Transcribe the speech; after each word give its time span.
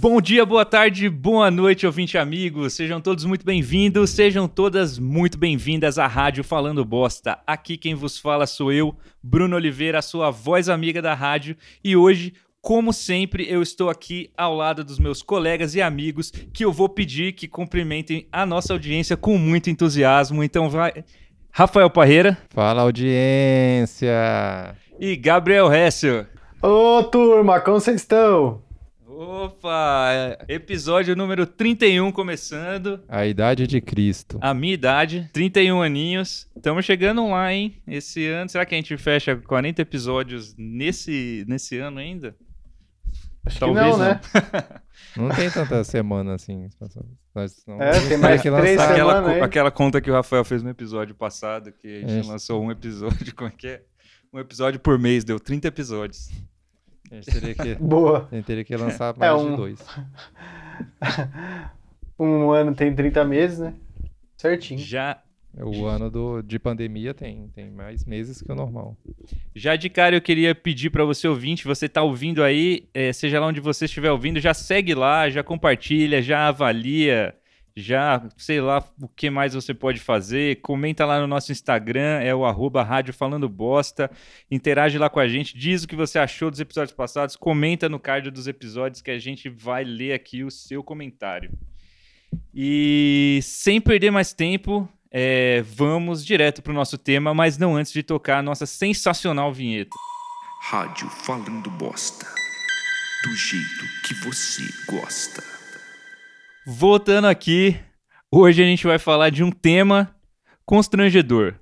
Bom 0.00 0.18
dia, 0.18 0.46
boa 0.46 0.64
tarde, 0.64 1.10
boa 1.10 1.50
noite, 1.50 1.84
ouvinte 1.84 2.16
amigos. 2.16 2.72
Sejam 2.72 3.02
todos 3.02 3.26
muito 3.26 3.44
bem-vindos, 3.44 4.08
sejam 4.08 4.48
todas 4.48 4.98
muito 4.98 5.36
bem-vindas 5.36 5.98
à 5.98 6.06
Rádio 6.06 6.42
Falando 6.42 6.82
Bosta. 6.86 7.38
Aqui 7.46 7.76
quem 7.76 7.94
vos 7.94 8.16
fala 8.16 8.46
sou 8.46 8.72
eu, 8.72 8.96
Bruno 9.22 9.56
Oliveira, 9.56 9.98
a 9.98 10.02
sua 10.02 10.30
voz 10.30 10.70
amiga 10.70 11.02
da 11.02 11.12
rádio, 11.12 11.54
e 11.84 11.94
hoje 11.94 12.32
como 12.62 12.94
sempre, 12.94 13.46
eu 13.46 13.60
estou 13.60 13.90
aqui 13.90 14.30
ao 14.38 14.54
lado 14.54 14.82
dos 14.82 14.98
meus 14.98 15.20
colegas 15.20 15.74
e 15.74 15.82
amigos 15.82 16.30
que 16.30 16.64
eu 16.64 16.72
vou 16.72 16.88
pedir 16.88 17.34
que 17.34 17.46
cumprimentem 17.46 18.26
a 18.32 18.46
nossa 18.46 18.72
audiência 18.72 19.18
com 19.18 19.36
muito 19.36 19.68
entusiasmo. 19.68 20.42
Então 20.42 20.70
vai. 20.70 21.04
Rafael 21.52 21.90
Parreira. 21.90 22.38
Fala, 22.48 22.80
audiência. 22.80 24.08
E 24.98 25.14
Gabriel 25.14 25.70
Hessel. 25.70 26.24
Ô, 26.62 27.02
turma, 27.02 27.60
como 27.60 27.78
vocês 27.78 28.00
estão? 28.00 28.62
Opa! 29.22 30.38
Episódio 30.48 31.14
número 31.14 31.46
31 31.46 32.10
começando. 32.10 33.02
A 33.06 33.26
idade 33.26 33.66
de 33.66 33.78
Cristo. 33.78 34.38
A 34.40 34.54
minha 34.54 34.72
idade, 34.72 35.28
31 35.30 35.82
aninhos. 35.82 36.48
Estamos 36.56 36.86
chegando 36.86 37.28
lá, 37.28 37.52
hein? 37.52 37.82
Esse 37.86 38.26
ano, 38.26 38.48
será 38.48 38.64
que 38.64 38.74
a 38.74 38.78
gente 38.78 38.96
fecha 38.96 39.36
40 39.36 39.82
episódios 39.82 40.54
nesse, 40.56 41.44
nesse 41.46 41.76
ano 41.76 41.98
ainda? 41.98 42.34
Acho 43.44 43.60
Talvez 43.60 43.84
que 43.84 43.92
não, 43.92 43.98
não. 43.98 44.04
né? 44.06 44.20
não 45.14 45.28
tem 45.28 45.50
tanta 45.50 45.84
semana 45.84 46.36
assim. 46.36 46.70
Nós, 47.34 47.62
não, 47.66 47.82
é, 47.82 48.08
tem 48.08 48.16
mais 48.16 48.40
que 48.40 48.50
três 48.50 48.78
lançar. 48.78 48.92
Aquela, 48.92 49.44
aquela 49.44 49.70
conta 49.70 50.00
que 50.00 50.10
o 50.10 50.14
Rafael 50.14 50.46
fez 50.46 50.62
no 50.62 50.70
episódio 50.70 51.14
passado, 51.14 51.72
que 51.72 52.04
a 52.04 52.08
gente 52.08 52.26
é. 52.26 52.32
lançou 52.32 52.64
um 52.64 52.70
episódio, 52.70 53.34
como 53.36 53.50
é 53.50 53.52
que 53.54 53.66
é? 53.66 53.82
Um 54.32 54.38
episódio 54.38 54.80
por 54.80 54.98
mês, 54.98 55.24
deu 55.24 55.38
30 55.38 55.68
episódios. 55.68 56.30
A 57.10 57.14
gente 57.16 57.30
teria 57.30 57.54
que, 57.54 57.74
Boa. 57.82 58.28
A 58.30 58.34
gente 58.34 58.44
teria 58.44 58.64
que 58.64 58.76
lançar 58.76 59.14
é 59.14 59.18
mais 59.18 59.32
é 59.32 59.34
um... 59.34 59.50
de 59.50 59.56
dois. 59.56 59.86
um 62.18 62.50
ano 62.50 62.74
tem 62.74 62.94
30 62.94 63.24
meses, 63.24 63.58
né? 63.58 63.74
Certinho. 64.36 64.80
Já 64.80 65.20
é 65.56 65.64
o 65.64 65.86
ano 65.86 66.08
do, 66.08 66.42
de 66.42 66.58
pandemia 66.58 67.12
tem, 67.12 67.48
tem 67.48 67.70
mais 67.70 68.04
meses 68.04 68.40
que 68.40 68.50
o 68.52 68.54
normal. 68.54 68.96
Já 69.54 69.74
de 69.74 69.90
cara 69.90 70.14
eu 70.14 70.20
queria 70.20 70.54
pedir 70.54 70.90
para 70.90 71.04
você 71.04 71.26
ouvinte, 71.26 71.64
você 71.64 71.88
tá 71.88 72.02
ouvindo 72.02 72.42
aí, 72.42 72.88
é, 72.94 73.12
seja 73.12 73.40
lá 73.40 73.46
onde 73.46 73.60
você 73.60 73.86
estiver 73.86 74.12
ouvindo, 74.12 74.38
já 74.38 74.54
segue 74.54 74.94
lá, 74.94 75.28
já 75.28 75.42
compartilha, 75.42 76.22
já 76.22 76.46
avalia, 76.46 77.34
já 77.76 78.22
sei 78.36 78.60
lá 78.60 78.84
o 79.00 79.08
que 79.08 79.30
mais 79.30 79.54
você 79.54 79.72
pode 79.72 80.00
fazer. 80.00 80.60
Comenta 80.60 81.04
lá 81.04 81.20
no 81.20 81.26
nosso 81.26 81.52
Instagram, 81.52 82.20
é 82.20 82.34
o 82.34 82.44
arroba 82.44 82.82
Rádio 82.82 83.14
Falando 83.14 83.48
Bosta. 83.48 84.10
Interage 84.50 84.98
lá 84.98 85.08
com 85.08 85.20
a 85.20 85.28
gente, 85.28 85.56
diz 85.56 85.84
o 85.84 85.88
que 85.88 85.96
você 85.96 86.18
achou 86.18 86.50
dos 86.50 86.60
episódios 86.60 86.94
passados, 86.94 87.36
comenta 87.36 87.88
no 87.88 87.98
card 87.98 88.30
dos 88.30 88.46
episódios 88.46 89.02
que 89.02 89.10
a 89.10 89.18
gente 89.18 89.48
vai 89.48 89.84
ler 89.84 90.12
aqui 90.12 90.44
o 90.44 90.50
seu 90.50 90.82
comentário. 90.82 91.50
E 92.54 93.40
sem 93.42 93.80
perder 93.80 94.10
mais 94.10 94.32
tempo, 94.32 94.88
é, 95.10 95.62
vamos 95.62 96.24
direto 96.24 96.62
para 96.62 96.70
o 96.70 96.74
nosso 96.74 96.96
tema, 96.96 97.34
mas 97.34 97.58
não 97.58 97.76
antes 97.76 97.92
de 97.92 98.02
tocar 98.02 98.38
a 98.38 98.42
nossa 98.42 98.66
sensacional 98.66 99.52
vinheta. 99.52 99.96
Rádio 100.62 101.08
Falando 101.08 101.70
Bosta. 101.70 102.26
Do 103.24 103.34
jeito 103.34 103.84
que 104.06 104.14
você 104.24 104.62
gosta. 104.86 105.59
Voltando 106.66 107.26
aqui, 107.26 107.74
hoje 108.30 108.62
a 108.62 108.66
gente 108.66 108.86
vai 108.86 108.98
falar 108.98 109.30
de 109.30 109.42
um 109.42 109.50
tema 109.50 110.14
constrangedor. 110.66 111.54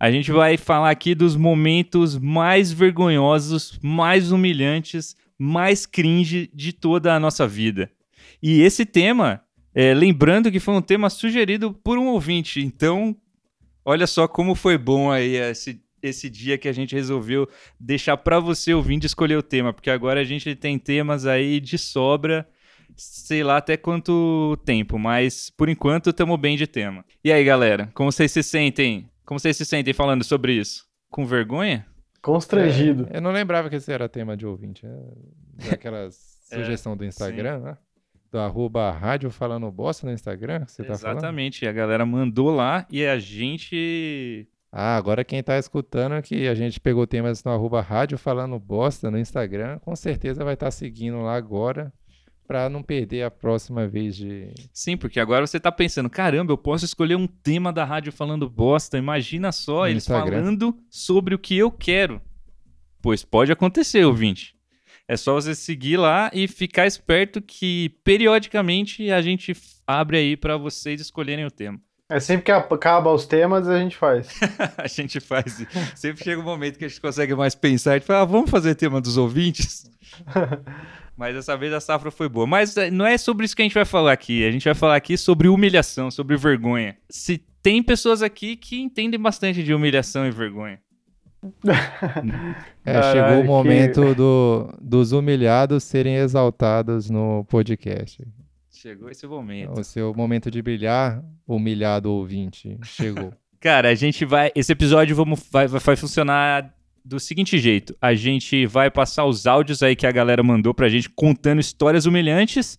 A 0.00 0.10
gente 0.10 0.32
vai 0.32 0.56
falar 0.56 0.90
aqui 0.90 1.14
dos 1.14 1.36
momentos 1.36 2.16
mais 2.16 2.72
vergonhosos, 2.72 3.78
mais 3.82 4.32
humilhantes, 4.32 5.14
mais 5.38 5.84
cringe 5.84 6.50
de 6.54 6.72
toda 6.72 7.14
a 7.14 7.20
nossa 7.20 7.46
vida. 7.46 7.90
E 8.42 8.62
esse 8.62 8.86
tema 8.86 9.42
é, 9.74 9.92
lembrando 9.92 10.50
que 10.50 10.60
foi 10.60 10.74
um 10.74 10.82
tema 10.82 11.10
sugerido 11.10 11.74
por 11.74 11.98
um 11.98 12.06
ouvinte, 12.06 12.60
então 12.60 13.14
olha 13.84 14.06
só 14.06 14.26
como 14.26 14.54
foi 14.54 14.78
bom 14.78 15.10
aí 15.10 15.36
esse, 15.36 15.80
esse 16.02 16.30
dia 16.30 16.56
que 16.56 16.68
a 16.68 16.72
gente 16.72 16.94
resolveu 16.94 17.46
deixar 17.78 18.16
para 18.16 18.40
você 18.40 18.72
ouvinte 18.72 19.04
escolher 19.04 19.36
o 19.36 19.42
tema, 19.42 19.74
porque 19.74 19.90
agora 19.90 20.20
a 20.20 20.24
gente 20.24 20.54
tem 20.54 20.78
temas 20.78 21.26
aí 21.26 21.60
de 21.60 21.76
sobra, 21.76 22.48
sei 22.98 23.44
lá 23.44 23.58
até 23.58 23.76
quanto 23.76 24.58
tempo, 24.64 24.98
mas 24.98 25.50
por 25.50 25.68
enquanto 25.68 26.10
estamos 26.10 26.38
bem 26.38 26.56
de 26.56 26.66
tema. 26.66 27.04
E 27.24 27.32
aí, 27.32 27.44
galera, 27.44 27.90
como 27.94 28.10
vocês 28.10 28.32
se 28.32 28.42
sentem? 28.42 29.08
Como 29.24 29.38
vocês 29.38 29.56
se 29.56 29.64
sentem 29.64 29.94
falando 29.94 30.24
sobre 30.24 30.52
isso? 30.54 30.84
Com 31.08 31.24
vergonha? 31.24 31.86
Constrangido. 32.20 33.06
É, 33.10 33.18
eu 33.18 33.22
não 33.22 33.30
lembrava 33.30 33.70
que 33.70 33.76
esse 33.76 33.92
era 33.92 34.08
tema 34.08 34.36
de 34.36 34.44
ouvinte. 34.44 34.84
É, 35.60 35.70
daquela 35.70 36.08
sugestão 36.08 36.96
do 36.96 37.04
Instagram, 37.04 37.58
sim. 37.58 37.64
né? 37.64 37.78
do 38.30 38.38
arroba 38.38 38.92
rádio 38.92 39.28
falando 39.28 39.68
bosta 39.72 40.06
no 40.06 40.12
Instagram? 40.12 40.64
Você 40.66 40.84
tá 40.84 40.92
Exatamente, 40.92 41.60
falando? 41.60 41.74
a 41.74 41.80
galera 41.80 42.06
mandou 42.06 42.50
lá 42.50 42.86
e 42.88 43.04
a 43.04 43.18
gente. 43.18 44.46
Ah, 44.70 44.96
agora 44.96 45.24
quem 45.24 45.42
tá 45.42 45.58
escutando 45.58 46.22
que 46.22 46.46
a 46.46 46.54
gente 46.54 46.78
pegou 46.78 47.08
temas 47.08 47.42
no 47.42 47.50
arroba 47.50 47.80
rádio 47.80 48.18
falando 48.18 48.56
bosta 48.56 49.10
no 49.10 49.18
Instagram, 49.18 49.78
com 49.80 49.96
certeza 49.96 50.44
vai 50.44 50.54
estar 50.54 50.66
tá 50.66 50.70
seguindo 50.70 51.20
lá 51.22 51.34
agora 51.34 51.92
para 52.48 52.70
não 52.70 52.82
perder 52.82 53.24
a 53.24 53.30
próxima 53.30 53.86
vez 53.86 54.16
de. 54.16 54.48
Sim, 54.72 54.96
porque 54.96 55.20
agora 55.20 55.46
você 55.46 55.60
tá 55.60 55.70
pensando, 55.70 56.08
caramba, 56.08 56.50
eu 56.50 56.56
posso 56.56 56.86
escolher 56.86 57.14
um 57.14 57.26
tema 57.26 57.70
da 57.70 57.84
rádio 57.84 58.10
falando 58.10 58.48
bosta. 58.48 58.96
Imagina 58.96 59.52
só 59.52 59.80
no 59.80 59.88
eles 59.88 60.04
Instagram. 60.04 60.38
falando 60.38 60.74
sobre 60.88 61.34
o 61.34 61.38
que 61.38 61.58
eu 61.58 61.70
quero. 61.70 62.22
Pois 63.02 63.22
pode 63.22 63.52
acontecer, 63.52 64.02
ouvinte. 64.06 64.56
É 65.06 65.14
só 65.14 65.34
você 65.34 65.54
seguir 65.54 65.98
lá 65.98 66.30
e 66.32 66.48
ficar 66.48 66.86
esperto 66.86 67.42
que 67.42 67.90
periodicamente 68.02 69.10
a 69.10 69.20
gente 69.20 69.54
abre 69.86 70.16
aí 70.16 70.36
para 70.36 70.56
vocês 70.56 71.02
escolherem 71.02 71.44
o 71.44 71.50
tema. 71.50 71.78
É 72.10 72.18
sempre 72.18 72.46
que 72.46 72.50
acaba 72.50 73.12
os 73.12 73.26
temas 73.26 73.68
a 73.68 73.78
gente 73.78 73.94
faz. 73.94 74.28
a 74.78 74.86
gente 74.86 75.20
faz. 75.20 75.66
Sempre 75.94 76.24
chega 76.24 76.40
um 76.40 76.44
momento 76.44 76.78
que 76.78 76.86
a 76.86 76.88
gente 76.88 77.00
consegue 77.00 77.34
mais 77.34 77.54
pensar 77.54 77.98
e 77.98 78.00
fala, 78.00 78.22
ah, 78.22 78.24
vamos 78.24 78.50
fazer 78.50 78.74
tema 78.74 79.02
dos 79.02 79.18
ouvintes? 79.18 79.84
Mas 81.18 81.34
dessa 81.34 81.56
vez 81.56 81.72
a 81.72 81.80
safra 81.80 82.12
foi 82.12 82.28
boa. 82.28 82.46
Mas 82.46 82.76
eh, 82.76 82.92
não 82.92 83.04
é 83.04 83.18
sobre 83.18 83.44
isso 83.44 83.56
que 83.56 83.60
a 83.60 83.64
gente 83.64 83.74
vai 83.74 83.84
falar 83.84 84.12
aqui. 84.12 84.46
A 84.46 84.52
gente 84.52 84.64
vai 84.64 84.74
falar 84.74 84.94
aqui 84.94 85.18
sobre 85.18 85.48
humilhação, 85.48 86.12
sobre 86.12 86.36
vergonha. 86.36 86.96
Se 87.10 87.38
tem 87.60 87.82
pessoas 87.82 88.22
aqui 88.22 88.54
que 88.54 88.80
entendem 88.80 89.18
bastante 89.18 89.64
de 89.64 89.74
humilhação 89.74 90.24
e 90.24 90.30
vergonha. 90.30 90.78
É, 92.84 92.94
Caralho, 92.94 93.12
chegou 93.12 93.42
o 93.42 93.46
momento 93.46 94.00
que... 94.00 94.14
do, 94.14 94.74
dos 94.80 95.12
humilhados 95.12 95.84
serem 95.84 96.16
exaltados 96.16 97.10
no 97.10 97.44
podcast. 97.44 98.26
Chegou 98.70 99.10
esse 99.10 99.26
momento. 99.26 99.78
O 99.78 99.84
seu 99.84 100.14
momento 100.14 100.50
de 100.50 100.62
brilhar, 100.62 101.22
humilhado 101.46 102.10
ouvinte, 102.10 102.78
chegou. 102.82 103.30
Cara, 103.60 103.90
a 103.90 103.94
gente 103.94 104.24
vai. 104.24 104.50
Esse 104.54 104.72
episódio 104.72 105.14
vamos, 105.14 105.46
vai, 105.50 105.66
vai 105.66 105.96
funcionar 105.96 106.72
do 107.08 107.18
seguinte 107.18 107.58
jeito: 107.58 107.96
a 108.00 108.14
gente 108.14 108.66
vai 108.66 108.90
passar 108.90 109.24
os 109.24 109.46
áudios 109.46 109.82
aí 109.82 109.96
que 109.96 110.06
a 110.06 110.12
galera 110.12 110.42
mandou 110.42 110.74
pra 110.74 110.88
gente 110.88 111.08
contando 111.08 111.60
histórias 111.60 112.04
humilhantes. 112.04 112.78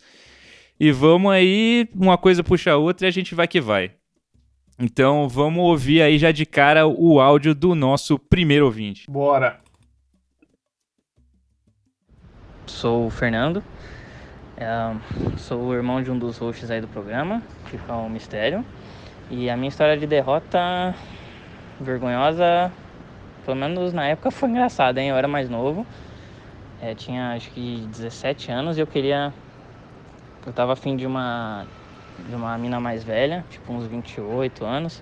E 0.79 0.91
vamos 0.91 1.31
aí, 1.31 1.89
uma 1.93 2.17
coisa 2.17 2.43
puxa 2.43 2.71
a 2.71 2.77
outra 2.77 3.07
e 3.07 3.09
a 3.09 3.11
gente 3.11 3.35
vai 3.35 3.47
que 3.47 3.59
vai. 3.59 3.91
Então 4.79 5.27
vamos 5.27 5.61
ouvir 5.61 6.01
aí 6.01 6.17
já 6.17 6.31
de 6.31 6.45
cara 6.45 6.87
o 6.87 7.19
áudio 7.19 7.53
do 7.53 7.75
nosso 7.75 8.17
primeiro 8.17 8.65
ouvinte. 8.65 9.09
Bora! 9.09 9.57
Sou 12.65 13.07
o 13.07 13.09
Fernando, 13.09 13.63
é, 14.55 14.95
sou 15.37 15.59
o 15.63 15.73
irmão 15.73 16.01
de 16.03 16.11
um 16.11 16.17
dos 16.17 16.37
hosts 16.37 16.69
aí 16.69 16.79
do 16.79 16.87
programa, 16.87 17.41
que 17.69 17.77
é 17.77 17.93
um 17.93 18.07
mistério. 18.07 18.63
E 19.29 19.49
a 19.49 19.57
minha 19.57 19.69
história 19.69 19.97
de 19.97 20.07
derrota 20.07 20.95
vergonhosa, 21.81 22.71
pelo 23.49 23.59
menos 23.59 23.93
na 23.93 24.05
época 24.05 24.29
foi 24.29 24.49
engraçada, 24.49 25.01
hein? 25.01 25.09
Eu 25.09 25.15
era 25.15 25.27
mais 25.27 25.49
novo, 25.49 25.85
é, 26.79 26.93
tinha 26.93 27.33
acho 27.33 27.49
que 27.49 27.83
17 27.89 28.51
anos 28.51 28.77
e 28.77 28.81
eu 28.81 28.85
queria. 28.85 29.33
Eu 30.45 30.53
tava 30.53 30.73
afim 30.73 30.95
de 30.95 31.07
uma 31.07 31.65
de 32.27 32.35
uma 32.35 32.55
mina 32.59 32.79
mais 32.79 33.03
velha, 33.03 33.43
tipo 33.49 33.73
uns 33.73 33.87
28 33.87 34.63
anos. 34.63 35.01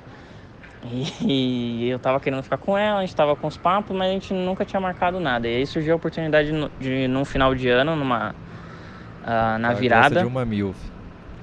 E, 0.86 1.12
e 1.84 1.90
eu 1.90 2.00
tava 2.00 2.22
querendo 2.22 2.42
ficar 2.42 2.58
com 2.58 2.78
ela, 2.78 3.00
a 3.00 3.02
gente 3.02 3.16
tava 3.16 3.36
com 3.36 3.48
os 3.48 3.58
papos, 3.58 3.94
mas 3.94 4.10
a 4.10 4.14
gente 4.14 4.34
nunca 4.34 4.64
tinha 4.64 4.80
marcado 4.80 5.20
nada. 5.20 5.46
E 5.46 5.58
aí 5.58 5.68
surgiu 5.68 5.94
a 5.94 5.98
oportunidade 5.98 6.50
de, 6.50 6.70
de 6.80 7.08
num 7.10 7.26
final 7.26 7.54
de 7.54 7.68
ano, 7.68 7.98
numa 7.98 8.30
uh, 9.24 9.60
na 9.60 9.72
ela 9.72 9.74
virada. 9.74 10.22
de 10.22 10.26
uma 10.26 10.46
milf. 10.46 10.78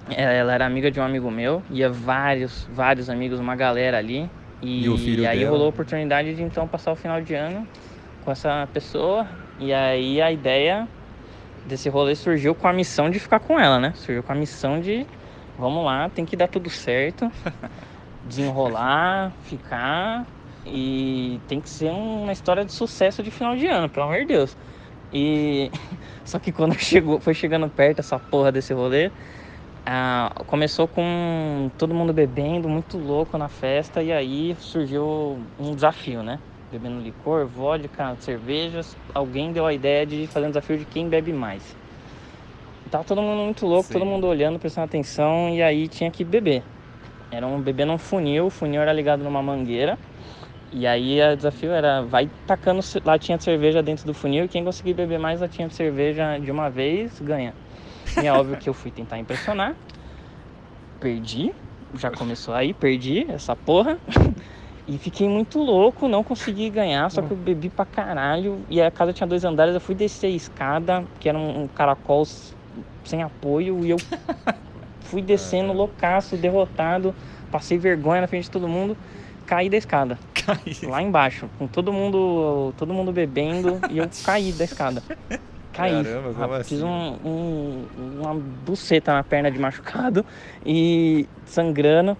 Ela, 0.09 0.33
ela, 0.33 0.55
era 0.55 0.65
amiga 0.65 0.91
de 0.91 0.99
um 0.99 1.03
amigo 1.03 1.31
meu, 1.31 1.63
ia 1.71 1.91
vários, 1.91 2.67
vários 2.73 3.11
amigos, 3.11 3.39
uma 3.39 3.55
galera 3.55 3.99
ali. 3.99 4.31
E, 4.65 4.87
e, 4.87 5.21
e 5.21 5.27
aí 5.27 5.39
dela? 5.41 5.51
rolou 5.51 5.67
a 5.67 5.71
oportunidade 5.71 6.35
de 6.35 6.43
então 6.43 6.67
passar 6.67 6.93
o 6.93 6.97
final 6.97 7.21
de 7.21 7.35
ano 7.35 7.67
com 8.25 8.31
essa 8.31 8.69
pessoa. 8.73 9.27
E 9.59 9.73
aí 9.73 10.21
a 10.21 10.33
ideia 10.33 10.89
desse 11.67 11.89
rolê 11.89 12.15
surgiu 12.15 12.55
com 12.55 12.67
a 12.67 12.73
missão 12.73 13.11
de 13.11 13.19
ficar 13.19 13.41
com 13.41 13.59
ela, 13.59 13.79
né? 13.79 13.93
Surgiu 13.95 14.23
com 14.23 14.33
a 14.33 14.35
missão 14.35 14.81
de 14.81 15.07
vamos 15.59 15.85
lá, 15.85 16.09
tem 16.09 16.25
que 16.25 16.37
dar 16.37 16.49
tudo 16.49 16.69
certo, 16.69 17.31
desenrolar, 18.27 19.33
ficar 19.43 20.27
e 20.67 21.41
tem 21.47 21.61
que 21.61 21.69
ser 21.69 21.91
uma 21.91 22.33
história 22.33 22.65
de 22.65 22.73
sucesso 22.73 23.23
de 23.23 23.31
final 23.31 23.55
de 23.57 23.67
ano, 23.67 23.89
pelo 23.89 24.07
amor 24.07 24.19
de 24.21 24.27
Deus. 24.27 24.57
E 25.13 25.71
só 26.25 26.39
que 26.39 26.53
quando 26.53 26.75
chegou, 26.79 27.21
foi 27.21 27.35
chegando 27.35 27.69
perto 27.69 28.01
essa 28.01 28.19
porra 28.19 28.51
desse 28.51 28.73
rolê, 28.73 29.11
ah, 29.87 30.31
começou 30.47 30.89
com 30.89 31.71
todo 31.77 31.95
mundo 31.95 32.13
bebendo, 32.13 32.69
muito 32.69 32.99
louco 32.99 33.37
na 33.37 33.49
festa, 33.49 34.03
e 34.03 34.13
aí 34.13 34.55
surgiu 34.57 35.47
um 35.59 35.75
desafio, 35.75 36.23
né? 36.23 36.41
Bebendo 36.71 37.01
licor, 37.01 37.47
vodka, 37.47 38.17
cervejas. 38.17 38.97
Alguém 39.15 39.53
deu 39.53 39.67
a 39.67 39.73
ideia 39.75 40.07
de 40.07 40.27
fazer 40.29 40.47
um 40.47 40.51
desafio 40.51 40.79
de 40.79 40.87
quem 40.87 41.09
bebe 41.09 41.33
mais. 41.33 41.77
Tava 42.91 43.05
todo 43.05 43.23
mundo 43.23 43.43
muito 43.43 43.67
louco, 43.67 43.89
Sim. 43.89 43.95
todo 43.95 44.07
mundo 44.07 44.27
olhando, 44.27 44.59
prestando 44.59 44.85
atenção, 44.87 45.51
e 45.55 45.63
aí 45.63 45.89
tinha 45.89 46.11
que 46.11 46.25
beber. 46.25 46.65
Era 47.31 47.47
um 47.47 47.61
beber 47.61 47.87
num 47.87 47.99
funil, 47.99 48.47
o 48.47 48.51
funil 48.51 48.81
era 48.81 48.93
ligado 48.93 49.25
numa 49.25 49.43
mangueira. 49.43 49.99
E 50.73 50.87
aí 50.87 51.21
o 51.33 51.37
desafio 51.37 51.73
era 51.73 52.03
vai 52.03 52.31
tacando 52.47 52.81
latinha 53.05 53.39
de 53.39 53.45
cerveja 53.45 53.83
dentro 53.83 54.07
do 54.07 54.15
funil 54.15 54.45
e 54.45 54.49
quem 54.49 54.65
conseguir 54.65 54.95
beber 54.95 55.19
mais 55.19 55.41
latinha 55.41 55.69
de 55.69 55.75
cerveja 55.75 56.39
de 56.39 56.51
uma 56.51 56.69
vez 56.71 57.21
ganha. 57.21 57.55
E 58.23 58.27
é 58.27 58.33
óbvio 58.33 58.57
que 58.57 58.69
eu 58.69 58.75
fui 58.75 58.91
tentar 58.91 59.19
impressionar. 59.19 59.75
Perdi, 61.01 61.53
já 61.99 62.11
começou 62.11 62.55
aí, 62.55 62.73
perdi 62.73 63.27
essa 63.29 63.55
porra. 63.55 63.99
E 64.87 64.99
fiquei 64.99 65.27
muito 65.27 65.59
louco, 65.59 66.07
não 66.09 66.23
consegui 66.23 66.69
ganhar, 66.69 67.11
só 67.11 67.23
que 67.23 67.31
eu 67.31 67.37
bebi 67.39 67.71
pra 67.71 67.87
caralho. 67.87 68.61
E 68.69 68.83
a 68.83 68.91
casa 68.91 69.15
tinha 69.15 69.27
dois 69.27 69.43
andares, 69.43 69.73
eu 69.73 69.81
fui 69.81 69.95
descer 69.95 70.27
a 70.27 70.31
escada, 70.31 71.05
que 71.19 71.27
era 71.27 71.39
um, 71.39 71.67
caracol 71.69 72.27
sem 73.03 73.23
apoio, 73.23 73.83
e 73.83 73.91
eu 73.91 73.97
fui 75.01 75.23
descendo 75.23 75.73
loucaço, 75.73 76.37
derrotado, 76.37 77.15
passei 77.51 77.79
vergonha 77.79 78.21
na 78.21 78.27
frente 78.27 78.45
de 78.45 78.51
todo 78.51 78.69
mundo, 78.69 78.95
caí 79.47 79.71
da 79.71 79.79
escada 79.79 80.19
Caiu. 80.35 80.91
lá 80.91 81.01
embaixo, 81.01 81.49
com 81.59 81.67
todo 81.67 81.91
mundo, 81.91 82.75
todo 82.77 82.93
mundo 82.93 83.11
bebendo 83.11 83.81
e 83.91 83.97
eu 83.97 84.11
caí 84.23 84.53
da 84.53 84.65
escada. 84.65 85.03
Caí. 85.75 86.05
Caramba, 86.05 86.33
como 86.33 86.55
Fiz 86.65 86.83
assim? 86.83 86.85
um, 86.85 87.19
um- 87.29 87.87
uma 88.23 88.35
buceta 88.35 89.13
na 89.13 89.23
perna 89.23 89.51
de 89.51 89.59
machucado 89.59 90.25
e 90.65 91.29
sangrando. 91.45 92.17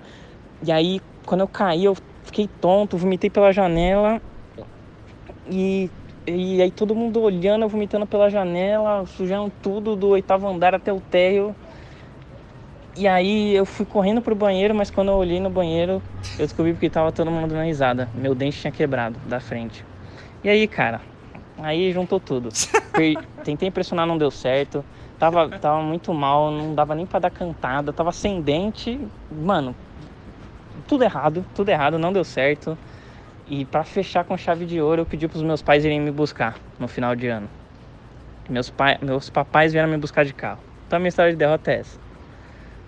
E 0.63 0.73
aí, 0.73 1.01
quando 1.25 1.43
eu 1.43 1.49
caí, 1.49 1.85
eu 1.85 1.97
fiquei 2.25 2.49
tonto, 2.61 2.97
vomitei 2.99 3.31
pela 3.31 3.53
janela. 3.53 4.21
E, 5.51 5.91
e 6.27 6.61
aí 6.61 6.71
todo 6.71 6.95
mundo 6.95 7.21
olhando, 7.21 7.63
eu 7.63 7.69
vomitando 7.69 8.07
pela 8.07 8.29
janela, 8.31 9.07
sujando 9.07 9.53
tudo 9.63 9.95
do 9.95 10.09
oitavo 10.09 10.49
andar 10.49 10.75
até 10.75 10.93
o 10.93 11.01
térreo. 11.01 11.55
E 12.97 13.09
aí 13.09 13.55
eu 13.55 13.67
fui 13.67 13.85
correndo 13.85 14.23
pro 14.23 14.35
banheiro, 14.35 14.75
mas 14.75 14.91
quando 14.91 15.09
eu 15.09 15.15
olhei 15.15 15.41
no 15.41 15.51
banheiro, 15.51 16.01
eu 16.39 16.47
descobri 16.47 16.73
porque 16.73 16.89
tava 16.89 17.11
todo 17.11 17.31
mundo 17.31 17.49
dando 17.49 17.65
risada. 17.65 18.09
Meu 18.15 18.35
dente 18.35 18.61
tinha 18.61 18.73
quebrado 18.73 19.19
da 19.27 19.41
frente. 19.41 19.85
E 20.45 20.49
aí, 20.49 20.67
cara, 20.69 21.01
aí 21.59 21.93
juntou 21.93 22.21
tudo. 22.21 22.49
Per- 22.93 23.19
Tentei 23.45 23.69
impressionar, 23.69 24.07
não 24.07 24.19
deu 24.19 24.31
certo. 24.31 24.85
Tava, 25.19 25.49
tava 25.49 25.81
muito 25.83 26.13
mal, 26.13 26.51
não 26.51 26.75
dava 26.75 26.95
nem 26.95 27.07
pra 27.07 27.19
dar 27.19 27.31
cantada. 27.31 27.93
Tava 27.93 28.13
sem 28.13 28.41
dente. 28.41 29.01
Mano, 29.31 29.75
tudo 30.89 31.05
errado, 31.05 31.45
tudo 31.55 31.69
errado, 31.69 31.99
não 31.99 32.13
deu 32.13 32.25
certo. 32.25 32.77
E 33.49 33.65
pra 33.65 33.85
fechar 33.85 34.25
com 34.25 34.37
chave 34.37 34.65
de 34.65 34.81
ouro, 34.81 35.03
eu 35.03 35.07
pedi 35.07 35.29
pros 35.29 35.43
meus 35.43 35.61
pais 35.63 35.85
irem 35.85 36.01
me 36.01 36.11
buscar 36.11 36.57
no 36.79 36.89
final 36.89 37.15
de 37.15 37.29
ano. 37.29 37.49
Meus, 38.49 38.71
pai, 38.71 38.99
meus 39.01 39.31
papais 39.31 39.73
vieram 39.73 39.89
me 39.89 39.97
buscar 39.97 40.25
de 40.25 40.33
carro. 40.35 40.61
Então 40.87 40.97
a 40.97 41.01
minha 41.01 41.09
história 41.09 41.33
de 41.33 41.39
derrota 41.39 41.71
é 41.73 41.81
essa. 41.81 41.99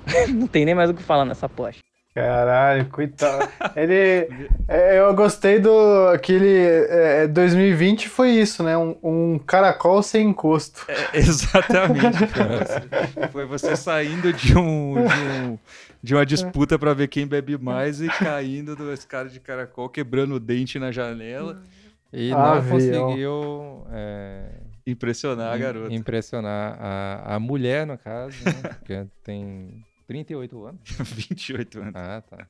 não 0.33 0.47
tem 0.47 0.65
nem 0.65 0.75
mais 0.75 0.91
o 0.91 0.95
que 0.95 1.03
falar 1.03 1.25
nessa 1.25 1.49
poste. 1.49 1.81
Caralho, 2.17 2.87
coitado. 2.87 3.47
Ele. 3.77 4.49
é, 4.67 4.99
eu 4.99 5.15
gostei 5.15 5.59
do. 5.59 6.09
Aquele. 6.15 6.49
É, 6.89 7.27
2020 7.27 8.09
foi 8.09 8.31
isso, 8.31 8.63
né? 8.63 8.75
Um, 8.79 8.97
um 9.03 9.39
caracol 9.39 10.03
sem 10.03 10.31
encosto. 10.31 10.87
Exatamente. 11.13 12.27
cara. 12.33 13.29
Foi 13.31 13.45
você 13.45 13.77
saindo 13.77 14.33
de 14.33 14.57
um, 14.57 14.95
de, 14.95 15.15
um- 15.45 15.59
de 16.03 16.15
uma 16.15 16.25
disputa 16.25 16.79
pra 16.79 16.95
ver 16.95 17.09
quem 17.09 17.27
bebe 17.27 17.59
mais 17.59 18.01
e 18.01 18.09
caindo 18.09 18.75
do 18.75 18.91
escada 18.95 19.29
de 19.29 19.39
caracol, 19.39 19.89
quebrando 19.91 20.37
o 20.37 20.41
dente 20.41 20.79
na 20.79 20.91
janela, 20.91 21.61
E 22.13 22.33
Ah, 22.33 22.55
não 22.63 22.71
conseguiu 22.71 23.87
é, 23.93 24.45
impressionar 24.87 25.53
a 25.53 25.59
garota. 25.59 25.93
impressionar 25.93 26.79
a, 26.81 27.35
a 27.35 27.41
mulher, 27.41 27.87
no 27.87 27.99
caso, 27.99 28.37
né? 28.43 28.53
Porque 28.81 29.05
tem 29.23 29.85
38 30.07 30.65
anos. 30.65 30.81
28 30.99 31.81
anos. 31.81 31.93
Ah, 31.95 32.23
tá. 32.23 32.47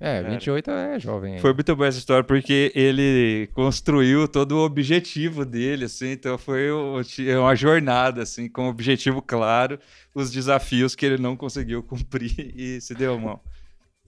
É, 0.00 0.22
28 0.22 0.70
é 0.70 1.00
jovem. 1.00 1.38
Foi 1.38 1.54
muito 1.54 1.74
boa 1.74 1.88
essa 1.88 1.98
história 1.98 2.24
porque 2.24 2.72
ele 2.74 3.48
construiu 3.54 4.26
todo 4.26 4.52
o 4.52 4.64
objetivo 4.64 5.44
dele, 5.44 5.84
assim, 5.84 6.10
então 6.10 6.36
foi 6.36 6.68
uma 6.70 7.54
jornada, 7.54 8.22
assim, 8.22 8.48
com 8.48 8.64
um 8.64 8.68
objetivo 8.68 9.22
claro, 9.22 9.78
os 10.14 10.30
desafios 10.30 10.94
que 10.94 11.06
ele 11.06 11.16
não 11.16 11.36
conseguiu 11.36 11.82
cumprir 11.84 12.52
e 12.54 12.80
se 12.80 12.94
deu 12.94 13.18
mal. 13.18 13.42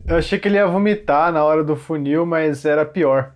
Eu 0.06 0.16
achei 0.16 0.38
que 0.38 0.48
ele 0.48 0.56
ia 0.56 0.66
vomitar 0.66 1.32
na 1.32 1.42
hora 1.42 1.64
do 1.64 1.76
funil, 1.76 2.26
mas 2.26 2.64
era 2.64 2.84
pior. 2.84 3.34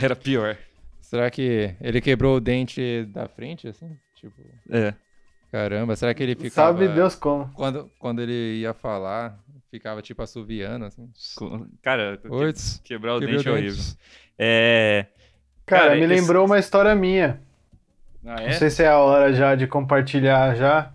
Era 0.00 0.16
pior. 0.16 0.56
Será 1.00 1.30
que 1.30 1.74
ele 1.80 2.00
quebrou 2.00 2.36
o 2.36 2.40
dente 2.40 3.04
da 3.06 3.28
frente, 3.28 3.68
assim? 3.68 3.98
Tipo, 4.14 4.42
É. 4.70 4.94
caramba, 5.50 5.96
será 5.96 6.12
que 6.14 6.22
ele 6.22 6.34
ficava... 6.34 6.72
Sabe 6.78 6.88
Deus 6.88 7.14
como. 7.14 7.50
Quando, 7.54 7.90
quando 7.98 8.20
ele 8.20 8.58
ia 8.60 8.72
falar, 8.74 9.38
ficava 9.70 10.00
tipo 10.02 10.22
assoviando, 10.22 10.84
assim. 10.86 11.08
Cara, 11.82 12.16
que- 12.18 12.28
Oits, 12.28 12.80
quebrar 12.84 13.16
o 13.16 13.20
dente 13.20 13.48
é 13.48 13.50
horrível. 13.52 13.82
É. 14.38 15.06
Cara, 15.66 15.82
Cara, 15.82 15.94
me 15.96 16.00
esse- 16.04 16.14
lembrou 16.20 16.46
uma 16.46 16.58
história 16.58 16.94
minha. 16.94 17.40
Ah, 18.26 18.36
Não 18.40 18.46
é? 18.48 18.52
sei 18.52 18.70
se 18.70 18.82
é 18.82 18.88
a 18.88 18.98
hora 18.98 19.32
já 19.32 19.54
de 19.54 19.66
compartilhar 19.66 20.54
já. 20.54 20.90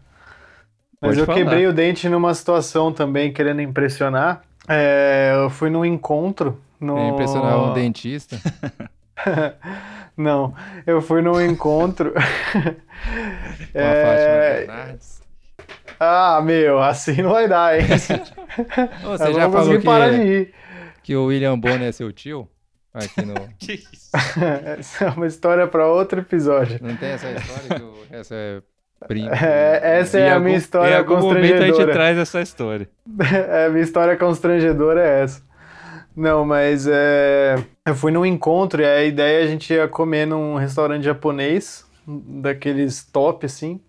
Mas 1.01 1.09
Pode 1.11 1.19
eu 1.19 1.25
falar. 1.25 1.38
quebrei 1.38 1.67
o 1.67 1.73
dente 1.73 2.07
numa 2.07 2.33
situação 2.33 2.91
também, 2.94 3.31
querendo 3.33 3.61
impressionar. 3.61 4.44
É, 4.67 5.33
eu 5.35 5.49
fui 5.49 5.69
num 5.69 5.83
encontro. 5.83 6.61
No... 6.79 7.09
Impressionar 7.09 7.57
um 7.59 7.73
dentista. 7.73 8.38
Não, 10.15 10.54
eu 10.86 11.01
fui 11.01 11.21
num 11.21 11.42
encontro. 11.42 12.13
Com 13.74 13.80
a 13.80 13.81
É, 13.81 14.06
Fátima 14.06 14.75
Bernardes. 14.75 15.21
Ah, 16.00 16.42
meu, 16.44 16.81
assim 16.81 17.21
não 17.21 17.31
vai 17.31 17.48
dar, 17.48 17.80
hein? 17.80 17.86
Eu 19.04 19.10
Você 19.12 19.24
não 19.25 19.33
já 19.33 19.42
falou 19.50 19.51
conseguir 19.65 19.83
parar 19.86 20.10
de 20.12 20.18
que, 20.18 20.24
rir. 20.24 20.54
que 21.04 21.15
o 21.15 21.25
William 21.25 21.57
Bonner 21.57 21.83
é 21.89 21.92
seu 21.92 22.12
tio? 22.12 22.48
Aqui 22.94 23.25
no... 23.25 23.33
Que 23.57 23.74
isso? 23.74 24.12
Essa 24.77 25.06
é 25.06 25.10
uma 25.10 25.25
história 25.25 25.65
para 25.68 25.88
outro 25.88 26.19
episódio. 26.19 26.77
Não 26.81 26.95
tem 26.95 27.09
essa 27.09 27.27
história 27.31 27.80
que 27.80 27.81
o... 27.83 27.94
essa 28.12 28.36
é 28.36 28.62
primo? 29.07 29.30
É, 29.33 30.00
essa 30.00 30.19
é 30.19 30.27
Em 30.27 30.30
a 30.30 30.33
algum- 30.36 30.44
minha 30.45 30.56
Em 30.56 30.59
história 30.59 30.98
algum 31.00 31.16
momento 31.19 31.36
a 31.36 31.42
gente 31.42 31.57
constrangedora. 31.69 31.94
traz 31.94 32.18
essa 32.19 32.42
história. 32.42 32.90
É, 33.49 33.66
a 33.66 33.69
minha 33.69 33.83
história 33.83 34.16
constrangedora 34.18 35.02
é 35.04 35.23
essa. 35.23 35.42
Não, 36.15 36.45
mas 36.45 36.87
é, 36.87 37.55
eu 37.87 37.95
fui 37.95 38.11
num 38.11 38.25
encontro 38.25 38.81
e 38.81 38.85
a 38.85 39.03
ideia 39.03 39.41
é 39.41 39.43
a 39.45 39.47
gente 39.47 39.73
ia 39.73 39.87
comer 39.87 40.27
num 40.27 40.55
restaurante 40.55 41.03
japonês, 41.03 41.85
daqueles 42.07 43.03
top 43.03 43.45
assim. 43.45 43.81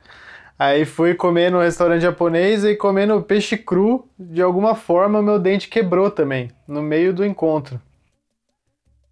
Aí 0.58 0.84
fui 0.84 1.14
comer 1.14 1.50
no 1.50 1.60
restaurante 1.60 2.00
japonês 2.00 2.64
e 2.64 2.76
comendo 2.76 3.20
peixe 3.22 3.58
cru, 3.58 4.08
de 4.18 4.40
alguma 4.40 4.74
forma 4.74 5.20
meu 5.20 5.38
dente 5.38 5.68
quebrou 5.68 6.10
também, 6.10 6.50
no 6.66 6.80
meio 6.80 7.12
do 7.12 7.24
encontro. 7.24 7.80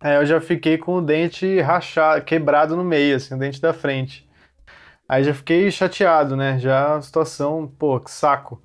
Aí 0.01 0.17
eu 0.17 0.25
já 0.25 0.41
fiquei 0.41 0.79
com 0.79 0.97
o 0.97 1.03
dente 1.03 1.61
rachado, 1.61 2.25
quebrado 2.25 2.77
no 2.77 2.85
meio, 2.85 3.17
assim, 3.17 3.35
o 3.35 3.39
dente 3.39 3.61
da 3.61 3.73
frente. 3.73 4.29
Aí 5.09 5.23
já 5.23 5.35
fiquei 5.35 5.71
chateado, 5.71 6.37
né? 6.37 6.59
Já 6.59 6.97
a 6.97 7.03
situação, 7.03 7.71
pô, 7.79 8.01
que 8.01 8.11
saco. 8.11 8.63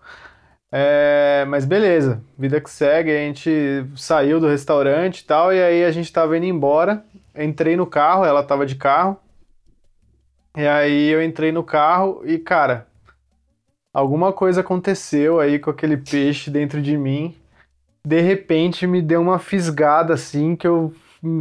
É, 0.72 1.46
mas 1.48 1.64
beleza, 1.64 2.22
vida 2.38 2.60
que 2.60 2.70
segue, 2.70 3.10
a 3.12 3.20
gente 3.20 3.86
saiu 3.96 4.40
do 4.40 4.48
restaurante 4.48 5.20
e 5.20 5.24
tal, 5.24 5.54
e 5.54 5.62
aí 5.62 5.86
a 5.86 5.92
gente 5.92 6.12
tava 6.12 6.38
indo 6.38 6.46
embora. 6.46 7.04
Entrei 7.36 7.76
no 7.76 7.86
carro, 7.86 8.26
ela 8.26 8.44
tava 8.44 8.66
de 8.66 8.76
carro. 8.76 9.18
E 10.56 10.66
aí 10.68 11.10
eu 11.10 11.24
entrei 11.24 11.52
no 11.52 11.64
carro 11.64 12.22
e, 12.26 12.40
cara, 12.40 12.88
alguma 13.94 14.34
coisa 14.34 14.62
aconteceu 14.62 15.40
aí 15.40 15.60
com 15.60 15.70
aquele 15.70 15.98
peixe 15.98 16.50
dentro 16.50 16.82
de 16.82 16.98
mim. 16.98 17.36
De 18.06 18.20
repente 18.22 18.88
me 18.88 19.02
deu 19.02 19.22
uma 19.22 19.38
fisgada 19.38 20.14
assim 20.16 20.56
que 20.56 20.68
eu 20.68 20.94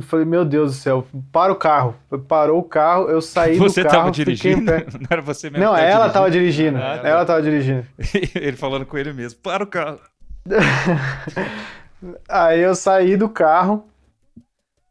falei, 0.02 0.24
meu 0.24 0.44
Deus 0.44 0.72
do 0.72 0.76
céu, 0.78 1.06
para 1.32 1.52
o 1.52 1.56
carro. 1.56 1.94
Parou 2.26 2.60
o 2.60 2.64
carro, 2.64 3.08
eu 3.08 3.20
saí 3.20 3.58
Você 3.58 3.82
do 3.82 3.88
carro. 3.88 3.96
tava 3.98 4.14
fiquei 4.14 4.52
em 4.52 4.64
dirigindo? 4.64 4.72
Não 5.00 5.06
era 5.10 5.22
você 5.22 5.50
mesmo 5.50 5.64
Não, 5.64 5.74
que 5.74 5.80
ela 5.80 6.10
tava 6.10 6.30
dirigindo. 6.30 6.78
Ah, 6.78 6.98
tá. 6.98 7.08
Ela 7.08 7.24
tava 7.24 7.42
dirigindo. 7.42 7.86
Ele 8.34 8.56
falando 8.56 8.86
com 8.86 8.96
ele 8.96 9.12
mesmo. 9.12 9.40
Para 9.40 9.64
o 9.64 9.66
carro. 9.66 10.00
Aí 12.28 12.60
eu 12.60 12.74
saí 12.74 13.16
do 13.16 13.28
carro 13.28 13.84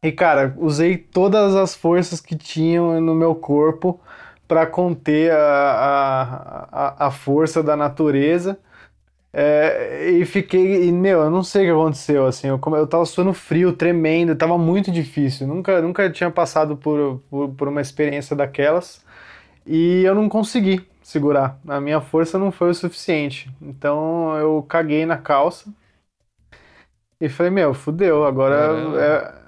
e, 0.03 0.11
cara, 0.11 0.53
usei 0.57 0.97
todas 0.97 1.55
as 1.55 1.73
forças 1.73 2.19
que 2.21 2.35
tinham 2.35 2.99
no 3.01 3.15
meu 3.15 3.33
corpo 3.33 3.99
para 4.47 4.65
conter 4.65 5.31
a, 5.31 6.67
a, 6.71 7.07
a 7.07 7.11
força 7.11 7.63
da 7.63 7.75
natureza. 7.75 8.59
É, 9.37 10.11
e 10.11 10.25
fiquei, 10.25 10.85
e, 10.87 10.91
meu, 10.93 11.19
eu 11.21 11.29
não 11.29 11.43
sei 11.43 11.63
o 11.63 11.65
que 11.65 11.71
aconteceu, 11.81 12.25
assim, 12.25 12.47
eu, 12.47 12.57
eu 12.77 12.87
tava 12.87 13.05
suando 13.05 13.33
frio, 13.33 13.73
tremendo, 13.73 14.33
tava 14.35 14.57
muito 14.57 14.89
difícil, 14.91 15.45
nunca, 15.45 15.81
nunca 15.81 16.09
tinha 16.09 16.31
passado 16.31 16.77
por, 16.77 17.19
por, 17.29 17.49
por 17.49 17.67
uma 17.67 17.81
experiência 17.81 18.33
daquelas. 18.35 19.03
E 19.65 20.03
eu 20.05 20.15
não 20.15 20.29
consegui 20.29 20.85
segurar. 21.03 21.59
A 21.67 21.81
minha 21.81 22.01
força 22.01 22.39
não 22.39 22.51
foi 22.51 22.69
o 22.71 22.73
suficiente. 22.75 23.49
Então 23.61 24.37
eu 24.37 24.63
caguei 24.63 25.05
na 25.05 25.17
calça. 25.17 25.69
E 27.19 27.29
falei, 27.29 27.51
meu, 27.51 27.73
fudeu, 27.73 28.25
agora. 28.25 28.55
É- 29.01 29.45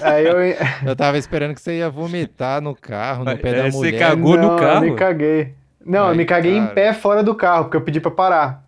Aí 0.00 0.26
eu. 0.26 0.36
Eu 0.84 0.94
tava 0.96 1.18
esperando 1.18 1.54
que 1.54 1.60
você 1.60 1.78
ia 1.78 1.90
vomitar 1.90 2.60
no 2.60 2.74
carro, 2.76 3.24
no 3.24 3.38
pé 3.38 3.54
É, 3.54 3.54
da 3.54 3.68
você 3.70 3.92
mulher. 3.92 3.92
cagou 3.92 4.36
no 4.36 4.50
não, 4.50 4.52
carro? 4.52 4.74
Eu 4.74 4.76
me 4.76 4.92
caguei. 4.92 5.54
Não, 5.84 6.08
eu 6.08 6.14
Ai, 6.14 6.16
me 6.16 6.24
caguei 6.24 6.56
em 6.56 6.66
cara. 6.66 6.66
pé 6.66 6.92
fora 6.94 7.22
do 7.22 7.34
carro, 7.34 7.64
porque 7.64 7.76
eu 7.76 7.84
pedi 7.84 8.00
pra 8.00 8.10
parar. 8.10 8.63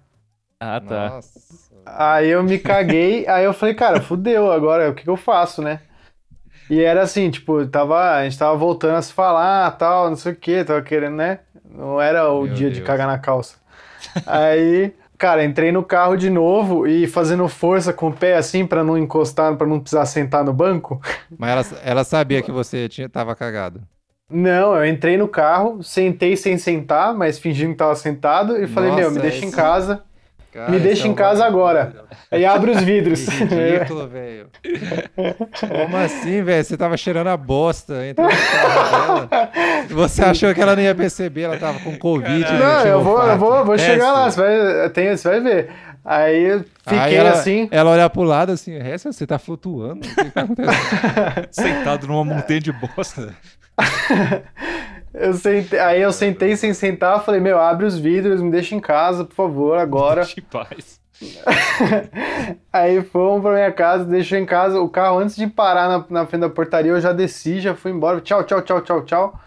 Ah, 0.61 0.81
tá. 0.81 1.09
Nossa. 1.11 1.77
Aí 1.85 2.29
eu 2.29 2.43
me 2.43 2.59
caguei, 2.59 3.27
aí 3.29 3.45
eu 3.45 3.53
falei, 3.55 3.75
cara, 3.75 4.01
fudeu, 4.01 4.51
agora 4.51 4.91
o 4.91 4.95
que, 4.95 5.05
que 5.05 5.11
eu 5.11 5.17
faço, 5.17 5.63
né? 5.63 5.81
E 6.69 6.83
era 6.83 7.03
assim, 7.03 7.31
tipo, 7.31 7.65
tava, 7.67 8.17
a 8.17 8.25
gente 8.25 8.39
tava 8.39 8.57
voltando 8.57 8.97
a 8.97 9.03
se 9.03 9.13
falar, 9.13 9.71
tal, 9.73 10.09
não 10.11 10.17
sei 10.17 10.33
o 10.33 10.37
que, 10.37 10.65
tava 10.65 10.83
querendo, 10.83 11.17
né? 11.17 11.41
Não 11.71 12.01
era 12.01 12.29
o 12.31 12.45
Meu 12.45 12.55
dia 12.55 12.71
de 12.71 12.77
Deus. 12.77 12.87
cagar 12.89 13.07
na 13.07 13.19
calça. 13.19 13.57
Aí, 14.27 14.93
cara, 15.17 15.45
entrei 15.45 15.71
no 15.71 15.85
carro 15.85 16.17
de 16.17 16.29
novo 16.31 16.87
e 16.87 17.07
fazendo 17.07 17.47
força 17.49 17.93
com 17.93 18.09
o 18.09 18.13
pé 18.13 18.37
assim 18.37 18.67
pra 18.67 18.83
não 18.83 18.99
encostar, 18.99 19.55
pra 19.57 19.67
não 19.67 19.79
precisar 19.81 20.07
sentar 20.07 20.45
no 20.45 20.53
banco. 20.53 21.01
Mas 21.39 21.73
ela, 21.73 21.81
ela 21.85 22.05
sabia 22.05 22.43
que 22.43 22.51
você 22.51 22.89
tinha, 22.89 23.09
tava 23.09 23.37
cagado. 23.37 23.81
Não, 24.29 24.75
eu 24.75 24.85
entrei 24.87 25.17
no 25.17 25.29
carro, 25.29 25.83
sentei 25.85 26.37
sem 26.37 26.59
sentar, 26.59 27.15
mas 27.15 27.39
fingindo 27.39 27.71
que 27.73 27.77
tava 27.79 27.95
sentado 27.95 28.57
e 28.61 28.67
falei, 28.67 28.91
meu, 28.91 29.11
me 29.11 29.19
Nossa, 29.19 29.21
deixa 29.21 29.45
em 29.45 29.49
esse- 29.49 29.57
casa. 29.57 30.03
Cara, 30.57 30.71
Me 30.71 30.81
deixa 30.81 31.07
é 31.07 31.11
em 31.11 31.15
casa 31.15 31.45
agora. 31.45 31.93
Aí 32.31 32.43
abre 32.47 32.71
os 32.71 32.83
vidros. 32.83 33.27
Que 33.29 33.45
ridículo, 33.45 34.09
velho. 34.09 34.49
Como 35.61 35.97
assim, 35.99 36.43
velho? 36.43 36.65
Você 36.65 36.79
tava 36.79 36.97
cheirando 36.97 37.27
a 37.27 37.37
bosta 37.37 38.07
entrou 38.07 38.27
no 38.27 38.35
carro 38.35 39.27
dela. 39.29 39.51
Você 39.91 40.25
achou 40.25 40.55
que 40.55 40.61
ela 40.63 40.75
não 40.75 40.83
ia 40.83 40.95
perceber, 40.95 41.43
ela 41.43 41.59
tava 41.59 41.79
com 41.81 41.95
Covid. 41.99 42.43
Caralho. 42.43 42.65
Não, 42.65 42.87
eu 42.87 43.05
vou, 43.05 43.23
eu 43.23 43.37
vou, 43.39 43.65
vou 43.67 43.79
chegar 43.79 44.13
lá, 44.13 44.31
você 44.31 44.41
vai, 44.41 44.89
tem, 44.89 45.15
você 45.15 45.29
vai 45.29 45.41
ver. 45.41 45.71
Aí 46.03 46.43
eu 46.45 46.65
fiquei 46.85 46.99
Aí 46.99 47.15
ela, 47.17 47.31
assim. 47.31 47.69
Ela 47.71 47.91
olha 47.91 48.09
pro 48.09 48.23
lado 48.23 48.51
assim, 48.53 48.77
essa 48.77 49.13
você 49.13 49.27
tá 49.27 49.39
flutuando? 49.39 50.07
O 50.07 50.11
que 50.11 50.31
tá 50.31 50.41
acontecendo? 50.41 51.49
Sentado 51.51 52.07
numa 52.07 52.25
montanha 52.25 52.61
de 52.61 52.73
bosta. 52.73 53.35
Eu 55.19 55.33
sentei, 55.33 55.79
aí 55.79 56.03
eu 56.03 56.13
sentei 56.13 56.55
sem 56.57 56.75
sentar, 56.75 57.25
falei, 57.25 57.41
meu, 57.41 57.59
abre 57.59 57.87
os 57.87 57.99
vidros, 57.99 58.43
me 58.43 58.51
deixa 58.51 58.75
em 58.75 58.81
casa, 58.81 59.25
por 59.25 59.35
favor, 59.35 59.79
agora. 59.79 60.21
Deixa 60.21 60.41
em 60.41 60.43
paz. 60.43 61.01
aí 62.71 63.03
fomos 63.03 63.41
pra 63.41 63.55
minha 63.55 63.73
casa, 63.73 64.05
deixou 64.05 64.37
em 64.37 64.45
casa 64.45 64.79
o 64.79 64.91
carro 64.91 65.19
antes 65.19 65.35
de 65.35 65.47
parar 65.47 65.89
na, 65.89 66.05
na 66.11 66.27
frente 66.27 66.43
da 66.43 66.51
portaria, 66.51 66.93
eu 66.93 67.01
já 67.01 67.15
desci, 67.15 67.61
já 67.61 67.75
fui 67.75 67.93
embora. 67.93 68.21
Tchau, 68.21 68.45
tchau, 68.45 68.61
tchau, 68.61 68.83
tchau, 68.83 69.05
tchau. 69.05 69.41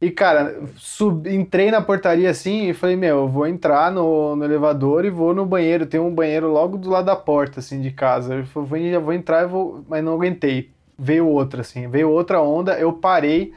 E, 0.00 0.10
cara, 0.10 0.60
sub, 0.76 1.32
entrei 1.32 1.70
na 1.70 1.80
portaria 1.80 2.28
assim 2.28 2.68
e 2.68 2.74
falei, 2.74 2.96
meu, 2.96 3.18
eu 3.18 3.28
vou 3.28 3.46
entrar 3.46 3.92
no, 3.92 4.34
no 4.34 4.44
elevador 4.44 5.04
e 5.04 5.10
vou 5.10 5.32
no 5.32 5.46
banheiro. 5.46 5.86
Tem 5.86 6.00
um 6.00 6.12
banheiro 6.12 6.52
logo 6.52 6.76
do 6.76 6.90
lado 6.90 7.06
da 7.06 7.16
porta, 7.16 7.60
assim, 7.60 7.80
de 7.80 7.92
casa. 7.92 8.34
Eu 8.34 8.44
falei, 8.44 8.90
já 8.90 8.98
vou 8.98 9.12
entrar, 9.12 9.44
e 9.44 9.46
vou... 9.46 9.84
mas 9.88 10.04
não 10.04 10.14
aguentei. 10.14 10.70
Veio 10.98 11.28
outra, 11.28 11.60
assim, 11.60 11.88
veio 11.88 12.10
outra 12.10 12.42
onda, 12.42 12.78
eu 12.78 12.92
parei 12.92 13.54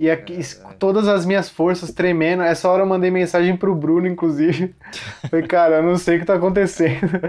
e 0.00 0.10
aqui, 0.10 0.34
es- 0.34 0.62
todas 0.78 1.08
as 1.08 1.26
minhas 1.26 1.50
forças 1.50 1.92
tremendo. 1.92 2.42
Essa 2.42 2.68
hora 2.70 2.82
eu 2.84 2.86
mandei 2.86 3.10
mensagem 3.10 3.56
pro 3.56 3.74
Bruno, 3.74 4.06
inclusive. 4.08 4.74
Falei, 5.30 5.46
cara, 5.46 5.76
eu 5.76 5.82
não 5.82 5.96
sei 5.98 6.16
o 6.16 6.20
que 6.20 6.26
tá 6.26 6.34
acontecendo. 6.36 7.20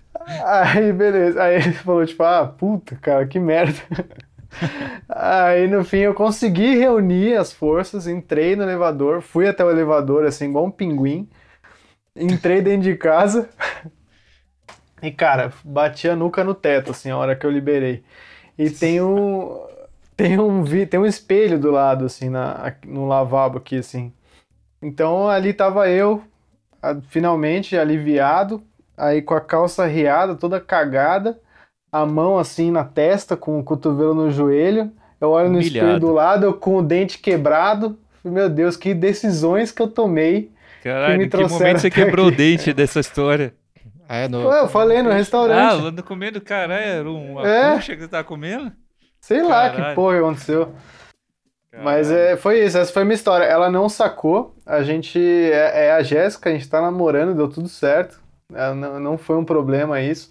Aí, 0.44 0.92
beleza. 0.92 1.42
Aí 1.42 1.56
ele 1.56 1.72
falou, 1.72 2.04
tipo, 2.06 2.22
ah, 2.22 2.46
puta, 2.46 2.96
cara, 2.96 3.26
que 3.26 3.38
merda. 3.40 3.74
Aí 5.08 5.66
no 5.68 5.84
fim 5.84 5.98
eu 5.98 6.14
consegui 6.14 6.76
reunir 6.76 7.36
as 7.36 7.52
forças, 7.52 8.06
entrei 8.06 8.56
no 8.56 8.62
elevador, 8.62 9.20
fui 9.22 9.48
até 9.48 9.64
o 9.64 9.70
elevador, 9.70 10.24
assim, 10.24 10.48
igual 10.50 10.66
um 10.66 10.70
pinguim. 10.70 11.28
Entrei 12.16 12.62
dentro 12.62 12.82
de 12.84 12.96
casa. 12.96 13.48
E, 15.02 15.10
cara, 15.10 15.52
bati 15.64 16.08
a 16.08 16.16
nuca 16.16 16.44
no 16.44 16.54
teto, 16.54 16.90
assim, 16.90 17.10
a 17.10 17.16
hora 17.16 17.34
que 17.36 17.46
eu 17.46 17.50
liberei. 17.50 18.04
E 18.58 18.70
tem 18.70 19.00
um. 19.02 19.58
Tem 20.20 20.38
um, 20.38 20.62
vi- 20.62 20.84
tem 20.84 21.00
um 21.00 21.06
espelho 21.06 21.58
do 21.58 21.70
lado, 21.70 22.04
assim, 22.04 22.28
na, 22.28 22.74
no 22.86 23.08
lavabo 23.08 23.56
aqui, 23.56 23.76
assim. 23.76 24.12
Então 24.82 25.28
ali 25.30 25.54
tava 25.54 25.88
eu, 25.88 26.22
a- 26.82 26.96
finalmente 27.08 27.74
aliviado, 27.74 28.62
aí 28.98 29.22
com 29.22 29.32
a 29.32 29.40
calça 29.40 29.86
riada, 29.86 30.34
toda 30.34 30.60
cagada, 30.60 31.40
a 31.90 32.04
mão 32.04 32.38
assim 32.38 32.70
na 32.70 32.84
testa, 32.84 33.34
com 33.34 33.58
o 33.58 33.64
cotovelo 33.64 34.12
no 34.12 34.30
joelho. 34.30 34.92
Eu 35.18 35.30
olho 35.30 35.48
no 35.48 35.58
espelho 35.58 35.84
Humilhado. 35.84 36.06
do 36.06 36.12
lado, 36.12 36.44
eu 36.44 36.52
com 36.52 36.76
o 36.76 36.82
dente 36.82 37.18
quebrado. 37.18 37.98
Meu 38.22 38.50
Deus, 38.50 38.76
que 38.76 38.92
decisões 38.92 39.72
que 39.72 39.80
eu 39.80 39.88
tomei. 39.88 40.50
Caralho, 40.82 41.16
me 41.18 41.24
em 41.24 41.28
que 41.30 41.36
momento 41.36 41.78
você 41.80 41.90
quebrou 41.90 42.26
o 42.26 42.28
aqui. 42.28 42.36
dente 42.36 42.72
dessa 42.74 43.00
história? 43.00 43.54
Ah, 44.06 44.16
é 44.18 44.28
no... 44.28 44.48
Ué, 44.48 44.60
eu 44.60 44.68
falei 44.68 45.02
no 45.02 45.10
Ah, 45.10 45.14
restaurante. 45.14 45.82
ando 45.82 46.02
comendo, 46.02 46.40
caralho, 46.42 46.84
era 46.84 47.10
uma 47.10 47.46
É. 47.48 47.78
que 47.78 47.96
você 47.96 48.08
tava 48.08 48.24
comendo? 48.24 48.70
Sei 49.20 49.42
lá 49.42 49.70
que 49.70 49.76
Caralho. 49.76 49.94
porra 49.94 50.18
aconteceu. 50.18 50.72
Mas 51.82 52.08
Caralho. 52.08 52.26
é, 52.28 52.36
foi 52.36 52.64
isso, 52.64 52.76
essa 52.78 52.92
foi 52.92 53.02
a 53.02 53.04
minha 53.04 53.14
história. 53.14 53.44
Ela 53.44 53.70
não 53.70 53.88
sacou, 53.88 54.54
a 54.66 54.82
gente. 54.82 55.18
É, 55.20 55.86
é 55.86 55.92
a 55.92 56.02
Jéssica, 56.02 56.50
a 56.50 56.52
gente 56.52 56.68
tá 56.68 56.80
namorando, 56.80 57.34
deu 57.36 57.48
tudo 57.48 57.68
certo. 57.68 58.18
Ela 58.52 58.74
não, 58.74 58.98
não 58.98 59.18
foi 59.18 59.36
um 59.36 59.44
problema 59.44 60.00
isso. 60.00 60.30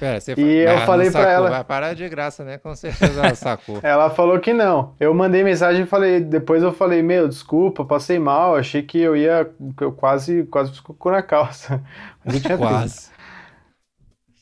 Pera, 0.00 0.18
você 0.18 0.32
E 0.32 0.34
fa- 0.34 0.40
eu 0.40 0.74
Mas 0.76 0.84
falei 0.86 1.10
sacou, 1.10 1.28
ela- 1.30 1.50
Vai 1.50 1.64
parar 1.64 1.94
de 1.94 2.08
graça, 2.08 2.42
né? 2.42 2.56
Com 2.56 2.74
certeza 2.74 3.20
ela 3.20 3.34
sacou. 3.34 3.78
Ela 3.84 4.08
falou 4.08 4.40
que 4.40 4.54
não. 4.54 4.94
Eu 4.98 5.12
mandei 5.12 5.44
mensagem 5.44 5.82
e 5.82 5.86
falei, 5.86 6.20
depois 6.20 6.62
eu 6.62 6.72
falei, 6.72 7.02
meu, 7.02 7.28
desculpa, 7.28 7.84
passei 7.84 8.18
mal, 8.18 8.56
achei 8.56 8.80
que 8.82 8.98
eu 8.98 9.14
ia. 9.14 9.50
eu 9.78 9.92
quase, 9.92 10.44
quase 10.44 10.70
fiz 10.70 10.80
cocô 10.80 11.10
na 11.10 11.20
calça. 11.22 11.82
Mas 12.24 12.36
eu 12.36 12.40
tinha. 12.40 12.56
Quase. 12.56 13.10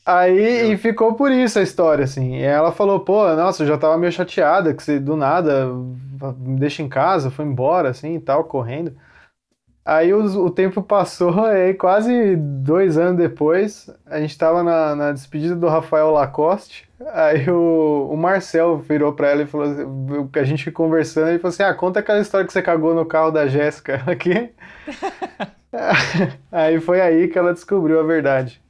Aí 0.05 0.73
e 0.73 0.77
ficou 0.77 1.15
por 1.15 1.31
isso 1.31 1.59
a 1.59 1.61
história, 1.61 2.03
assim. 2.03 2.35
E 2.37 2.41
ela 2.43 2.71
falou, 2.73 2.99
pô, 2.99 3.25
nossa, 3.35 3.63
eu 3.63 3.67
já 3.67 3.77
tava 3.77 3.97
meio 3.97 4.11
chateada 4.11 4.73
que 4.73 4.83
você 4.83 4.99
do 4.99 5.15
nada 5.15 5.67
me 6.37 6.59
deixa 6.59 6.81
em 6.83 6.89
casa, 6.89 7.31
foi 7.31 7.45
embora, 7.45 7.89
assim 7.89 8.15
e 8.15 8.19
tal, 8.19 8.43
correndo. 8.45 8.93
Aí 9.85 10.13
os- 10.13 10.35
o, 10.35 10.49
tempo 10.49 10.81
passou, 10.83 11.43
aí 11.45 11.73
quase 11.73 12.35
dois 12.37 12.97
anos 12.97 13.17
depois, 13.17 13.89
a 14.05 14.19
gente 14.21 14.37
tava 14.37 14.63
na, 14.63 14.95
na 14.95 15.11
despedida 15.13 15.55
do 15.55 15.67
Rafael 15.67 16.11
Lacoste. 16.11 16.89
Aí 17.13 17.49
o, 17.49 18.09
o 18.11 18.17
Marcel 18.17 18.77
virou 18.79 19.13
pra 19.13 19.29
ela 19.29 19.43
e 19.43 19.47
falou 19.47 19.67
assim, 19.71 19.83
a 20.39 20.43
gente 20.45 20.71
conversando, 20.71 21.29
ele 21.29 21.39
falou 21.39 21.53
assim: 21.53 21.63
Ah, 21.63 21.73
conta 21.75 21.99
aquela 21.99 22.21
história 22.21 22.47
que 22.47 22.53
você 22.53 22.61
cagou 22.61 22.95
no 22.95 23.05
carro 23.05 23.31
da 23.31 23.47
Jéssica 23.47 24.03
aqui. 24.07 24.51
aí 26.51 26.79
foi 26.79 27.01
aí 27.01 27.27
que 27.27 27.37
ela 27.37 27.53
descobriu 27.53 27.99
a 27.99 28.03
verdade. 28.03 28.62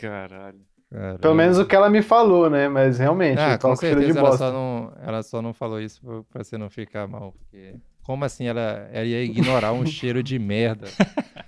Caralho. 0.00 0.60
Caramba. 0.90 1.18
Pelo 1.20 1.34
menos 1.34 1.58
o 1.58 1.64
que 1.64 1.76
ela 1.76 1.88
me 1.88 2.02
falou, 2.02 2.50
né? 2.50 2.68
Mas 2.68 2.98
realmente, 2.98 3.38
Ah, 3.38 3.56
com 3.56 3.76
certeza 3.76 4.18
ela 4.18 4.30
bosta. 4.30 4.46
só, 4.46 4.52
não, 4.52 4.92
ela 5.02 5.22
só 5.22 5.40
não 5.40 5.52
falou 5.52 5.80
isso 5.80 6.00
pra- 6.30 6.42
você 6.42 6.58
não 6.58 6.68
ficar 6.68 7.06
mal. 7.06 7.32
Porque 7.32 7.76
como 8.02 8.24
assim 8.24 8.46
ela, 8.48 8.88
ela 8.92 9.04
ia 9.06 9.22
ignorar 9.22 9.72
um 9.72 9.84
cheiro 9.86 10.20
de 10.22 10.36
merda? 10.38 10.88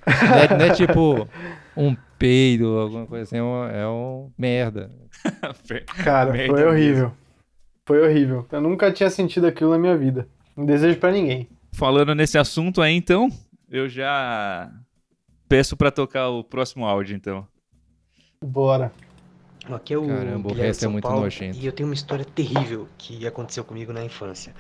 Não 0.06 0.36
é, 0.38 0.58
não 0.58 0.66
é 0.66 0.70
tipo 0.74 1.28
um 1.76 1.96
peido, 2.18 2.78
alguma 2.78 3.04
coisa 3.06 3.24
assim, 3.24 3.38
é 3.38 3.42
um, 3.42 3.64
é 3.64 3.88
um 3.88 4.30
merda. 4.38 4.92
Cara, 6.04 6.32
Merda 6.32 6.54
foi 6.54 6.64
horrível. 6.66 7.12
Foi 7.84 8.00
horrível. 8.00 8.46
Eu 8.52 8.60
nunca 8.60 8.92
tinha 8.92 9.10
sentido 9.10 9.46
aquilo 9.48 9.70
na 9.72 9.78
minha 9.78 9.96
vida. 9.96 10.28
Não 10.56 10.64
desejo 10.64 10.98
pra 10.98 11.10
ninguém. 11.10 11.48
Falando 11.72 12.14
nesse 12.14 12.38
assunto 12.38 12.80
aí, 12.80 12.94
então, 12.94 13.28
eu 13.68 13.88
já 13.88 14.70
peço 15.48 15.76
pra 15.76 15.90
tocar 15.90 16.28
o 16.28 16.44
próximo 16.44 16.84
áudio, 16.86 17.16
então. 17.16 17.44
Bora. 18.42 18.92
Aqui 19.70 19.94
é 19.94 19.98
o 19.98 20.04
Caramba, 20.04 20.48
o 20.48 20.50
Guilherme 20.50 20.54
de 20.54 20.60
resto 20.60 20.84
é 20.84 20.88
muito 20.88 21.04
Paulo 21.04 21.22
nojento. 21.22 21.56
e 21.56 21.64
eu 21.64 21.70
tenho 21.70 21.88
uma 21.88 21.94
história 21.94 22.24
terrível 22.24 22.88
que 22.98 23.24
aconteceu 23.24 23.62
comigo 23.62 23.92
na 23.92 24.04
infância. 24.04 24.52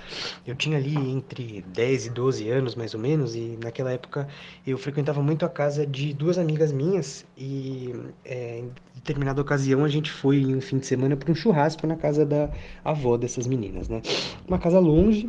Eu 0.46 0.54
tinha 0.54 0.78
ali 0.78 0.96
entre 0.96 1.64
10 1.74 2.06
e 2.06 2.10
12 2.10 2.48
anos, 2.48 2.76
mais 2.76 2.94
ou 2.94 3.00
menos, 3.00 3.34
e 3.34 3.58
naquela 3.60 3.90
época 3.90 4.28
eu 4.64 4.78
frequentava 4.78 5.20
muito 5.20 5.44
a 5.44 5.48
casa 5.48 5.84
de 5.84 6.14
duas 6.14 6.38
amigas 6.38 6.70
minhas 6.70 7.26
e 7.36 7.92
é, 8.24 8.60
em 8.60 8.70
determinada 8.94 9.42
ocasião 9.42 9.84
a 9.84 9.88
gente 9.88 10.08
foi 10.08 10.36
em 10.36 10.54
um 10.54 10.60
fim 10.60 10.78
de 10.78 10.86
semana 10.86 11.16
para 11.16 11.32
um 11.32 11.34
churrasco 11.34 11.84
na 11.84 11.96
casa 11.96 12.24
da 12.24 12.48
avó 12.84 13.16
dessas 13.16 13.48
meninas, 13.48 13.88
né? 13.88 14.02
Uma 14.46 14.58
casa 14.58 14.78
longe 14.78 15.28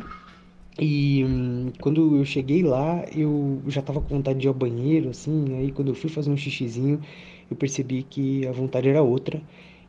e 0.78 1.24
hum, 1.24 1.72
quando 1.80 2.18
eu 2.18 2.24
cheguei 2.24 2.62
lá 2.62 3.04
eu 3.12 3.60
já 3.66 3.82
tava 3.82 4.00
com 4.00 4.14
vontade 4.14 4.38
de 4.38 4.46
ir 4.46 4.48
ao 4.48 4.54
banheiro, 4.54 5.10
assim, 5.10 5.56
aí 5.58 5.72
quando 5.72 5.88
eu 5.88 5.94
fui 5.96 6.08
fazer 6.08 6.30
um 6.30 6.36
xixizinho 6.36 7.00
eu 7.50 7.56
percebi 7.56 8.02
que 8.02 8.46
a 8.46 8.52
vontade 8.52 8.88
era 8.88 9.02
outra 9.02 9.40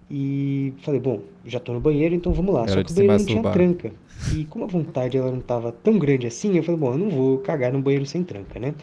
e 0.09 0.73
falei, 0.79 0.99
bom, 0.99 1.21
já 1.45 1.59
tô 1.59 1.73
no 1.73 1.79
banheiro, 1.79 2.13
então 2.13 2.31
vamos 2.31 2.53
lá. 2.53 2.63
Era 2.63 2.71
Só 2.71 2.83
que 2.83 2.91
o 2.91 2.95
banheiro 2.95 3.17
não 3.17 3.25
tinha 3.25 3.43
tranca. 3.51 3.91
E 4.35 4.45
como 4.45 4.65
a 4.65 4.67
vontade 4.67 5.17
ela 5.17 5.31
não 5.31 5.41
tava 5.41 5.71
tão 5.71 5.97
grande 5.97 6.27
assim, 6.27 6.55
eu 6.55 6.63
falei, 6.63 6.79
bom, 6.79 6.91
eu 6.93 6.97
não 6.97 7.09
vou 7.09 7.37
cagar 7.39 7.71
no 7.71 7.81
banheiro 7.81 8.05
sem 8.05 8.23
tranca, 8.23 8.59
né? 8.59 8.73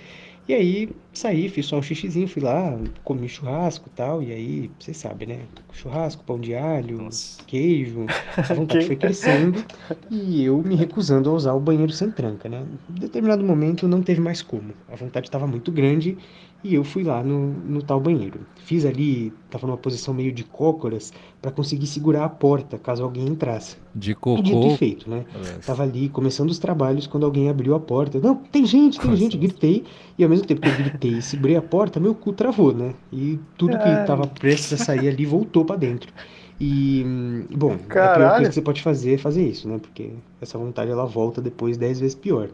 E 0.49 0.55
aí 0.55 0.91
saí, 1.12 1.49
fiz 1.49 1.66
só 1.66 1.78
um 1.78 1.83
xixizinho, 1.83 2.26
fui 2.28 2.42
lá, 2.42 2.78
comi 3.04 3.28
churrasco 3.28 3.88
e 3.92 3.97
tal, 3.97 4.23
e 4.23 4.33
aí, 4.33 4.71
vocês 4.78 4.97
sabem, 4.97 5.28
né? 5.28 5.40
Churrasco, 5.73 6.25
pão 6.25 6.38
de 6.38 6.54
alho, 6.54 7.02
Nossa. 7.02 7.42
queijo, 7.47 8.07
a 8.37 8.54
vontade 8.54 8.87
foi 8.87 8.97
crescendo 8.97 9.64
e 10.11 10.45
eu 10.45 10.59
me 10.62 10.75
recusando 10.75 11.31
a 11.31 11.33
usar 11.33 11.52
o 11.54 11.61
banheiro 11.61 11.92
sem 11.92 12.11
tranca, 12.11 12.49
né? 12.49 12.64
Em 12.90 13.00
determinado 13.00 13.45
momento 13.45 13.87
não 13.87 14.02
teve 14.02 14.21
mais 14.21 14.42
como, 14.42 14.73
a 14.90 14.97
vontade 14.97 15.26
estava 15.26 15.47
muito 15.47 15.71
grande 15.71 16.16
e 16.64 16.75
eu 16.75 16.85
fui 16.85 17.02
lá 17.02 17.23
no, 17.25 17.49
no 17.49 17.83
tal 17.83 17.99
banheiro. 18.00 18.40
Fiz 18.64 18.85
ali, 18.85 19.33
tava 19.50 19.66
numa 19.66 19.76
posição 19.76 20.14
meio 20.14 20.31
de 20.31 20.45
cócoras 20.45 21.12
para 21.40 21.50
conseguir 21.50 21.88
segurar 21.88 22.25
a 22.25 22.28
porta 22.28 22.78
caso 22.78 23.02
alguém 23.02 23.26
entrasse. 23.26 23.76
De 23.92 24.12
E 24.12 24.42
dito 24.42 24.64
e 24.66 24.69
cocô. 24.69 24.76
feito, 24.76 25.11
né? 25.11 25.25
Nossa. 25.37 25.59
Tava 25.66 25.83
ali 25.83 26.09
começando 26.09 26.50
os 26.50 26.61
trabalhos 26.61 27.07
quando 27.09 27.26
alguém 27.26 27.49
abriu 27.49 27.75
a 27.75 27.81
porta. 27.81 28.21
Não, 28.21 28.37
tem 28.37 28.64
gente, 28.64 29.00
tem 29.00 29.16
gente, 29.16 29.37
gritei. 29.37 29.85
E 30.16 30.23
ao 30.23 30.31
mesmo 30.31 30.47
tempo 30.47 30.61
que 30.61 30.69
eu 30.69 30.73
gritei 30.75 31.01
e 31.09 31.23
segurei 31.23 31.56
a 31.56 31.62
porta, 31.62 32.00
meu 32.00 32.14
cu 32.14 32.32
travou, 32.32 32.75
né? 32.75 32.94
E 33.12 33.38
tudo 33.56 33.78
que 33.78 33.88
Ai. 33.88 34.04
tava 34.04 34.26
prestes 34.26 34.80
a 34.80 34.85
sair 34.85 35.09
ali 35.09 35.25
voltou 35.26 35.64
pra 35.64 35.76
dentro. 35.76 36.12
E, 36.61 37.04
bom, 37.50 37.73
a 37.73 37.76
pior 37.76 37.88
Caralho. 37.88 38.35
coisa 38.37 38.49
que 38.50 38.54
você 38.54 38.62
pode 38.62 38.82
fazer 38.82 39.14
é 39.14 39.18
fazer 39.18 39.47
isso, 39.47 39.68
né? 39.68 39.78
Porque 39.78 40.11
essa 40.40 40.56
vontade 40.59 40.90
ela 40.90 41.04
volta 41.04 41.40
depois 41.40 41.76
dez 41.76 41.99
vezes 41.99 42.14
pior. 42.14 42.50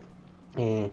É, 0.57 0.89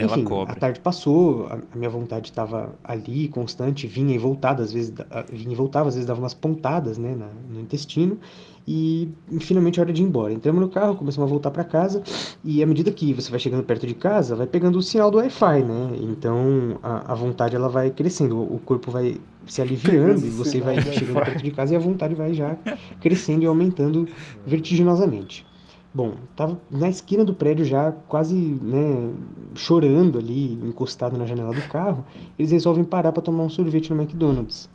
Ela 0.00 0.18
enfim, 0.18 0.24
cobra. 0.24 0.52
a 0.52 0.56
tarde 0.56 0.80
passou, 0.80 1.46
a, 1.46 1.58
a 1.72 1.76
minha 1.76 1.90
vontade 1.90 2.28
estava 2.30 2.74
ali, 2.82 3.28
constante, 3.28 3.86
vinha 3.86 4.14
e 4.14 4.18
voltava, 4.18 4.62
às 4.62 4.72
vezes, 4.72 4.92
vinha 5.32 5.52
e 5.52 5.54
voltava, 5.54 5.88
às 5.88 5.94
vezes 5.94 6.06
dava 6.06 6.20
umas 6.20 6.34
pontadas, 6.34 6.98
né, 6.98 7.14
na- 7.14 7.28
no 7.48 7.60
intestino, 7.60 8.18
e 8.66 9.08
finalmente 9.40 9.80
a 9.80 9.82
hora 9.82 9.92
de 9.92 10.02
ir 10.02 10.06
embora. 10.06 10.32
Entramos 10.32 10.60
no 10.60 10.68
carro, 10.68 10.94
começamos 10.96 11.28
a 11.28 11.30
voltar 11.30 11.50
para 11.50 11.64
casa, 11.64 12.02
e 12.44 12.62
à 12.62 12.66
medida 12.66 12.90
que 12.92 13.12
você 13.12 13.30
vai 13.30 13.40
chegando 13.40 13.64
perto 13.64 13.86
de 13.86 13.94
casa, 13.94 14.36
vai 14.36 14.46
pegando 14.46 14.78
o 14.78 14.82
sinal 14.82 15.10
do 15.10 15.18
Wi-Fi, 15.18 15.62
né, 15.64 15.90
então 16.00 16.78
a, 16.82 17.12
a 17.12 17.14
vontade 17.14 17.56
ela 17.56 17.68
vai 17.68 17.90
crescendo, 17.90 18.40
o 18.40 18.58
corpo 18.60 18.90
vai 18.90 19.20
se 19.46 19.60
aliviando, 19.60 20.26
e 20.26 20.30
você 20.30 20.60
sinal 20.60 20.66
vai 20.66 20.80
do 20.80 20.92
chegando 20.92 21.22
perto 21.22 21.42
de 21.42 21.50
casa 21.50 21.72
e 21.74 21.76
a 21.76 21.80
vontade 21.80 22.14
vai 22.14 22.32
já 22.34 22.56
crescendo 23.00 23.42
e 23.42 23.46
aumentando 23.46 24.08
vertiginosamente. 24.46 25.46
Bom, 25.92 26.14
tava 26.36 26.60
na 26.70 26.88
esquina 26.88 27.24
do 27.24 27.34
prédio 27.34 27.64
já, 27.64 27.90
quase, 27.92 28.34
né, 28.36 29.12
chorando 29.56 30.18
ali, 30.18 30.54
encostado 30.54 31.16
na 31.18 31.26
janela 31.26 31.52
do 31.52 31.62
carro. 31.62 32.04
Eles 32.38 32.52
resolvem 32.52 32.84
parar 32.84 33.12
para 33.12 33.22
tomar 33.22 33.42
um 33.44 33.48
sorvete 33.48 33.92
no 33.92 34.00
McDonald's. 34.00 34.70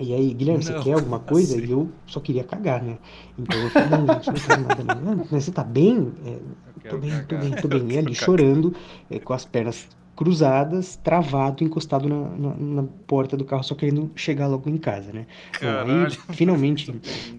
E 0.00 0.12
aí, 0.12 0.32
Guilherme, 0.34 0.62
você 0.62 0.72
Não, 0.72 0.80
quer 0.82 0.94
alguma 0.94 1.20
coisa? 1.20 1.56
assim. 1.56 1.66
E 1.66 1.70
eu 1.70 1.88
só 2.06 2.18
queria 2.18 2.44
cagar, 2.44 2.82
né? 2.82 2.98
Então 3.38 3.62
eu 3.62 3.70
falei, 3.70 3.88
não, 3.90 4.08
gente, 4.08 4.32
não 4.32 4.40
quero 4.40 4.60
nada 4.62 4.82
não. 4.82 5.26
Mas 5.30 5.44
você 5.44 5.52
tá 5.52 5.62
bem? 5.62 6.12
É, 6.24 6.40
tô 6.88 6.98
bem, 6.98 7.24
tô 7.24 7.36
bem, 7.36 7.56
tô 7.56 7.68
bem. 7.68 7.92
E 7.92 7.98
ali 7.98 8.14
chorando, 8.14 8.74
é, 9.10 9.18
com 9.20 9.32
as 9.34 9.44
pernas 9.44 9.88
cruzadas, 10.16 10.96
travado, 10.96 11.64
encostado 11.64 12.08
na, 12.08 12.28
na, 12.30 12.54
na 12.54 12.82
porta 13.06 13.36
do 13.36 13.44
carro, 13.44 13.62
só 13.62 13.74
querendo 13.74 14.10
chegar 14.14 14.46
logo 14.46 14.68
em 14.70 14.76
casa, 14.76 15.12
né? 15.12 15.26
Bom, 15.60 15.68
aí 15.68 15.86
Caralho. 15.86 16.10
finalmente 16.30 16.92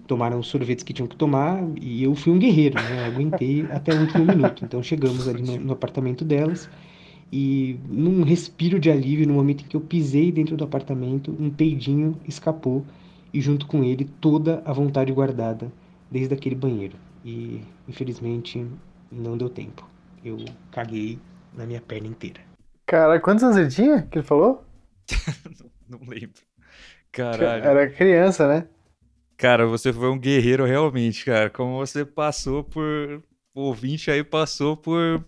tomaram 0.06 0.38
os 0.38 0.48
sorvetes 0.48 0.84
que 0.84 0.92
tinham 0.92 1.06
que 1.06 1.16
tomar 1.16 1.62
e 1.80 2.02
eu 2.02 2.14
fui 2.14 2.32
um 2.32 2.38
guerreiro, 2.38 2.74
né? 2.76 3.02
Eu 3.02 3.12
aguentei 3.12 3.66
até 3.70 3.94
o 3.94 4.00
último 4.00 4.24
minuto. 4.24 4.64
Então 4.64 4.82
chegamos 4.82 5.26
ali 5.26 5.42
no, 5.42 5.58
no 5.58 5.72
apartamento 5.72 6.24
delas 6.24 6.68
e 7.32 7.78
num 7.88 8.22
respiro 8.22 8.78
de 8.78 8.90
alívio, 8.90 9.26
no 9.26 9.34
momento 9.34 9.64
em 9.64 9.68
que 9.68 9.76
eu 9.76 9.80
pisei 9.80 10.30
dentro 10.30 10.56
do 10.56 10.64
apartamento, 10.64 11.34
um 11.38 11.50
peidinho 11.50 12.16
escapou 12.26 12.84
e 13.32 13.40
junto 13.40 13.66
com 13.66 13.82
ele 13.82 14.04
toda 14.20 14.62
a 14.64 14.72
vontade 14.72 15.12
guardada 15.12 15.72
desde 16.10 16.34
aquele 16.34 16.54
banheiro. 16.54 16.96
E 17.24 17.60
infelizmente 17.88 18.64
não 19.10 19.36
deu 19.36 19.48
tempo. 19.48 19.88
Eu 20.24 20.38
caguei 20.70 21.18
na 21.56 21.66
minha 21.66 21.80
perna 21.80 22.08
inteira. 22.08 22.55
Cara, 22.86 23.18
quantos 23.20 23.42
anos 23.42 23.56
ele 23.56 23.68
tinha 23.68 24.02
que 24.02 24.18
ele 24.18 24.24
falou? 24.24 24.64
Não 25.88 25.98
lembro. 26.00 26.40
Caralho. 27.10 27.64
Era 27.64 27.90
criança, 27.90 28.46
né? 28.46 28.68
Cara, 29.36 29.66
você 29.66 29.92
foi 29.92 30.08
um 30.08 30.18
guerreiro 30.18 30.64
realmente, 30.64 31.24
cara. 31.24 31.50
Como 31.50 31.78
você 31.78 32.04
passou 32.04 32.62
por. 32.62 33.22
O 33.54 33.62
ouvinte 33.62 34.10
aí 34.10 34.22
passou 34.22 34.76
por. 34.76 35.24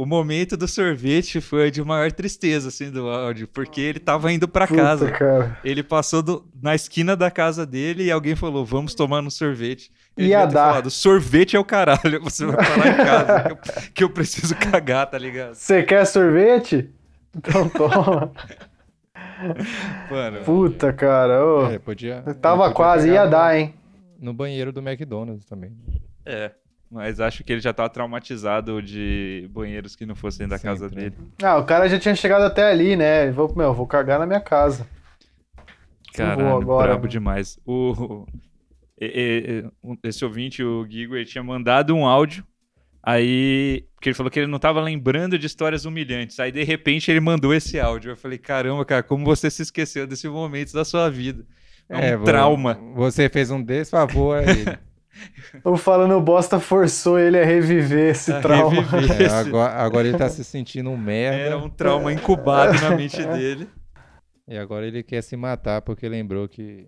O 0.00 0.06
momento 0.06 0.56
do 0.56 0.68
sorvete 0.68 1.40
foi 1.40 1.72
de 1.72 1.82
maior 1.82 2.12
tristeza, 2.12 2.68
assim, 2.68 2.88
do 2.88 3.08
áudio, 3.10 3.48
porque 3.48 3.80
ele 3.80 3.98
tava 3.98 4.32
indo 4.32 4.46
pra 4.46 4.64
Puta, 4.64 4.80
casa. 4.80 5.10
cara. 5.10 5.58
Ele 5.64 5.82
passou 5.82 6.22
do- 6.22 6.46
na 6.62 6.72
esquina 6.72 7.16
da 7.16 7.32
casa 7.32 7.66
dele 7.66 8.04
e 8.04 8.10
alguém 8.12 8.36
falou: 8.36 8.64
Vamos 8.64 8.94
tomar 8.94 9.24
um 9.24 9.28
sorvete. 9.30 9.90
Ele 10.16 10.28
Ia 10.28 10.46
dar. 10.46 10.68
falado: 10.68 10.88
Sorvete 10.88 11.56
é 11.56 11.58
o 11.58 11.64
caralho, 11.64 12.22
você 12.22 12.46
vai 12.46 12.54
parar 12.56 12.88
em 12.88 12.96
casa, 12.96 13.42
que 13.42 13.50
eu, 13.50 13.90
que 13.94 14.04
eu 14.04 14.10
preciso 14.10 14.54
cagar, 14.70 15.04
tá 15.10 15.18
ligado? 15.18 15.54
Você 15.54 15.82
quer 15.82 16.04
sorvete? 16.04 16.88
Então 17.36 17.68
toma. 17.68 18.30
Mano, 20.10 20.44
Puta, 20.44 20.92
cara. 20.92 21.44
ô. 21.44 21.66
É, 21.72 21.78
podia, 21.80 22.22
Tava 22.40 22.62
podia 22.62 22.74
quase, 22.74 23.08
ia 23.10 23.24
no- 23.24 23.30
dar, 23.32 23.58
hein? 23.58 23.74
No 24.20 24.32
banheiro 24.32 24.70
do 24.72 24.80
McDonald's 24.80 25.44
também. 25.44 25.72
é. 26.24 26.52
Mas 26.90 27.20
acho 27.20 27.44
que 27.44 27.52
ele 27.52 27.60
já 27.60 27.72
tava 27.72 27.90
traumatizado 27.90 28.80
de 28.80 29.46
banheiros 29.52 29.94
que 29.94 30.06
não 30.06 30.14
fossem 30.14 30.48
da 30.48 30.58
casa 30.58 30.88
Sempre. 30.88 31.10
dele. 31.10 31.16
Ah, 31.42 31.58
o 31.58 31.64
cara 31.66 31.86
já 31.88 31.98
tinha 31.98 32.14
chegado 32.14 32.42
até 32.42 32.70
ali, 32.70 32.96
né? 32.96 33.30
Vou, 33.30 33.54
meu, 33.54 33.74
vou 33.74 33.86
cagar 33.86 34.18
na 34.18 34.26
minha 34.26 34.40
casa. 34.40 34.86
Caralho, 36.14 36.56
agora, 36.56 36.86
brabo 36.88 37.00
mano. 37.00 37.08
demais. 37.08 37.58
O, 37.66 38.24
esse 40.02 40.24
ouvinte, 40.24 40.62
o 40.62 40.86
Gigo, 40.88 41.14
ele 41.14 41.26
tinha 41.26 41.44
mandado 41.44 41.94
um 41.94 42.06
áudio. 42.06 42.44
Aí, 43.02 43.86
porque 43.94 44.08
ele 44.08 44.14
falou 44.16 44.30
que 44.30 44.38
ele 44.40 44.50
não 44.50 44.58
tava 44.58 44.80
lembrando 44.80 45.38
de 45.38 45.46
histórias 45.46 45.84
humilhantes. 45.84 46.38
Aí, 46.40 46.50
de 46.50 46.64
repente, 46.64 47.10
ele 47.10 47.20
mandou 47.20 47.54
esse 47.54 47.78
áudio. 47.78 48.12
Eu 48.12 48.16
falei, 48.16 48.38
caramba, 48.38 48.84
cara, 48.84 49.02
como 49.02 49.24
você 49.24 49.50
se 49.50 49.62
esqueceu 49.62 50.06
desse 50.06 50.28
momento 50.28 50.72
da 50.72 50.84
sua 50.84 51.08
vida? 51.10 51.44
É 51.88 52.14
um 52.14 52.18
vo- 52.18 52.24
trauma. 52.24 52.74
Você 52.96 53.28
fez 53.28 53.50
um 53.50 53.62
desfavor 53.62 54.38
a 54.38 54.42
ele. 54.42 54.78
O 55.64 55.76
falando 55.76 56.20
bosta 56.20 56.58
forçou 56.60 57.18
ele 57.18 57.38
a 57.38 57.44
reviver 57.44 58.10
esse 58.10 58.32
A 58.32 58.40
trauma. 58.40 58.82
reviver 58.82 59.20
É, 59.22 59.24
esse- 59.26 59.34
agora, 59.34 59.72
agora 59.74 60.08
ele 60.08 60.16
tá 60.18 60.28
se 60.28 60.44
sentindo 60.44 60.90
um 60.90 60.96
merda. 60.96 61.36
Era 61.38 61.58
um 61.58 61.68
trauma 61.68 62.12
incubado 62.12 62.80
na 62.80 62.90
mente 62.96 63.22
dele. 63.24 63.68
E 64.46 64.56
agora 64.56 64.86
ele 64.86 65.02
quer 65.02 65.22
se 65.22 65.36
matar 65.36 65.82
porque 65.82 66.08
lembrou 66.08 66.48
que 66.48 66.86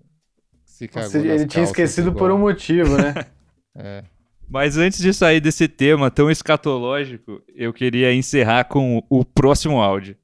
se 0.65 0.89
cagou 0.89 1.21
ele 1.21 1.47
tinha 1.47 1.65
esquecido 1.65 2.13
por 2.13 2.31
um 2.31 2.39
motivo, 2.39 2.97
né? 2.97 3.15
É. 3.77 4.03
Mas 4.49 4.77
antes 4.77 4.99
de 4.99 5.15
sair 5.15 5.41
desse 5.41 5.69
tema 5.69 6.11
tão 6.11 6.29
escatológico, 6.29 7.41
eu 7.55 7.73
queria 7.73 8.13
encerrar 8.13 8.65
com 8.65 9.01
o 9.09 9.25
próximo 9.25 9.81
áudio. 9.81 10.17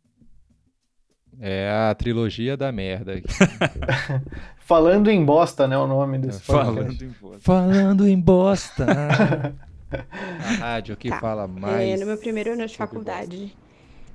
É 1.39 1.71
a 1.71 1.95
trilogia 1.95 2.57
da 2.57 2.73
merda. 2.73 3.21
Falando 4.67 5.09
em 5.09 5.25
bosta, 5.25 5.69
né? 5.69 5.79
O 5.79 5.87
nome 5.87 6.19
desse 6.19 6.41
podcast. 6.41 6.75
Falando 6.75 7.03
em 7.03 7.09
voz. 7.09 7.43
Falando 7.45 8.09
em 8.09 8.19
bosta. 8.19 8.85
a 9.93 10.53
rádio 10.59 10.97
que 10.97 11.09
Tá. 11.09 11.21
fala 11.21 11.47
mais. 11.47 11.89
É, 11.89 11.97
no 11.97 12.05
meu 12.05 12.19
primeiro 12.19 12.53
ano 12.53 12.67
de 12.67 12.77
faculdade, 12.77 13.57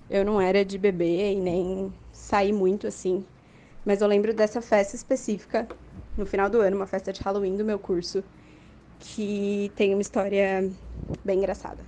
eu 0.09 0.25
não 0.25 0.41
era 0.41 0.65
de 0.65 0.77
beber 0.77 1.31
e 1.31 1.39
nem 1.39 1.93
sair 2.11 2.51
muito 2.51 2.85
assim. 2.85 3.23
Mas 3.85 4.01
eu 4.01 4.07
lembro 4.09 4.33
dessa 4.33 4.61
festa 4.61 4.93
específica, 4.93 5.69
no 6.17 6.25
final 6.25 6.49
do 6.49 6.59
ano, 6.59 6.75
uma 6.75 6.85
festa 6.85 7.13
de 7.13 7.21
Halloween 7.21 7.55
do 7.55 7.63
meu 7.63 7.79
curso, 7.79 8.21
que 8.99 9.71
tem 9.77 9.93
uma 9.93 10.01
história 10.01 10.69
bem 11.23 11.37
engraçada. 11.37 11.79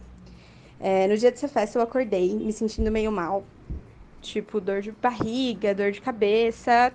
É, 0.80 1.06
no 1.10 1.18
dia 1.18 1.32
dessa 1.32 1.50
festa 1.50 1.78
eu 1.78 1.84
acordei 1.84 2.34
me 2.34 2.54
sentindo 2.54 2.90
meio 2.90 3.12
mal. 3.12 3.44
Tipo, 4.22 4.62
dor 4.62 4.80
de 4.82 4.94
barriga, 4.94 5.76
dor 5.76 5.92
de 5.92 6.00
cabeça. 6.00 6.94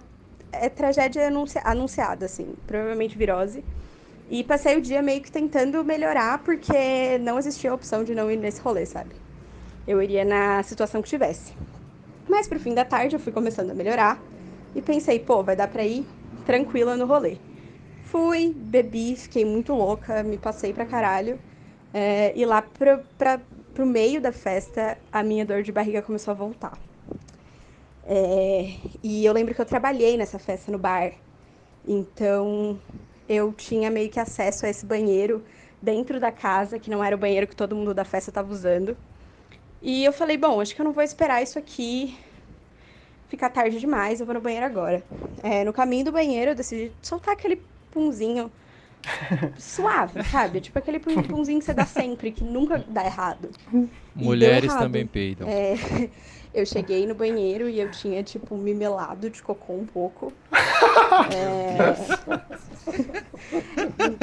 É 0.52 0.68
tragédia 0.68 1.26
anunci- 1.28 1.60
anunciada, 1.64 2.26
assim. 2.26 2.54
Provavelmente 2.66 3.16
virose. 3.18 3.64
E 4.30 4.44
passei 4.44 4.76
o 4.76 4.80
dia 4.80 5.00
meio 5.02 5.22
que 5.22 5.30
tentando 5.30 5.82
melhorar, 5.84 6.42
porque 6.42 7.18
não 7.20 7.38
existia 7.38 7.70
a 7.70 7.74
opção 7.74 8.04
de 8.04 8.14
não 8.14 8.30
ir 8.30 8.36
nesse 8.36 8.60
rolê, 8.60 8.84
sabe? 8.84 9.14
Eu 9.86 10.02
iria 10.02 10.24
na 10.24 10.62
situação 10.62 11.00
que 11.00 11.08
tivesse. 11.08 11.52
Mas 12.28 12.46
pro 12.46 12.60
fim 12.60 12.74
da 12.74 12.84
tarde 12.84 13.16
eu 13.16 13.20
fui 13.20 13.32
começando 13.32 13.70
a 13.70 13.74
melhorar 13.74 14.22
e 14.74 14.82
pensei, 14.82 15.18
pô, 15.18 15.42
vai 15.42 15.56
dar 15.56 15.68
pra 15.68 15.84
ir 15.84 16.06
tranquila 16.44 16.94
no 16.96 17.06
rolê. 17.06 17.38
Fui, 18.04 18.54
bebi, 18.54 19.16
fiquei 19.16 19.44
muito 19.44 19.74
louca, 19.74 20.22
me 20.22 20.36
passei 20.38 20.72
pra 20.72 20.84
caralho. 20.84 21.38
É, 21.92 22.32
e 22.36 22.44
lá 22.44 22.60
pro, 22.60 22.98
pra, 23.16 23.40
pro 23.74 23.86
meio 23.86 24.20
da 24.20 24.30
festa, 24.32 24.98
a 25.10 25.22
minha 25.22 25.44
dor 25.44 25.62
de 25.62 25.72
barriga 25.72 26.02
começou 26.02 26.32
a 26.32 26.34
voltar. 26.34 26.78
É, 28.08 28.74
e 29.02 29.24
eu 29.24 29.32
lembro 29.34 29.54
que 29.54 29.60
eu 29.60 29.66
trabalhei 29.66 30.16
nessa 30.16 30.38
festa 30.38 30.72
no 30.72 30.78
bar. 30.78 31.12
Então 31.86 32.80
eu 33.28 33.52
tinha 33.52 33.90
meio 33.90 34.08
que 34.10 34.18
acesso 34.18 34.64
a 34.64 34.70
esse 34.70 34.86
banheiro 34.86 35.44
dentro 35.80 36.18
da 36.18 36.32
casa, 36.32 36.78
que 36.78 36.90
não 36.90 37.04
era 37.04 37.14
o 37.14 37.18
banheiro 37.18 37.46
que 37.46 37.54
todo 37.54 37.76
mundo 37.76 37.92
da 37.92 38.04
festa 38.04 38.30
estava 38.30 38.50
usando. 38.50 38.96
E 39.82 40.04
eu 40.04 40.12
falei, 40.12 40.36
bom, 40.36 40.60
acho 40.60 40.74
que 40.74 40.80
eu 40.80 40.84
não 40.84 40.92
vou 40.92 41.04
esperar 41.04 41.42
isso 41.42 41.58
aqui 41.58 42.18
ficar 43.28 43.50
tarde 43.50 43.78
demais, 43.78 44.20
eu 44.20 44.26
vou 44.26 44.34
no 44.34 44.40
banheiro 44.40 44.66
agora. 44.66 45.02
É, 45.42 45.62
no 45.62 45.72
caminho 45.72 46.06
do 46.06 46.12
banheiro, 46.12 46.52
eu 46.52 46.54
decidi 46.54 46.90
soltar 47.02 47.34
aquele 47.34 47.62
punzinho 47.90 48.50
suave, 49.58 50.24
sabe? 50.24 50.60
Tipo 50.60 50.78
aquele 50.78 50.98
pumzinho 50.98 51.58
que 51.58 51.64
você 51.64 51.74
dá 51.74 51.84
sempre, 51.84 52.32
que 52.32 52.42
nunca 52.42 52.78
dá 52.88 53.04
errado. 53.04 53.50
Mulheres 54.14 54.70
errado. 54.70 54.82
também 54.82 55.06
peidam. 55.06 55.48
É, 55.48 55.74
eu 56.52 56.64
cheguei 56.66 57.06
no 57.06 57.14
banheiro 57.14 57.68
e 57.68 57.80
eu 57.80 57.90
tinha, 57.90 58.22
tipo, 58.22 58.56
me 58.56 58.74
melado 58.74 59.28
de 59.30 59.42
cocô 59.42 59.74
um 59.74 59.86
pouco. 59.86 60.32
É, 61.34 61.78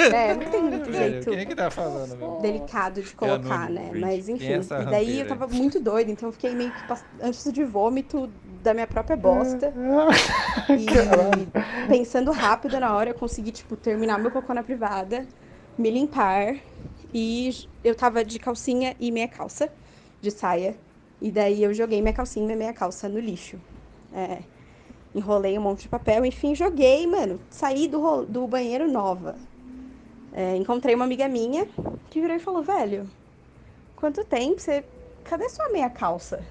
é 0.13 0.35
não 0.35 0.45
tem 0.45 0.61
muito 0.61 0.91
Velho, 0.91 1.13
jeito 1.13 1.29
quem 1.29 1.39
é 1.39 1.45
que 1.45 1.55
tá 1.55 1.69
falando, 1.69 2.41
delicado 2.41 3.01
de 3.01 3.13
colocar, 3.13 3.65
anônimo, 3.67 3.93
né? 3.93 3.99
Mas 3.99 4.25
Quem 4.25 4.35
enfim. 4.35 4.53
é 4.53 4.81
e 4.81 4.85
daí 4.85 5.19
eu 5.21 5.27
tava 5.27 5.47
muito 5.47 5.79
doida, 5.79 6.11
então 6.11 6.29
eu 6.29 6.33
fiquei 6.33 6.55
meio 6.55 6.71
que 6.71 6.81
antes 7.21 7.51
de 7.51 7.63
vômito 7.63 8.29
da 8.63 8.73
minha 8.73 8.87
própria 8.87 9.15
bosta. 9.15 9.73
E 10.67 11.87
pensando 11.87 12.31
rápido 12.31 12.79
na 12.79 12.95
hora, 12.95 13.11
eu 13.11 13.13
consegui, 13.13 13.51
tipo, 13.51 13.75
terminar 13.75 14.17
meu 14.17 14.31
cocô 14.31 14.53
na 14.53 14.63
privada, 14.63 15.25
me 15.77 15.91
limpar. 15.91 16.55
E 17.13 17.67
eu 17.83 17.95
tava 17.95 18.25
de 18.25 18.39
calcinha 18.39 18.95
e 18.99 19.11
meia 19.11 19.27
calça, 19.27 19.69
de 20.19 20.31
saia. 20.31 20.75
E 21.21 21.31
daí 21.31 21.63
eu 21.63 21.73
joguei 21.73 22.01
minha 22.01 22.13
calcinha 22.13 22.51
e 22.53 22.55
minha 22.55 22.73
calça 22.73 23.07
no 23.07 23.19
lixo. 23.19 23.57
É, 24.13 24.39
enrolei 25.13 25.57
um 25.57 25.61
monte 25.61 25.83
de 25.83 25.89
papel, 25.89 26.25
enfim, 26.25 26.53
joguei, 26.53 27.07
mano. 27.07 27.39
Saí 27.49 27.87
do, 27.87 28.25
do 28.25 28.47
banheiro 28.47 28.89
nova. 28.91 29.35
É, 30.33 30.55
encontrei 30.57 30.93
uma 30.93 31.05
amiga 31.05 31.27
minha 31.27 31.67
que 32.09 32.19
virou 32.19 32.35
e 32.35 32.39
falou, 32.39 32.61
velho, 32.61 33.09
quanto 33.95 34.23
tempo 34.25 34.59
você. 34.59 34.83
Cadê 35.23 35.49
sua 35.49 35.69
meia 35.69 35.89
calça? 35.89 36.43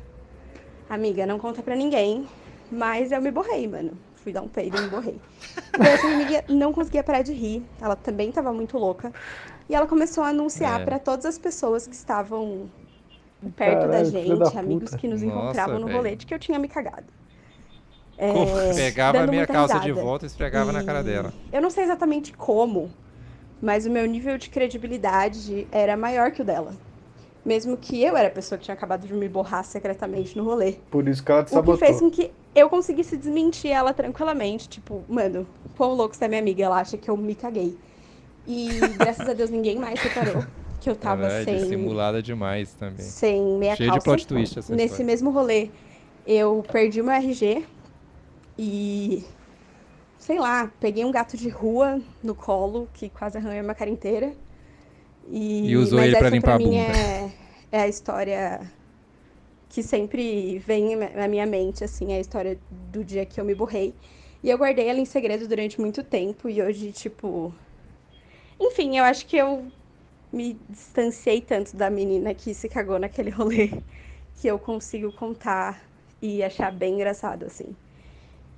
Amiga, 0.88 1.24
não 1.27 1.38
conta 1.38 1.62
pra 1.62 1.77
ninguém, 1.77 2.27
mas 2.72 3.12
eu 3.12 3.20
me 3.22 3.31
borrei, 3.31 3.68
mano. 3.68 3.92
Fui 4.16 4.33
dar 4.33 4.42
um 4.42 4.48
peido 4.48 4.77
e 4.79 4.81
me 4.81 4.88
borrei. 4.88 5.20
E 5.79 5.87
essa 5.87 6.07
minha 6.07 6.16
amiga 6.20 6.44
não 6.48 6.72
conseguia 6.72 7.03
parar 7.03 7.22
de 7.22 7.33
rir. 7.33 7.62
Ela 7.81 7.96
também 7.96 8.31
tava 8.33 8.53
muito 8.53 8.79
louca. 8.79 9.12
E 9.68 9.74
ela 9.74 9.87
começou 9.87 10.22
a 10.24 10.29
anunciar 10.29 10.81
É. 10.81 10.85
pra 10.85 10.98
todas 10.98 11.27
as 11.27 11.37
pessoas 11.38 11.87
que 11.87 11.94
estavam 11.94 12.70
perto 13.50 13.80
da 13.80 13.87
Caralho, 13.87 14.07
filha 14.07 14.22
gente, 14.37 14.38
da 14.38 14.61
amigos 14.61 14.94
que 14.94 15.09
nos 15.09 15.22
Nossa, 15.22 15.35
encontravam 15.40 15.78
no 15.78 15.87
de 16.16 16.26
que 16.26 16.35
eu 16.35 16.38
tinha 16.38 16.59
me 16.59 16.68
cagado. 16.68 17.07
É, 18.16 18.74
Pegava 18.74 19.20
a 19.20 19.26
minha 19.26 19.46
calça 19.46 19.78
de 19.80 19.87
risada. 19.88 20.04
volta 20.07 20.24
e 20.24 20.28
esfregava 20.28 20.72
na 20.72 20.85
cara 20.85 21.00
E 21.00 21.04
dela. 21.04 21.33
Eu 21.52 21.61
não 21.61 21.70
sei 21.70 21.85
exatamente 21.85 22.33
como, 22.33 22.90
mas 23.61 23.87
o 23.87 23.90
meu 23.90 24.07
nível 24.07 24.38
de 24.38 24.48
credibilidade 24.50 25.66
era 25.72 25.96
maior 25.96 26.30
que 26.30 26.42
o 26.42 26.44
dela. 26.44 26.74
Mesmo 27.44 27.76
que 27.76 28.02
eu 28.02 28.16
era 28.16 28.28
a 28.28 28.30
pessoa 28.30 28.59
que 28.59 28.64
tinha 28.64 28.74
acabado 28.74 29.07
de 29.07 29.12
me 29.12 29.28
borrar 29.28 29.64
secretamente 29.64 30.37
no 30.38 30.44
rolê. 30.44 30.76
Por 30.90 31.07
isso 31.09 31.22
que 31.22 31.30
ela 31.30 31.44
te 31.44 31.54
O 31.54 31.62
que 31.62 31.76
fez 31.76 31.96
sabotou. 31.96 31.98
com 31.98 32.11
que 32.11 32.30
eu 32.54 32.70
conseguisse 32.70 33.16
desmentir 33.16 33.70
ela 33.70 33.92
tranquilamente. 33.92 34.68
Tipo, 34.68 35.02
mano, 35.09 35.46
quão 35.76 35.92
louco 35.92 36.16
você 36.16 36.24
é 36.24 36.28
minha 36.28 36.40
amiga, 36.40 36.64
ela 36.64 36.80
acha 36.80 36.96
que 36.96 37.11
eu 37.11 37.16
me 37.16 37.35
caguei. 37.35 37.76
E 38.46 38.68
graças 38.98 39.28
a 39.28 39.35
Deus 39.35 39.50
ninguém 39.50 39.76
mais 39.78 40.00
reparou 40.00 40.42
que 40.85 40.90
eu 40.90 40.94
tava 40.97 41.25
Ela 41.25 41.35
é 41.38 41.44
sem, 41.44 41.57
dissimulada 41.57 42.23
demais 42.23 42.75
também. 42.75 42.99
sem 43.05 43.40
meia 43.59 43.75
Cheio 43.75 43.88
de 43.90 43.94
calça. 43.94 44.05
plot 44.05 44.27
twist 44.27 44.59
essa 44.59 44.73
Nesse 44.75 44.85
história. 44.87 45.07
mesmo 45.07 45.31
rolê, 45.31 45.70
eu 46.27 46.62
perdi 46.70 47.03
meu 47.03 47.12
RG 47.12 47.64
e. 48.59 49.25
Sei 50.18 50.38
lá, 50.38 50.70
peguei 50.81 51.05
um 51.05 51.11
gato 51.11 51.37
de 51.37 51.49
rua 51.49 52.01
no 52.23 52.35
colo, 52.35 52.88
que 52.94 53.09
quase 53.09 53.37
arranhou 53.38 53.62
minha 53.62 53.75
cara 53.75 53.90
inteira. 53.90 54.33
E, 55.29 55.70
E 55.70 55.77
usou 55.77 55.99
mas 55.99 56.09
ele 56.09 56.16
pra 56.18 56.29
limpar 56.31 56.55
a 56.55 56.59
mim 56.59 56.64
bunda. 56.66 56.77
é, 56.99 57.31
é 57.73 57.81
a 57.83 57.88
história 57.88 58.61
que 59.70 59.83
sempre 59.83 60.59
vem 60.59 60.97
na 60.97 61.27
minha 61.29 61.44
mente, 61.47 61.83
assim, 61.83 62.12
é 62.12 62.16
a 62.16 62.20
história 62.20 62.59
do 62.92 63.03
dia 63.05 63.25
que 63.27 63.40
eu 63.40 63.44
me 63.44 63.55
borrei. 63.55 63.94
E 64.42 64.49
eu 64.51 64.57
guardei 64.59 64.88
ela 64.88 64.99
em 65.01 65.05
segredo 65.07 65.49
durante 65.49 65.81
muito 65.81 66.03
tempo, 66.03 66.49
e 66.49 66.61
hoje, 66.62 66.92
tipo. 66.92 67.53
Enfim, 68.61 68.97
eu 68.99 69.05
acho 69.05 69.27
que 69.27 69.37
eu 69.37 69.64
me 70.35 70.59
distanciei 70.68 71.40
tanto 71.40 71.77
da 71.77 71.88
menina 71.88 72.35
que 72.35 72.53
se 72.53 72.68
cagou 72.68 72.99
naquele 72.99 73.31
rolê 73.31 73.70
que 74.40 74.49
eu 74.49 74.59
consigo 74.59 75.12
contar 75.12 75.83
e 76.20 76.42
achar 76.42 76.73
bem 76.73 76.94
engraçado, 76.94 77.44
assim. 77.44 77.75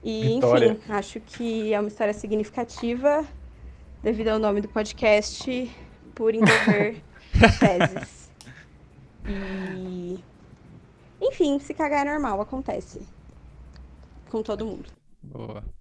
E, 0.02 0.34
Vitória. 0.34 0.72
enfim, 0.72 0.92
acho 0.92 1.20
que 1.20 1.72
é 1.72 1.80
uma 1.80 1.88
história 1.88 2.14
significativa 2.14 3.24
devido 4.02 4.28
ao 4.28 4.38
nome 4.38 4.60
do 4.60 4.68
podcast, 4.68 5.70
por 6.14 6.34
envolver 6.34 7.02
fezes. 7.58 8.30
E. 9.28 10.18
Enfim, 11.20 11.58
se 11.58 11.74
cagar 11.74 12.06
é 12.06 12.10
normal, 12.10 12.40
acontece. 12.40 13.02
Com 14.30 14.42
todo 14.42 14.64
mundo. 14.64 14.88
Boa. 15.22 15.75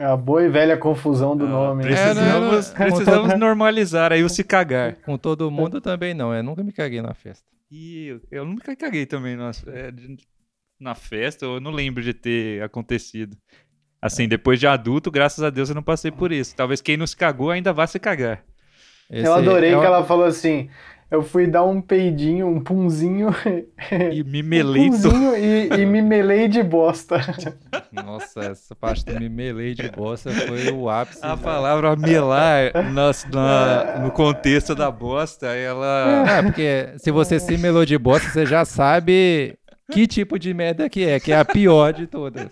É 0.00 0.04
a 0.06 0.16
boa 0.16 0.42
e 0.42 0.48
velha 0.48 0.78
confusão 0.78 1.36
do 1.36 1.44
Ah, 1.44 1.48
nome. 1.48 1.84
né? 1.84 1.90
É, 1.92 2.14
não, 2.14 2.40
não, 2.40 2.48
Precisamos, 2.50 2.68
não. 2.70 2.74
precisamos 2.74 3.38
normalizar 3.38 4.12
aí 4.12 4.24
o 4.24 4.30
se 4.30 4.42
cagar. 4.42 4.94
Com 5.04 5.18
todo 5.18 5.50
mundo 5.50 5.78
também 5.78 6.14
não, 6.14 6.34
eu 6.34 6.42
nunca 6.42 6.64
me 6.64 6.72
caguei 6.72 7.02
na 7.02 7.12
festa. 7.12 7.44
E 7.70 8.06
eu, 8.06 8.20
eu 8.30 8.44
nunca 8.46 8.74
caguei 8.74 9.04
também 9.04 9.36
nas- 9.36 9.62
é, 9.68 9.92
na 10.80 10.94
festa, 10.94 11.44
eu 11.44 11.60
não 11.60 11.70
lembro 11.70 12.02
de 12.02 12.14
ter 12.14 12.62
acontecido. 12.62 13.36
Assim, 14.00 14.26
depois 14.26 14.58
de 14.58 14.66
adulto, 14.66 15.10
graças 15.10 15.44
a 15.44 15.50
Deus 15.50 15.68
eu 15.68 15.74
não 15.74 15.82
passei 15.82 16.10
por 16.10 16.32
isso. 16.32 16.56
Talvez 16.56 16.80
quem 16.80 16.96
não 16.96 17.06
se 17.06 17.14
cagou 17.14 17.50
ainda 17.50 17.70
vá 17.70 17.86
se 17.86 17.98
cagar. 17.98 18.42
Esse 19.10 19.26
Eu 19.26 19.34
adorei 19.34 19.74
é 19.74 19.78
que 19.78 19.84
ela 19.84 20.02
falou 20.04 20.24
assim: 20.24 20.70
eu 21.10 21.22
fui 21.22 21.46
dar 21.46 21.64
um 21.64 21.80
peidinho, 21.80 22.46
um 22.46 22.60
punzinho, 22.60 23.28
E 24.12 24.22
me 24.22 24.42
um 24.42 24.46
melei 24.46 24.90
todo. 24.90 25.02
punzinho 25.10 25.36
e, 25.36 25.68
e 25.82 25.86
me 25.86 26.00
melei 26.00 26.46
de 26.48 26.62
bosta. 26.62 27.20
Nossa, 27.92 28.40
essa 28.40 28.74
parte 28.76 29.04
do 29.04 29.18
me 29.18 29.28
melei 29.28 29.74
de 29.74 29.90
bosta 29.90 30.30
foi 30.30 30.70
o 30.70 30.88
ápice. 30.88 31.18
A 31.22 31.34
né? 31.36 31.42
palavra 31.42 31.96
melar 31.96 32.72
nas- 32.92 33.26
na- 33.30 33.98
no 34.02 34.10
contexto 34.10 34.74
da 34.74 34.90
bosta, 34.90 35.46
ela. 35.48 36.24
Ah, 36.38 36.42
porque 36.42 36.94
se 36.98 37.10
você 37.10 37.40
se 37.40 37.56
melou 37.58 37.84
de 37.84 37.98
bosta, 37.98 38.28
você 38.28 38.46
já 38.46 38.64
sabe 38.64 39.56
que 39.90 40.06
tipo 40.06 40.38
de 40.38 40.54
merda 40.54 40.88
que 40.88 41.04
é, 41.04 41.18
que 41.18 41.32
é 41.32 41.38
a 41.38 41.44
pior 41.44 41.92
de 41.92 42.06
todas. 42.06 42.46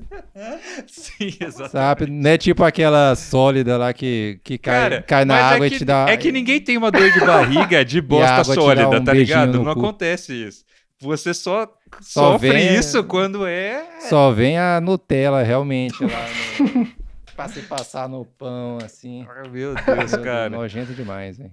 Sim, 0.86 1.32
exatamente. 1.40 1.70
Sabe? 1.70 2.06
Não 2.10 2.30
é 2.30 2.38
tipo 2.38 2.62
aquela 2.64 3.14
sólida 3.14 3.76
lá 3.76 3.92
que, 3.92 4.40
que 4.44 4.58
cai, 4.58 4.74
Cara, 4.90 5.02
cai 5.02 5.24
na 5.24 5.34
mas 5.34 5.44
água 5.54 5.64
é 5.64 5.68
e 5.68 5.70
que, 5.70 5.78
te 5.78 5.84
dá. 5.84 6.06
É 6.08 6.16
que 6.16 6.32
ninguém 6.32 6.60
tem 6.60 6.76
uma 6.76 6.90
dor 6.90 7.10
de 7.10 7.20
barriga 7.24 7.84
de 7.84 8.00
bosta 8.00 8.44
sólida, 8.44 8.88
um 8.88 9.04
tá 9.04 9.12
ligado? 9.12 9.58
no 9.58 9.64
Não 9.64 9.74
cu. 9.74 9.80
acontece 9.80 10.32
isso. 10.34 10.64
Você 11.00 11.34
só, 11.34 11.66
Só 12.00 12.32
sofre 12.32 12.50
vem- 12.50 12.74
isso 12.76 13.04
quando 13.04 13.46
é. 13.46 13.84
Só 14.08 14.30
vem 14.30 14.58
a 14.58 14.80
Nutella 14.80 15.42
realmente 15.42 16.02
lá 16.02 16.26
no... 16.58 16.88
pra 17.34 17.48
se 17.48 17.60
passar 17.62 18.08
no 18.08 18.24
pão, 18.24 18.78
assim. 18.84 19.26
Ai, 19.28 19.48
Meu 19.48 19.74
Deus, 19.74 20.16
cara. 20.22 20.50
Nojento 20.50 20.92
demais, 20.92 21.38
hein? 21.40 21.52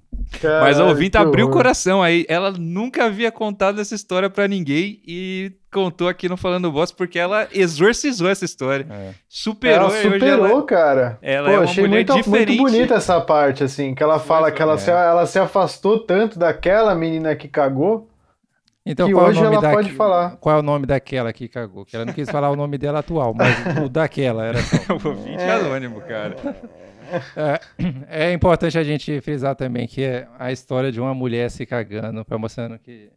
Mas 0.61 0.79
a 0.79 0.85
ouvinte 0.85 1.11
que 1.11 1.17
abriu 1.17 1.47
o 1.47 1.51
coração 1.51 2.01
aí. 2.01 2.25
Ela 2.29 2.51
nunca 2.51 3.05
havia 3.05 3.31
contado 3.31 3.81
essa 3.81 3.93
história 3.95 4.29
pra 4.29 4.47
ninguém 4.47 5.01
e 5.05 5.51
contou 5.71 6.07
aqui 6.07 6.27
no 6.29 6.37
Falando 6.37 6.71
Bosta 6.71 6.95
porque 6.95 7.17
ela 7.17 7.47
exorcizou 7.51 8.29
essa 8.29 8.45
história. 8.45 8.85
É. 8.89 9.11
Superou 9.27 9.87
Ela 9.89 10.01
superou, 10.01 10.45
ela, 10.47 10.63
cara. 10.65 11.17
ela 11.21 11.49
Pô, 11.49 11.55
é 11.55 11.57
uma 11.59 11.63
achei 11.63 11.83
mulher 11.87 11.97
muito, 12.05 12.15
diferente. 12.15 12.57
muito 12.59 12.71
bonita 12.71 12.93
essa 12.95 13.19
parte, 13.21 13.63
assim, 13.63 13.93
que 13.95 14.03
ela 14.03 14.19
fala 14.19 14.47
foi. 14.47 14.51
que 14.55 14.61
ela, 14.61 14.73
É. 14.73 14.77
se, 14.77 14.89
ela 14.91 15.25
se 15.25 15.39
afastou 15.39 15.99
tanto 15.99 16.37
daquela 16.37 16.93
menina 16.95 17.35
que 17.35 17.47
cagou. 17.47 18.07
Então, 18.85 19.07
Que 19.07 19.13
qual 19.13 19.25
é 19.25 19.27
o 19.27 19.31
hoje 19.31 19.41
nome 19.43 19.55
ela 19.55 19.61
da... 19.61 19.71
pode 19.73 19.91
falar. 19.91 20.37
Qual 20.37 20.55
é 20.55 20.59
o 20.59 20.63
nome 20.63 20.85
daquela 20.87 21.31
que 21.31 21.47
cagou? 21.47 21.85
Que 21.85 21.95
ela 21.95 22.05
não 22.05 22.13
quis 22.13 22.29
falar 22.29 22.49
o 22.49 22.55
nome 22.55 22.77
dela 22.77 22.99
atual, 22.99 23.33
mas 23.33 23.77
o 23.77 23.87
daquela 23.87 24.45
era 24.45 24.61
só. 24.61 24.77
O 25.03 25.07
ouvinte 25.09 25.41
é 25.41 25.51
anônimo, 25.51 26.01
cara. 26.01 26.35
É, 27.35 28.29
é 28.29 28.33
importante 28.33 28.77
a 28.77 28.83
gente 28.83 29.19
frisar 29.21 29.55
também 29.55 29.87
que 29.87 30.03
é 30.03 30.27
a 30.39 30.51
história 30.51 30.91
de 30.91 30.99
uma 30.99 31.13
mulher 31.13 31.51
se 31.51 31.65
cagando, 31.65 32.23
para 32.25 32.37
mostrando 32.37 32.79
que 32.79 33.11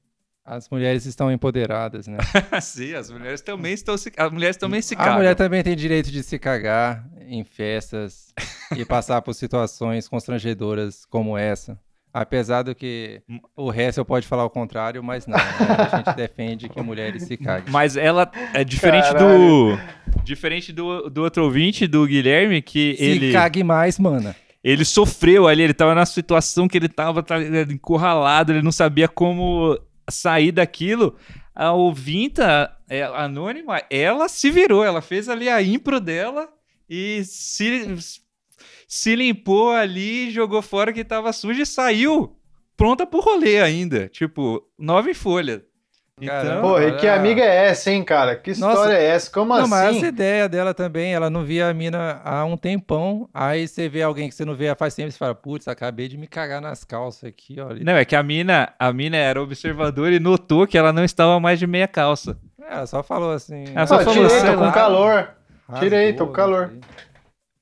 as 0.45 0.69
mulheres 0.69 1.07
estão 1.07 1.33
empoderadas, 1.33 2.07
né? 2.07 2.19
Sim, 2.61 2.95
as 2.95 3.11
mulheres 3.11 3.41
também 3.41 3.73
estão 3.73 3.97
se. 3.97 4.13
As 4.17 4.31
mulheres 4.31 4.57
também 4.59 4.83
se 4.83 4.95
A 4.95 4.99
cagam. 4.99 5.15
mulher 5.15 5.35
também 5.35 5.63
tem 5.63 5.75
direito 5.75 6.11
de 6.11 6.23
se 6.23 6.39
cagar 6.39 7.09
em 7.27 7.43
festas 7.43 8.35
e 8.77 8.85
passar 8.85 9.23
por 9.23 9.33
situações 9.33 10.07
constrangedoras 10.09 11.07
como 11.07 11.39
essa. 11.39 11.79
Apesar 12.15 12.63
do 12.63 12.77
que 12.77 13.21
o 13.57 13.71
resto 13.71 14.05
pode 14.05 14.25
falar 14.25 14.45
o 14.45 14.51
contrário, 14.51 15.03
mas 15.03 15.27
não. 15.27 15.37
né? 15.37 15.45
A 15.93 15.97
gente 15.97 16.15
defende 16.15 16.69
que 16.69 16.81
mulheres 16.81 17.25
se 17.25 17.37
caguem. 17.37 17.73
Mas 17.73 17.97
ela 17.97 18.31
é 18.55 18.63
diferente 18.63 19.13
do. 19.15 19.77
Diferente 20.23 20.73
do, 20.73 21.11
do 21.11 21.23
outro 21.23 21.43
ouvinte, 21.43 21.89
do 21.89 22.07
Guilherme, 22.07 22.63
que 22.63 22.95
Se 22.97 23.03
ele. 23.03 23.33
cague 23.33 23.65
mais, 23.65 23.99
mana. 23.99 24.37
Ele 24.63 24.85
sofreu 24.85 25.49
ali, 25.49 25.65
ele 25.65 25.75
tava 25.75 25.93
na 25.93 26.07
situação 26.07 26.69
que 26.69 26.79
ele 26.79 26.89
tava 26.89 27.21
tá 27.21 27.37
ligado, 27.37 27.73
encurralado, 27.73 28.53
ele 28.53 28.63
não 28.63 28.73
sabia 28.73 29.09
como 29.09 29.77
sair 30.09 30.53
daquilo. 30.53 31.17
A 31.53 31.73
ouvinta 31.73 32.71
é, 32.89 33.03
anônima, 33.03 33.83
ela 33.91 34.29
se 34.29 34.53
virou, 34.53 34.85
ela 34.85 35.03
fez 35.03 35.29
ali 35.29 35.49
a 35.49 35.61
impro 35.61 35.99
dela 35.99 36.49
e 36.89 37.23
se, 37.25 37.97
se 38.95 39.17
limpou 39.17 39.73
ali, 39.73 40.31
jogou 40.31 40.63
fora 40.63 40.93
que 40.93 41.03
tava 41.05 41.33
sujo 41.33 41.61
e 41.63 41.67
saiu 41.67 42.37
pronta 42.77 43.05
pro 43.07 43.21
rolê 43.21 43.61
ainda. 43.61 44.09
Tipo, 44.09 44.63
nove 44.79 45.15
folhas. 45.15 45.63
Caramba. 46.25 46.61
Pô, 46.61 46.81
e 46.81 46.93
que 46.93 47.09
amiga 47.09 47.43
é 47.43 47.67
essa, 47.67 47.91
hein, 47.91 48.05
cara? 48.05 48.37
Que 48.37 48.51
Nossa. 48.51 48.73
história 48.73 48.95
é 48.95 49.05
essa? 49.05 49.29
Como 49.33 49.53
Não, 49.53 49.67
mas 49.67 49.89
assim? 49.89 49.97
essa 49.99 50.07
ideia 50.07 50.49
dela 50.49 50.73
também, 50.73 51.13
ela 51.13 51.29
não 51.29 51.45
via 51.45 51.69
a 51.69 51.75
mina 51.75 52.21
há 52.25 52.45
um 52.45 52.57
tempão, 52.57 53.29
aí 53.35 53.67
você 53.67 53.89
vê 53.89 54.01
alguém 54.03 54.29
que 54.29 54.35
você 54.37 54.45
não 54.45 54.55
vê 54.55 54.73
faz 54.77 54.95
tempo 54.95 55.09
e 55.09 55.13
você 55.13 55.19
fala, 55.19 55.35
putz, 55.35 55.67
acabei 55.67 56.07
de 56.07 56.17
me 56.17 56.29
cagar 56.29 56.61
nas 56.61 56.85
calças 56.85 57.25
aqui, 57.25 57.59
olha. 57.61 57.83
Não, 57.83 57.95
é 57.97 58.05
que 58.05 58.15
a 58.15 58.23
mina, 58.23 58.73
a 58.79 58.93
mina 58.93 59.17
era 59.17 59.43
observadora 59.43 60.15
e 60.15 60.21
notou 60.21 60.69
que 60.69 60.79
ela 60.79 60.93
não 60.93 61.03
estava 61.03 61.41
mais 61.41 61.59
de 61.59 61.67
meia 61.67 61.89
calça. 61.89 62.39
Ela 62.65 62.87
só 62.87 63.03
falou 63.03 63.33
assim. 63.33 63.65
Ela 63.75 63.87
só 63.89 63.97
Ah, 63.97 64.05
falou, 64.05 64.29
tirei, 64.29 64.41
tô 64.53 64.57
com 64.59 64.71
calor. 64.71 65.29
rasgou, 65.69 65.81
tirei, 65.81 66.13
tô 66.13 66.27
com 66.29 66.33
calor. 66.33 66.73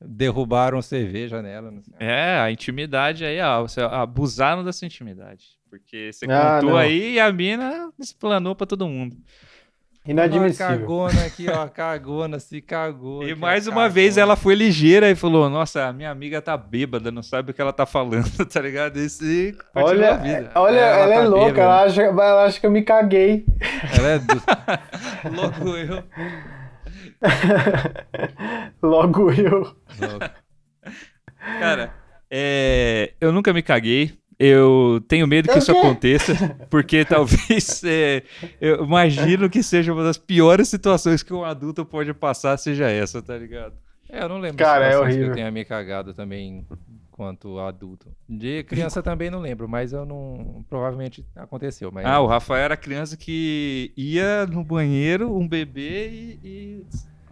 Derrubaram 0.04 0.80
cerveja 0.82 1.40
nela. 1.42 1.70
Não 1.70 1.82
sei. 1.82 1.94
É, 1.98 2.38
a 2.40 2.50
intimidade 2.50 3.24
aí, 3.24 3.40
ó, 3.40 3.62
você 3.62 3.80
abusaram 3.80 4.64
dessa 4.64 4.84
intimidade. 4.86 5.44
Porque 5.70 6.10
você 6.12 6.26
Ah, 6.30 6.56
contou 6.60 6.70
não. 6.72 6.76
aí 6.78 7.14
e 7.14 7.20
a 7.20 7.32
mina 7.32 7.90
explanou 7.98 8.54
pra 8.54 8.66
todo 8.66 8.86
mundo. 8.86 9.16
Uma 10.04 10.10
Inadmissível. 10.10 10.66
cagona 10.66 11.24
aqui, 11.26 11.46
ó, 11.48 11.68
cagona, 11.68 12.40
se 12.40 12.60
cagou. 12.60 13.22
E 13.22 13.36
mais 13.36 13.68
uma 13.68 13.74
cagona. 13.76 13.88
vez 13.88 14.16
ela 14.18 14.34
foi 14.34 14.56
ligeira 14.56 15.08
e 15.08 15.14
falou: 15.14 15.48
Nossa, 15.48 15.86
a 15.86 15.92
minha 15.92 16.10
amiga 16.10 16.42
tá 16.42 16.56
bêbada, 16.56 17.12
não 17.12 17.22
sabe 17.22 17.52
o 17.52 17.54
que 17.54 17.62
ela 17.62 17.72
tá 17.72 17.86
falando, 17.86 18.28
tá 18.52 18.60
ligado? 18.60 18.96
Esse 18.96 19.56
Olha, 19.72 20.16
vida. 20.16 20.50
olha, 20.56 20.80
Ela 20.80 21.02
ela, 21.04 21.14
é 21.14 21.18
tá 21.22 21.28
louca, 21.28 21.44
bêbada. 21.52 21.62
ela 21.62 21.82
acha, 21.84 22.02
ela 22.02 22.44
acha 22.44 22.58
que 22.60 22.66
eu 22.66 22.70
me 22.72 22.82
caguei. 22.82 23.46
Ela 23.96 24.08
é 24.08 24.18
do... 24.18 24.34
Logo 25.36 25.76
eu. 25.76 26.02
Logo 28.82 29.30
eu. 29.32 29.74
Cara, 31.58 31.94
é, 32.30 33.12
eu 33.20 33.32
nunca 33.32 33.52
me 33.52 33.62
caguei. 33.62 34.12
Eu 34.38 35.00
tenho 35.06 35.26
medo 35.28 35.46
que 35.48 35.54
Eu 35.54 35.58
isso 35.58 35.72
quê? 35.72 35.78
aconteça, 35.78 36.34
porque 36.68 37.04
talvez 37.06 37.84
é, 37.84 38.24
eu 38.60 38.84
imagino 38.84 39.48
que 39.48 39.62
seja 39.62 39.92
uma 39.92 40.02
das 40.02 40.18
piores 40.18 40.68
situações 40.68 41.22
que 41.22 41.32
um 41.32 41.44
adulto 41.44 41.84
pode 41.84 42.12
passar, 42.12 42.56
seja 42.56 42.90
essa, 42.90 43.22
tá 43.22 43.36
ligado? 43.38 43.74
É, 44.08 44.24
eu 44.24 44.28
não 44.28 44.38
lembro 44.40 44.56
Cara, 44.56 44.84
é 44.86 44.90
situações 44.92 45.10
que 45.14 45.18
horrível. 45.20 45.28
eu 45.30 45.34
tenha 45.36 45.50
me 45.50 45.64
cagado 45.64 46.12
também 46.12 46.66
enquanto 47.12 47.60
adulto. 47.60 48.08
De 48.28 48.64
criança 48.64 49.00
também 49.04 49.30
não 49.30 49.38
lembro, 49.38 49.68
mas 49.68 49.92
eu 49.92 50.04
não. 50.04 50.64
Provavelmente 50.68 51.24
aconteceu. 51.36 51.92
Mas 51.92 52.04
Ah, 52.04 52.18
o 52.20 52.26
Rafael 52.26 52.64
era 52.64 52.76
criança 52.76 53.16
que 53.16 53.92
ia 53.96 54.44
no 54.46 54.64
banheiro, 54.64 55.32
um 55.36 55.46
bebê 55.46 56.08
e, 56.10 56.38
e 56.42 56.86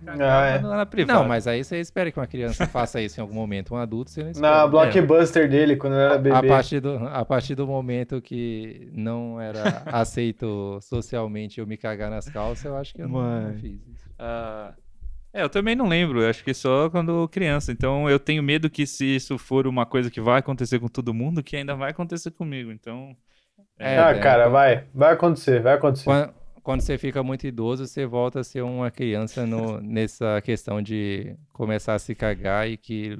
Ah, 0.06 0.46
é. 0.46 0.58
na, 0.60 0.86
privada. 0.86 1.18
Não, 1.18 1.28
mas 1.28 1.46
aí 1.46 1.62
você 1.62 1.78
espera 1.78 2.10
que 2.10 2.18
uma 2.18 2.26
criança 2.26 2.66
faça 2.68 3.00
isso 3.00 3.20
em 3.20 3.22
algum 3.22 3.34
momento. 3.34 3.74
Um 3.74 3.76
adulto 3.76 4.10
você 4.10 4.22
não 4.22 4.30
espera. 4.30 4.56
Na 4.56 4.64
É. 4.64 4.68
blockbuster 4.68 5.48
dele, 5.48 5.76
quando 5.76 5.94
eu 5.94 6.00
era 6.00 6.18
bebê. 6.18 6.36
A 6.36 6.42
partir, 6.42 6.80
do, 6.80 6.96
a 7.06 7.24
partir 7.24 7.54
do 7.54 7.66
momento 7.66 8.20
que 8.20 8.90
não 8.92 9.40
era 9.40 9.82
aceito 9.86 10.78
socialmente 10.80 11.60
eu 11.60 11.66
me 11.66 11.76
cagar 11.76 12.10
nas 12.10 12.28
calças, 12.28 12.64
eu 12.64 12.76
acho 12.76 12.94
que 12.94 13.02
eu 13.02 13.08
não, 13.08 13.20
não 13.20 13.54
fiz 13.54 13.80
isso. 13.86 14.10
Ah, 14.18 14.72
é, 15.32 15.42
eu 15.42 15.48
também 15.48 15.76
não 15.76 15.86
lembro, 15.86 16.20
eu 16.22 16.28
acho 16.28 16.42
que 16.42 16.52
só 16.52 16.90
quando 16.90 17.28
criança. 17.28 17.70
Então 17.70 18.10
eu 18.10 18.18
tenho 18.18 18.42
medo 18.42 18.68
que 18.68 18.86
se 18.86 19.04
isso 19.04 19.38
for 19.38 19.66
uma 19.66 19.86
coisa 19.86 20.10
que 20.10 20.20
vai 20.20 20.40
acontecer 20.40 20.78
com 20.80 20.88
todo 20.88 21.14
mundo, 21.14 21.42
que 21.42 21.56
ainda 21.56 21.74
vai 21.74 21.90
acontecer 21.90 22.30
comigo. 22.32 22.72
Então. 22.72 23.16
É, 23.78 23.98
ah, 23.98 24.10
é, 24.10 24.18
cara, 24.18 24.48
vai. 24.48 24.84
Vai 24.92 25.12
acontecer, 25.12 25.62
vai 25.62 25.74
acontecer. 25.74 26.04
Quando, 26.04 26.34
quando 26.62 26.81
você 26.81 26.96
fica 26.99 27.23
muito 27.23 27.46
idoso, 27.46 27.87
você 27.87 28.07
volta 28.07 28.40
a 28.40 28.44
ser 28.44 28.62
uma 28.62 28.90
criança 28.90 29.46
no- 29.46 29.81
nessa 29.83 30.40
questão 30.42 30.81
de 30.83 31.35
começar 31.53 31.94
a 31.94 31.99
se 31.99 32.14
cagar 32.14 32.68
e 32.68 32.77
que 32.77 33.18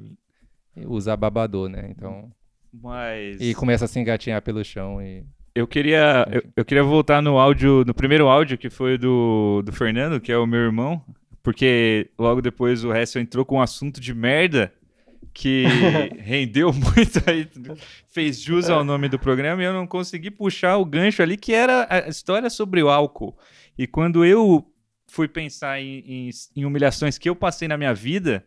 usar 0.87 1.17
babador, 1.17 1.69
né? 1.69 1.87
Então. 1.89 2.31
Mas. 2.73 3.39
E 3.41 3.53
começa 3.53 3.85
a 3.85 3.87
se 3.87 3.99
engatinhar 3.99 4.41
pelo 4.41 4.63
chão 4.63 5.01
e. 5.01 5.23
Eu 5.53 5.67
queria, 5.67 6.25
eu, 6.31 6.41
eu 6.55 6.63
queria 6.65 6.83
voltar 6.83 7.21
no 7.21 7.37
áudio, 7.37 7.83
no 7.85 7.93
primeiro 7.93 8.29
áudio 8.29 8.57
que 8.57 8.69
foi 8.69 8.97
do, 8.97 9.61
do 9.65 9.73
Fernando, 9.73 10.21
que 10.21 10.31
é 10.31 10.37
o 10.37 10.47
meu 10.47 10.61
irmão, 10.61 11.03
porque 11.43 12.09
logo 12.17 12.41
depois 12.41 12.85
o 12.85 12.93
Hessel 12.93 13.21
entrou 13.21 13.43
com 13.43 13.55
um 13.57 13.61
assunto 13.61 13.99
de 13.99 14.13
merda 14.13 14.71
que 15.33 15.65
rendeu 16.19 16.71
muito 16.73 17.21
aí, 17.27 17.47
fez 18.09 18.41
jus 18.41 18.69
ao 18.69 18.83
nome 18.83 19.07
do 19.07 19.19
programa 19.19 19.61
e 19.61 19.65
eu 19.65 19.73
não 19.73 19.87
consegui 19.87 20.29
puxar 20.29 20.77
o 20.77 20.85
gancho 20.85 21.21
ali, 21.21 21.37
que 21.37 21.53
era 21.53 21.87
a 21.89 22.09
história 22.09 22.49
sobre 22.49 22.83
o 22.83 22.89
álcool. 22.89 23.37
E 23.77 23.87
quando 23.87 24.25
eu 24.25 24.65
fui 25.07 25.27
pensar 25.27 25.79
em, 25.81 25.99
em, 25.99 26.29
em 26.55 26.65
humilhações 26.65 27.17
que 27.17 27.29
eu 27.29 27.35
passei 27.35 27.67
na 27.67 27.77
minha 27.77 27.93
vida, 27.93 28.45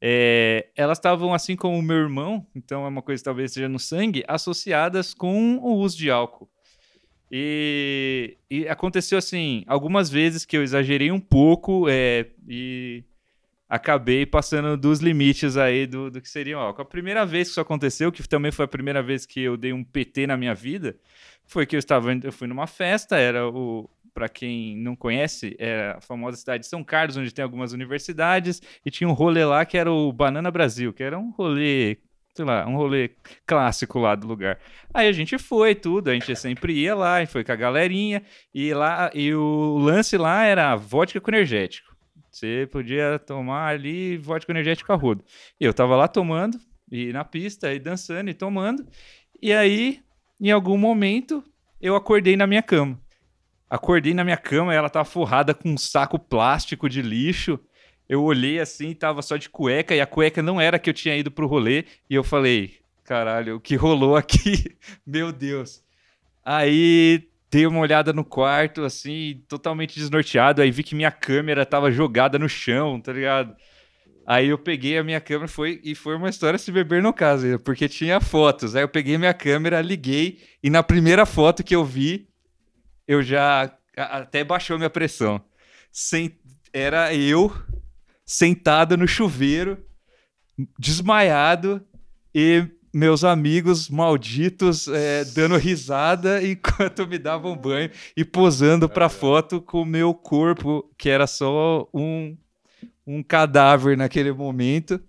é, 0.00 0.68
elas 0.76 0.98
estavam, 0.98 1.32
assim 1.32 1.56
como 1.56 1.78
o 1.78 1.82
meu 1.82 1.96
irmão, 1.96 2.46
então 2.54 2.84
é 2.84 2.88
uma 2.88 3.00
coisa 3.02 3.20
que 3.20 3.24
talvez 3.24 3.52
seja 3.52 3.68
no 3.68 3.78
sangue, 3.78 4.24
associadas 4.28 5.14
com 5.14 5.56
o 5.56 5.76
uso 5.76 5.96
de 5.96 6.10
álcool. 6.10 6.48
E, 7.30 8.36
e 8.50 8.68
aconteceu 8.68 9.16
assim, 9.18 9.64
algumas 9.66 10.10
vezes 10.10 10.44
que 10.44 10.56
eu 10.56 10.62
exagerei 10.62 11.10
um 11.10 11.18
pouco 11.18 11.88
é, 11.88 12.26
e 12.46 13.02
acabei 13.68 14.26
passando 14.26 14.76
dos 14.76 15.00
limites 15.00 15.56
aí 15.56 15.86
do, 15.86 16.10
do 16.10 16.20
que 16.20 16.28
seria 16.28 16.58
o 16.58 16.60
álcool. 16.60 16.82
A 16.82 16.84
primeira 16.84 17.24
vez 17.24 17.48
que 17.48 17.52
isso 17.52 17.60
aconteceu, 17.60 18.12
que 18.12 18.26
também 18.28 18.52
foi 18.52 18.64
a 18.64 18.68
primeira 18.68 19.02
vez 19.02 19.26
que 19.26 19.40
eu 19.40 19.56
dei 19.56 19.72
um 19.72 19.82
PT 19.82 20.26
na 20.26 20.36
minha 20.36 20.54
vida, 20.54 20.96
foi 21.46 21.66
que 21.66 21.76
eu 21.76 21.78
estava, 21.78 22.12
eu 22.12 22.32
fui 22.32 22.46
numa 22.46 22.66
festa, 22.66 23.16
era 23.16 23.48
o, 23.48 23.88
para 24.12 24.28
quem 24.28 24.76
não 24.76 24.94
conhece, 24.94 25.56
é 25.58 25.94
a 25.96 26.00
famosa 26.00 26.36
cidade 26.36 26.62
de 26.62 26.68
São 26.68 26.84
Carlos, 26.84 27.16
onde 27.16 27.32
tem 27.32 27.42
algumas 27.42 27.72
universidades, 27.72 28.62
e 28.84 28.90
tinha 28.90 29.08
um 29.08 29.12
rolê 29.12 29.44
lá 29.44 29.64
que 29.64 29.76
era 29.76 29.90
o 29.90 30.12
Banana 30.12 30.50
Brasil, 30.50 30.92
que 30.92 31.02
era 31.02 31.18
um 31.18 31.30
rolê, 31.30 31.98
sei 32.32 32.44
lá, 32.44 32.66
um 32.66 32.76
rolê 32.76 33.10
clássico 33.44 33.98
lá 33.98 34.14
do 34.14 34.26
lugar. 34.26 34.58
Aí 34.92 35.08
a 35.08 35.12
gente 35.12 35.36
foi, 35.36 35.74
tudo, 35.74 36.10
a 36.10 36.14
gente 36.14 36.34
sempre 36.36 36.74
ia 36.74 36.94
lá, 36.94 37.20
gente 37.20 37.32
foi 37.32 37.42
com 37.42 37.52
a 37.52 37.56
galerinha, 37.56 38.22
e 38.54 38.72
lá, 38.72 39.10
e 39.12 39.34
o 39.34 39.78
lance 39.78 40.16
lá 40.16 40.44
era 40.44 40.76
vodka 40.76 41.20
com 41.20 41.30
energético. 41.30 41.93
Você 42.34 42.68
podia 42.70 43.16
tomar 43.16 43.68
ali 43.68 44.16
vodka 44.16 44.50
energético 44.50 44.92
a 44.92 44.96
rodo. 44.96 45.24
Eu 45.60 45.72
tava 45.72 45.94
lá 45.94 46.08
tomando, 46.08 46.58
e 46.90 47.12
na 47.12 47.24
pista, 47.24 47.72
e 47.72 47.78
dançando, 47.78 48.28
e 48.28 48.34
tomando, 48.34 48.84
e 49.40 49.52
aí, 49.52 50.00
em 50.40 50.50
algum 50.50 50.76
momento, 50.76 51.44
eu 51.80 51.94
acordei 51.94 52.36
na 52.36 52.44
minha 52.44 52.62
cama. 52.62 53.00
Acordei 53.70 54.12
na 54.14 54.24
minha 54.24 54.36
cama, 54.36 54.74
ela 54.74 54.90
tava 54.90 55.04
forrada 55.04 55.54
com 55.54 55.70
um 55.70 55.78
saco 55.78 56.18
plástico 56.18 56.88
de 56.88 57.02
lixo. 57.02 57.58
Eu 58.08 58.24
olhei 58.24 58.58
assim, 58.58 58.92
tava 58.94 59.22
só 59.22 59.36
de 59.36 59.48
cueca, 59.48 59.94
e 59.94 60.00
a 60.00 60.06
cueca 60.06 60.42
não 60.42 60.60
era 60.60 60.78
que 60.78 60.90
eu 60.90 60.94
tinha 60.94 61.16
ido 61.16 61.30
pro 61.30 61.46
rolê. 61.46 61.84
E 62.10 62.16
eu 62.16 62.24
falei, 62.24 62.78
caralho, 63.04 63.56
o 63.56 63.60
que 63.60 63.76
rolou 63.76 64.16
aqui? 64.16 64.76
Meu 65.06 65.30
Deus. 65.30 65.84
Aí 66.44 67.28
dei 67.54 67.66
uma 67.68 67.78
olhada 67.78 68.12
no 68.12 68.24
quarto, 68.24 68.82
assim, 68.82 69.44
totalmente 69.46 69.94
desnorteado. 69.94 70.60
Aí 70.60 70.72
vi 70.72 70.82
que 70.82 70.96
minha 70.96 71.12
câmera 71.12 71.64
tava 71.64 71.88
jogada 71.88 72.36
no 72.36 72.48
chão, 72.48 73.00
tá 73.00 73.12
ligado? 73.12 73.54
Aí 74.26 74.48
eu 74.48 74.58
peguei 74.58 74.98
a 74.98 75.04
minha 75.04 75.20
câmera 75.20 75.46
foi, 75.46 75.80
e 75.84 75.94
foi 75.94 76.16
uma 76.16 76.28
história 76.28 76.58
se 76.58 76.72
beber 76.72 77.00
no 77.00 77.12
caso, 77.12 77.56
porque 77.60 77.88
tinha 77.88 78.20
fotos. 78.20 78.74
Aí 78.74 78.82
eu 78.82 78.88
peguei 78.88 79.16
minha 79.16 79.32
câmera, 79.32 79.80
liguei, 79.80 80.40
e 80.62 80.68
na 80.68 80.82
primeira 80.82 81.24
foto 81.24 81.62
que 81.62 81.76
eu 81.76 81.84
vi, 81.84 82.28
eu 83.06 83.22
já 83.22 83.72
até 83.96 84.42
baixou 84.42 84.76
minha 84.76 84.90
pressão. 84.90 85.40
Sem, 85.92 86.36
era 86.72 87.14
eu 87.14 87.54
sentado 88.26 88.96
no 88.96 89.06
chuveiro, 89.06 89.78
desmaiado, 90.76 91.86
e 92.34 92.66
meus 92.94 93.24
amigos 93.24 93.88
malditos 93.90 94.88
é, 94.88 95.24
dando 95.24 95.56
risada 95.56 96.42
enquanto 96.46 97.06
me 97.06 97.18
davam 97.18 97.56
banho 97.56 97.90
e 98.16 98.24
posando 98.24 98.88
pra 98.88 99.08
foto 99.08 99.60
com 99.60 99.82
o 99.82 99.86
meu 99.86 100.14
corpo, 100.14 100.88
que 100.98 101.08
era 101.10 101.26
só 101.26 101.88
um, 101.92 102.36
um 103.06 103.22
cadáver 103.22 103.96
naquele 103.96 104.32
momento. 104.32 105.00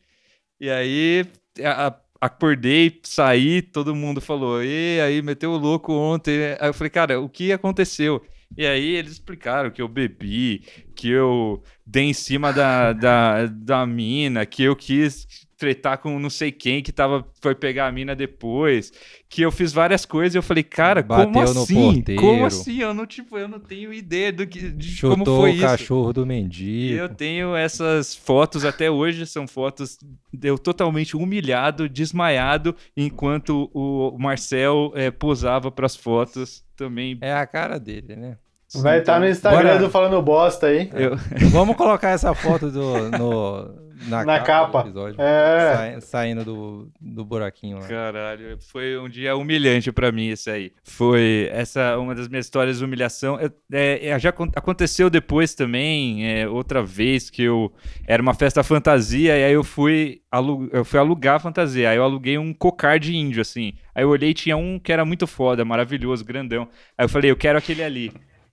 E 0.59 0.69
aí 0.69 1.25
a- 1.63 1.87
a- 1.87 2.01
acordei, 2.21 2.99
saí, 3.03 3.61
todo 3.61 3.95
mundo 3.95 4.21
falou, 4.21 4.63
e 4.63 4.99
aí 5.01 5.21
meteu 5.21 5.51
o 5.51 5.57
louco 5.57 5.93
ontem. 5.93 6.55
Aí 6.59 6.69
eu 6.69 6.73
falei, 6.73 6.89
cara, 6.89 7.19
o 7.19 7.29
que 7.29 7.51
aconteceu? 7.51 8.21
E 8.57 8.65
aí 8.65 8.95
eles 8.95 9.13
explicaram 9.13 9.69
que 9.71 9.81
eu 9.81 9.87
bebi, 9.87 10.59
que 10.95 11.09
eu 11.09 11.61
dei 11.85 12.05
em 12.05 12.13
cima 12.13 12.53
da, 12.53 12.93
da, 12.93 13.47
da 13.47 13.85
mina, 13.85 14.45
que 14.45 14.63
eu 14.63 14.75
quis 14.75 15.44
tretar 15.57 15.97
com 15.99 16.19
não 16.19 16.29
sei 16.29 16.51
quem 16.51 16.81
que 16.83 16.91
tava, 16.91 17.25
foi 17.41 17.55
pegar 17.55 17.87
a 17.87 17.91
mina 17.91 18.15
depois, 18.15 18.91
que 19.29 19.41
eu 19.41 19.51
fiz 19.51 19.71
várias 19.71 20.05
coisas 20.05 20.35
e 20.35 20.37
eu 20.37 20.43
falei, 20.43 20.63
cara, 20.63 21.01
como 21.01 21.31
Bateu 21.31 21.53
no 21.53 21.61
assim? 21.63 21.93
porteiro. 21.95 22.21
Como 22.21 22.45
assim? 22.45 22.79
Eu 22.79 22.93
não, 22.93 23.05
tipo, 23.05 23.37
eu 23.37 23.47
não 23.47 23.59
tenho 23.59 23.93
ideia 23.93 24.31
do 24.33 24.45
que, 24.45 24.69
de 24.69 24.99
como 25.01 25.17
Chutou 25.19 25.41
foi 25.41 25.51
o 25.51 25.53
isso. 25.53 25.61
cachorro 25.63 26.13
do 26.13 26.23
E 26.23 26.25
mendigo. 26.25 26.95
eu 26.97 27.09
tenho 27.09 27.55
essas 27.55 28.15
fotos 28.15 28.65
até 28.65 28.91
hoje, 28.91 29.25
são 29.25 29.47
fotos 29.47 29.97
de 30.33 30.47
eu 30.49 30.57
totalmente 30.57 31.15
humilhado, 31.15 31.87
desmaiado, 31.87 32.75
enquanto 32.95 33.69
o 33.73 34.17
Marcel 34.19 34.91
eh, 34.95 35.09
posava 35.11 35.71
para 35.71 35.85
as 35.85 35.95
fotos 35.95 36.63
também. 36.75 37.17
É 37.21 37.33
a 37.33 37.47
cara 37.47 37.79
dele, 37.79 38.15
né? 38.15 38.37
Vai 38.77 38.99
estar 38.99 39.19
no 39.21 39.27
Instagram 39.27 39.73
Bora. 39.75 39.79
do 39.79 39.89
Falando 39.89 40.21
Bosta 40.21 40.67
aí. 40.67 40.89
Eu, 40.93 41.15
Vamos 41.51 41.77
colocar 41.77 42.09
essa 42.09 42.33
foto 42.33 42.69
do, 42.69 43.09
no, 43.11 43.84
na, 44.07 44.25
Na 44.25 44.39
capa. 44.39 44.81
do 44.83 44.87
episódio. 44.89 45.21
É. 45.21 45.73
Sai- 45.75 46.01
saindo 46.01 46.43
do, 46.43 46.91
do 46.99 47.23
buraquinho 47.25 47.79
lá. 47.79 47.87
Caralho, 47.87 48.57
foi 48.71 48.97
um 48.97 49.07
dia 49.09 49.35
humilhante 49.35 49.91
pra 49.91 50.11
mim 50.11 50.27
esse 50.29 50.49
aí. 50.49 50.71
Foi 50.83 51.49
essa 51.51 51.97
uma 51.97 52.13
das 52.13 52.27
minhas 52.27 52.45
histórias 52.45 52.79
de 52.79 52.85
humilhação. 52.85 53.39
Eu- 53.39 53.51
é, 53.71 54.07
é, 54.09 54.19
já 54.19 54.29
acon- 54.29 54.51
aconteceu 54.55 55.09
depois 55.09 55.55
também, 55.55 56.27
é, 56.29 56.47
outra 56.47 56.83
vez 56.83 57.29
que 57.29 57.43
eu 57.43 57.71
era 58.07 58.21
uma 58.21 58.33
festa 58.33 58.63
fantasia 58.63 59.37
e 59.37 59.43
aí 59.43 59.53
eu 59.53 59.63
fui, 59.63 60.21
alu- 60.31 60.69
eu 60.73 60.83
fui 60.83 60.99
alugar 60.99 61.35
a 61.35 61.39
fantasia. 61.39 61.89
Aí 61.89 61.97
eu 61.97 62.03
aluguei 62.03 62.37
um 62.37 62.53
cocar 62.53 62.99
de 62.99 63.15
índio 63.15 63.41
assim. 63.41 63.73
Aí 63.93 64.03
eu 64.03 64.09
olhei 64.09 64.31
e 64.31 64.33
tinha 64.33 64.57
um 64.57 64.77
que 64.77 64.91
era 64.91 65.05
muito 65.05 65.25
foda, 65.25 65.63
maravilhoso, 65.63 66.25
grandão. 66.25 66.67
Aí 66.97 67.05
eu 67.05 67.09
falei, 67.09 67.31
eu 67.31 67.35
quero 67.37 67.57
aquele 67.57 67.83
ali. 67.83 68.11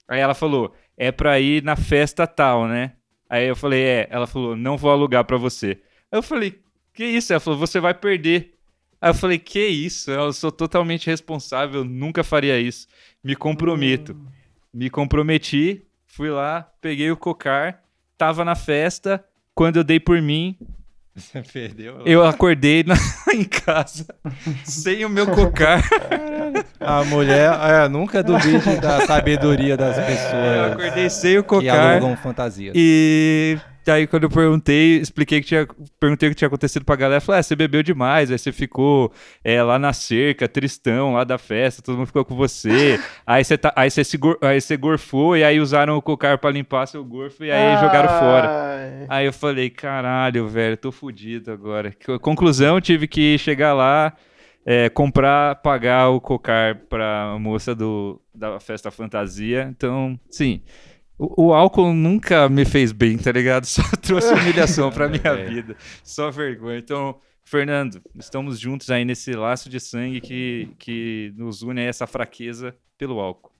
Aí 0.08 0.20
ela 0.20 0.34
falou, 0.34 0.74
é 0.96 1.10
pra 1.10 1.40
ir 1.40 1.62
na 1.62 1.74
festa 1.76 2.26
tal, 2.26 2.68
né? 2.68 2.92
Aí 3.32 3.46
eu 3.46 3.56
falei, 3.56 3.82
é. 3.82 4.08
Ela 4.10 4.26
falou, 4.26 4.54
não 4.54 4.76
vou 4.76 4.90
alugar 4.90 5.24
pra 5.24 5.38
você. 5.38 5.80
Aí 6.10 6.18
eu 6.18 6.22
falei, 6.22 6.60
que 6.92 7.02
isso? 7.02 7.32
Ela 7.32 7.40
falou, 7.40 7.58
você 7.58 7.80
vai 7.80 7.94
perder. 7.94 8.58
Aí 9.00 9.08
eu 9.08 9.14
falei, 9.14 9.38
que 9.38 9.66
isso? 9.66 10.10
Eu 10.10 10.34
sou 10.34 10.52
totalmente 10.52 11.06
responsável, 11.06 11.82
nunca 11.82 12.22
faria 12.22 12.60
isso. 12.60 12.86
Me 13.24 13.34
comprometo. 13.34 14.14
Me 14.70 14.90
comprometi, 14.90 15.80
fui 16.06 16.28
lá, 16.28 16.70
peguei 16.78 17.10
o 17.10 17.16
cocar, 17.16 17.82
tava 18.18 18.44
na 18.44 18.54
festa. 18.54 19.24
Quando 19.54 19.78
eu 19.78 19.84
dei 19.84 19.98
por 19.98 20.20
mim, 20.20 20.54
Você 21.14 21.42
perdeu? 21.42 22.02
eu 22.06 22.24
acordei 22.24 22.82
na- 22.84 22.94
em 23.34 23.44
casa 23.44 24.06
sem 24.64 25.04
o 25.04 25.10
meu 25.10 25.26
cocar. 25.26 25.82
A 26.80 27.04
mulher, 27.04 27.50
é, 27.84 27.88
nunca 27.88 28.22
duvide 28.22 28.76
da 28.80 29.06
sabedoria 29.06 29.76
das 29.76 29.96
Eu 29.98 30.04
pessoas 30.04 30.72
acordei 30.72 31.10
sem 31.10 31.38
o 31.38 31.42
que 31.42 31.48
cocar. 31.48 31.96
alugam 31.96 32.16
fantasia. 32.16 32.72
E 32.74 33.58
daí 33.84 34.06
quando 34.06 34.24
eu 34.24 34.30
perguntei, 34.30 34.98
expliquei 34.98 35.40
que 35.40 35.46
tinha, 35.48 35.66
perguntei 35.98 36.28
o 36.28 36.32
que 36.32 36.36
tinha 36.36 36.48
acontecido 36.48 36.84
pra 36.84 36.96
galera, 36.96 37.20
falei, 37.20 37.40
ah, 37.40 37.42
você 37.42 37.56
bebeu 37.56 37.82
demais, 37.82 38.30
aí 38.30 38.38
você 38.38 38.52
ficou 38.52 39.12
é, 39.44 39.62
lá 39.62 39.78
na 39.78 39.92
cerca, 39.92 40.48
tristão, 40.48 41.12
lá 41.14 41.24
da 41.24 41.38
festa, 41.38 41.82
todo 41.82 41.96
mundo 41.98 42.06
ficou 42.06 42.24
com 42.24 42.34
você, 42.36 42.98
aí 43.26 43.44
você, 43.44 43.56
tá, 43.58 43.72
aí 43.76 43.90
você, 43.90 44.04
se 44.04 44.18
aí 44.40 44.60
você 44.60 44.76
gorfou, 44.76 45.36
e 45.36 45.44
aí 45.44 45.60
usaram 45.60 45.96
o 45.96 46.02
cocar 46.02 46.38
pra 46.38 46.50
limpar 46.50 46.86
seu 46.86 47.04
gorfo, 47.04 47.44
e 47.44 47.50
aí 47.50 47.76
jogaram 47.80 48.08
fora. 48.08 48.48
Ai. 48.48 49.06
Aí 49.08 49.26
eu 49.26 49.32
falei, 49.32 49.68
caralho, 49.68 50.46
velho, 50.48 50.76
tô 50.76 50.92
fudido 50.92 51.50
agora. 51.52 51.92
Co- 52.04 52.18
Conclusão, 52.20 52.80
tive 52.80 53.08
que 53.08 53.36
chegar 53.36 53.74
lá, 53.74 54.12
é, 54.64 54.88
comprar, 54.88 55.56
pagar 55.56 56.08
o 56.10 56.20
cocar 56.20 56.76
pra 56.88 57.36
moça 57.40 57.74
do, 57.74 58.20
da 58.32 58.60
festa 58.60 58.90
fantasia. 58.92 59.66
Então, 59.76 60.18
sim, 60.30 60.62
o, 61.36 61.46
o 61.48 61.54
álcool 61.54 61.92
nunca 61.92 62.48
me 62.48 62.64
fez 62.64 62.92
bem, 62.92 63.16
tá 63.18 63.30
ligado? 63.32 63.64
Só 63.66 63.82
trouxe 64.00 64.32
humilhação 64.34 64.90
pra 64.90 65.08
minha 65.08 65.22
É. 65.28 65.44
vida. 65.48 65.76
Só 66.02 66.30
vergonha. 66.30 66.78
Então, 66.78 67.16
Fernando, 67.44 68.00
estamos 68.18 68.58
juntos 68.58 68.90
aí 68.90 69.04
nesse 69.04 69.32
laço 69.32 69.68
de 69.68 69.78
sangue 69.78 70.20
que, 70.20 70.68
que 70.78 71.32
nos 71.36 71.62
une 71.62 71.80
a 71.80 71.84
essa 71.84 72.06
fraqueza 72.06 72.74
pelo 72.98 73.20
álcool. 73.20 73.51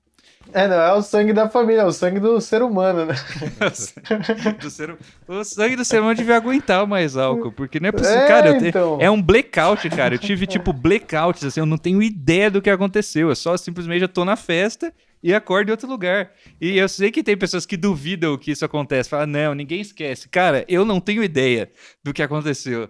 É, 0.53 0.69
não 0.69 0.77
é 0.77 0.93
o 0.93 1.03
sangue 1.03 1.33
da 1.33 1.49
família, 1.49 1.81
é 1.83 1.85
o 1.85 1.93
sangue 1.93 2.21
do 2.21 2.41
ser 2.41 2.63
humano, 2.63 3.07
né? 3.07 3.15
do 4.61 4.71
ser, 4.71 4.97
o 5.27 5.45
sangue 5.45 5.77
do 5.77 5.85
ser 5.85 6.01
humano 6.01 6.15
devia 6.15 6.37
aguentar 6.37 6.87
mais 6.87 7.17
álcool, 7.17 7.53
porque 7.53 7.81
não 7.81 7.89
é 7.89 7.93
possível. 7.93 8.19
É, 8.19 8.29
cara, 8.29 8.49
eu 8.51 8.59
te- 8.59 8.67
então. 8.69 8.99
é 9.01 9.11
um 9.11 9.21
blackout, 9.21 9.89
cara. 9.91 10.15
Eu 10.15 10.19
tive, 10.19 10.47
tipo, 10.47 10.73
blackouts, 10.73 11.45
assim, 11.45 11.61
eu 11.61 11.67
não 11.67 11.79
tenho 11.79 12.03
ideia 12.03 12.51
do 12.51 12.61
que 12.61 12.71
aconteceu. 12.71 13.29
Eu 13.29 13.37
só 13.37 13.57
simplesmente 13.57 14.01
já 14.01 14.09
tô 14.09 14.25
na 14.25 14.37
festa 14.37 14.93
e 15.23 15.33
acordo 15.33 15.69
em 15.69 15.73
outro 15.73 15.89
lugar. 15.89 16.31
E 16.61 16.77
eu 16.77 16.89
sei 16.89 17.11
que 17.11 17.23
tem 17.23 17.37
pessoas 17.37 17.65
que 17.65 17.77
duvidam 17.77 18.37
que 18.37 18.51
isso 18.51 18.65
acontece. 18.65 19.09
Falam, 19.09 19.27
não, 19.27 19.55
ninguém 19.55 19.81
esquece. 19.81 20.29
Cara, 20.29 20.65
eu 20.69 20.85
não 20.85 21.01
tenho 21.01 21.23
ideia 21.23 21.71
do 22.03 22.13
que 22.13 22.23
aconteceu. 22.23 22.89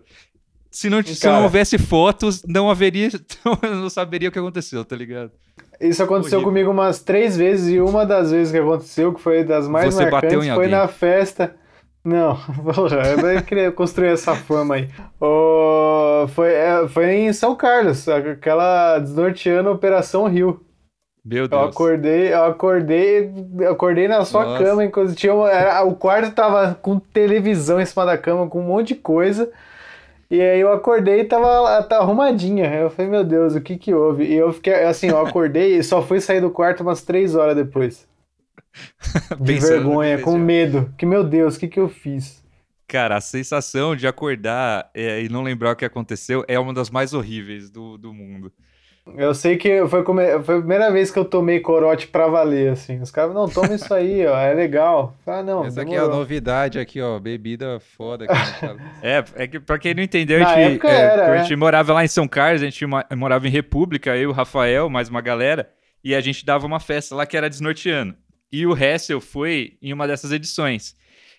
Se 0.72 0.88
não, 0.90 1.02
se 1.02 1.20
Cara. 1.20 1.36
não 1.36 1.42
houvesse 1.44 1.76
fotos, 1.78 2.42
não 2.48 2.70
haveria. 2.70 3.10
eu 3.62 3.70
não 3.76 3.90
saberia 3.90 4.28
o 4.30 4.32
que 4.32 4.38
aconteceu, 4.38 4.84
tá 4.84 4.96
ligado? 4.96 5.30
Isso 5.80 6.02
aconteceu 6.02 6.38
Horrível. 6.38 6.50
comigo 6.52 6.70
umas 6.70 7.00
três 7.00 7.36
vezes 7.36 7.68
e 7.74 7.80
uma 7.80 8.06
das 8.06 8.30
vezes 8.30 8.52
que 8.52 8.58
aconteceu, 8.58 9.12
que 9.12 9.20
foi 9.20 9.44
das 9.44 9.68
mais 9.68 9.92
Você 9.94 10.04
bateu 10.04 10.38
marcantes, 10.38 10.46
foi 10.48 10.64
alguém. 10.64 10.70
na 10.70 10.88
festa. 10.88 11.54
Não, 12.04 12.36
porra, 12.74 12.96
eu 13.08 13.16
não 13.36 13.42
queria 13.42 13.70
construir 13.70 14.08
essa 14.08 14.34
fama 14.34 14.76
aí. 14.76 14.88
Ô, 15.20 16.26
foi, 16.28 16.52
é, 16.52 16.88
foi 16.88 17.12
em 17.12 17.32
São 17.32 17.54
Carlos, 17.54 18.08
aquela 18.08 18.98
desnorteando 18.98 19.70
Operação 19.70 20.26
Rio. 20.26 20.60
Meu 21.24 21.44
Eu 21.44 21.48
Deus. 21.48 21.62
acordei, 21.68 22.32
eu 22.32 22.44
acordei, 22.44 23.32
eu 23.60 23.70
acordei 23.72 24.08
na 24.08 24.24
sua 24.24 24.44
Nossa. 24.44 24.64
cama, 24.64 24.84
inclusive 24.84 25.16
tinha 25.16 25.32
uma- 25.34 25.50
era- 25.50 25.82
o 25.84 25.94
quarto 25.94 26.34
tava 26.34 26.74
com 26.80 26.98
televisão 26.98 27.80
em 27.80 27.86
cima 27.86 28.04
da 28.04 28.18
cama, 28.18 28.48
com 28.48 28.60
um 28.60 28.66
monte 28.66 28.88
de 28.88 28.94
coisa. 28.96 29.48
E 30.32 30.40
aí 30.40 30.60
eu 30.60 30.72
acordei 30.72 31.20
e 31.20 31.24
tava, 31.24 31.82
tava 31.82 32.04
arrumadinha. 32.04 32.64
Eu 32.72 32.88
falei, 32.88 33.10
meu 33.10 33.22
Deus, 33.22 33.54
o 33.54 33.60
que 33.60 33.76
que 33.76 33.92
houve? 33.92 34.24
E 34.24 34.32
eu 34.32 34.50
fiquei, 34.50 34.72
assim, 34.84 35.08
eu 35.08 35.20
acordei 35.20 35.76
e 35.76 35.82
só 35.82 36.00
fui 36.00 36.22
sair 36.22 36.40
do 36.40 36.50
quarto 36.50 36.82
umas 36.82 37.02
três 37.02 37.34
horas 37.34 37.54
depois. 37.54 38.08
De 39.38 39.58
vergonha, 39.58 40.18
com 40.22 40.38
medo. 40.38 40.90
Que, 40.96 41.04
meu 41.04 41.22
Deus, 41.22 41.56
o 41.56 41.60
que 41.60 41.68
que 41.68 41.78
eu 41.78 41.86
fiz? 41.86 42.42
Cara, 42.88 43.16
a 43.16 43.20
sensação 43.20 43.94
de 43.94 44.06
acordar 44.06 44.90
é, 44.94 45.22
e 45.22 45.28
não 45.28 45.42
lembrar 45.42 45.72
o 45.72 45.76
que 45.76 45.84
aconteceu 45.84 46.42
é 46.48 46.58
uma 46.58 46.72
das 46.72 46.88
mais 46.88 47.12
horríveis 47.12 47.68
do, 47.68 47.98
do 47.98 48.14
mundo. 48.14 48.50
Eu 49.16 49.34
sei 49.34 49.56
que 49.56 49.84
foi, 49.88 50.04
come- 50.04 50.40
foi 50.44 50.54
a 50.56 50.58
primeira 50.58 50.90
vez 50.92 51.10
que 51.10 51.18
eu 51.18 51.24
tomei 51.24 51.58
corote 51.58 52.06
pra 52.06 52.28
valer, 52.28 52.70
assim. 52.72 53.00
Os 53.00 53.10
caras, 53.10 53.34
não, 53.34 53.48
toma 53.48 53.74
isso 53.74 53.92
aí, 53.92 54.24
ó, 54.26 54.38
é 54.38 54.54
legal. 54.54 55.12
Ah, 55.26 55.42
não, 55.42 55.64
Essa 55.64 55.82
aqui 55.82 55.90
é 55.92 55.96
a 55.96 56.00
demorou. 56.02 56.18
novidade 56.20 56.78
aqui, 56.78 57.00
ó. 57.00 57.18
Bebida 57.18 57.80
foda. 57.96 58.26
É, 59.02 59.24
é 59.34 59.46
que 59.48 59.58
pra 59.58 59.76
quem 59.78 59.92
não 59.94 60.02
entendeu, 60.04 60.46
a 60.46 60.54
gente, 60.54 60.86
é, 60.86 60.90
era, 60.90 61.16
quando 61.24 61.30
a 61.32 61.36
é. 61.36 61.42
gente 61.42 61.56
morava 61.56 61.92
lá 61.92 62.04
em 62.04 62.08
São 62.08 62.28
Carlos, 62.28 62.62
a 62.62 62.64
gente 62.64 62.84
morava 63.16 63.46
em 63.48 63.50
República, 63.50 64.16
eu, 64.16 64.30
o 64.30 64.32
Rafael, 64.32 64.88
mais 64.88 65.08
uma 65.08 65.20
galera, 65.20 65.68
e 66.04 66.14
a 66.14 66.20
gente 66.20 66.46
dava 66.46 66.64
uma 66.64 66.78
festa 66.78 67.14
lá 67.16 67.26
que 67.26 67.36
era 67.36 67.50
desnorteano. 67.50 68.14
E 68.52 68.64
o 68.66 68.76
Hessel 68.76 69.20
foi 69.20 69.72
em 69.82 69.92
uma 69.92 70.06
dessas 70.06 70.30
edições. 70.30 70.94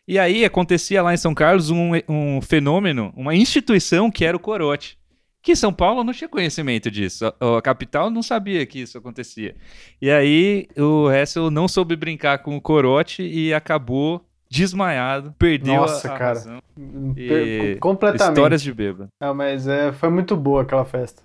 E 0.05 0.19
aí 0.19 0.43
acontecia 0.43 1.01
lá 1.01 1.13
em 1.13 1.17
São 1.17 1.33
Carlos 1.33 1.69
um, 1.69 1.91
um 2.09 2.41
fenômeno, 2.41 3.13
uma 3.15 3.33
instituição 3.33 4.11
que 4.11 4.25
era 4.25 4.35
o 4.35 4.39
corote. 4.39 4.97
Que 5.43 5.55
São 5.57 5.73
Paulo 5.73 6.03
não 6.05 6.13
tinha 6.13 6.29
conhecimento 6.29 6.89
disso. 6.89 7.25
A, 7.39 7.57
a 7.57 7.61
capital 7.61 8.09
não 8.09 8.23
sabia 8.23 8.65
que 8.65 8.79
isso 8.79 8.97
acontecia. 8.97 9.55
E 10.01 10.09
aí 10.09 10.67
o 10.77 11.11
Hessel 11.11 11.51
não 11.51 11.67
soube 11.67 11.95
brincar 11.97 12.37
com 12.39 12.55
o 12.55 12.61
corote 12.61 13.21
e 13.21 13.53
acabou 13.53 14.25
desmaiado, 14.49 15.33
perdeu 15.37 15.73
a- 15.73 15.77
Nossa, 15.81 16.07
a, 16.07 16.17
cara. 16.17 16.25
razão. 16.39 16.61
Per- 17.13 17.75
E- 17.75 17.75
completamente. 17.79 18.37
Histórias 18.37 18.61
de 18.61 18.73
bêbado. 18.73 19.09
Ah, 19.19 19.33
mas 19.33 19.67
é, 19.67 19.91
foi 19.91 20.09
muito 20.09 20.37
boa 20.37 20.61
aquela 20.61 20.85
festa. 20.85 21.21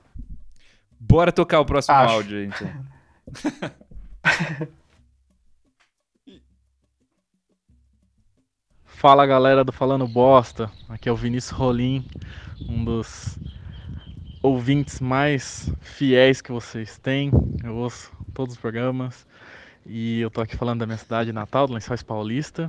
Bora 0.98 1.30
tocar 1.30 1.60
o 1.60 1.64
próximo 1.64 1.94
Acho. 1.94 2.14
áudio 2.14 2.38
aí, 2.38 2.46
então. 2.46 2.68
Fala 8.84 9.26
galera 9.26 9.62
do 9.64 9.70
Falando 9.72 10.08
Bosta, 10.08 10.70
aqui 10.88 11.08
é 11.08 11.12
o 11.12 11.16
Vinícius 11.16 11.52
Rolim, 11.56 12.04
um 12.68 12.84
dos 12.84 13.38
ouvintes 14.48 14.98
mais 14.98 15.70
fiéis 15.80 16.40
que 16.40 16.50
vocês 16.50 16.98
têm. 16.98 17.30
Eu 17.62 17.76
ouço 17.76 18.10
todos 18.32 18.54
os 18.54 18.60
programas 18.60 19.26
e 19.86 20.20
eu 20.20 20.30
tô 20.30 20.40
aqui 20.40 20.56
falando 20.56 20.80
da 20.80 20.86
minha 20.86 20.96
cidade 20.96 21.32
natal, 21.32 21.66
do 21.66 21.74
Lençóis 21.74 22.02
Paulista, 22.02 22.68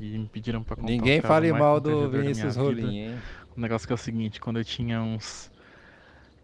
e 0.00 0.16
me 0.16 0.26
pediram 0.26 0.62
pra 0.62 0.76
contar 0.76 0.88
Ninguém 0.88 1.20
fale 1.20 1.52
mal 1.52 1.80
do 1.80 2.08
Vinícius. 2.08 2.56
Rolim, 2.56 2.98
hein? 2.98 3.18
O 3.56 3.60
negócio 3.60 3.86
que 3.86 3.92
é 3.92 3.94
o 3.94 3.98
seguinte, 3.98 4.40
quando 4.40 4.58
eu 4.58 4.64
tinha 4.64 5.02
uns 5.02 5.50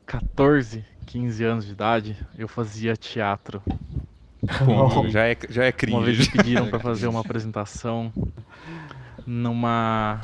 14, 0.05 0.85
15 1.07 1.45
anos 1.45 1.67
de 1.67 1.73
idade, 1.73 2.17
eu 2.37 2.49
fazia 2.49 2.97
teatro. 2.97 3.63
Pô, 4.65 5.09
já 5.09 5.27
é, 5.27 5.37
já 5.49 5.65
é 5.65 5.73
Uma 5.89 6.03
vez 6.03 6.19
cringe. 6.19 6.31
me 6.31 6.37
pediram 6.37 6.69
para 6.69 6.79
fazer 6.81 7.07
uma 7.07 7.21
apresentação 7.21 8.13
numa 9.25 10.21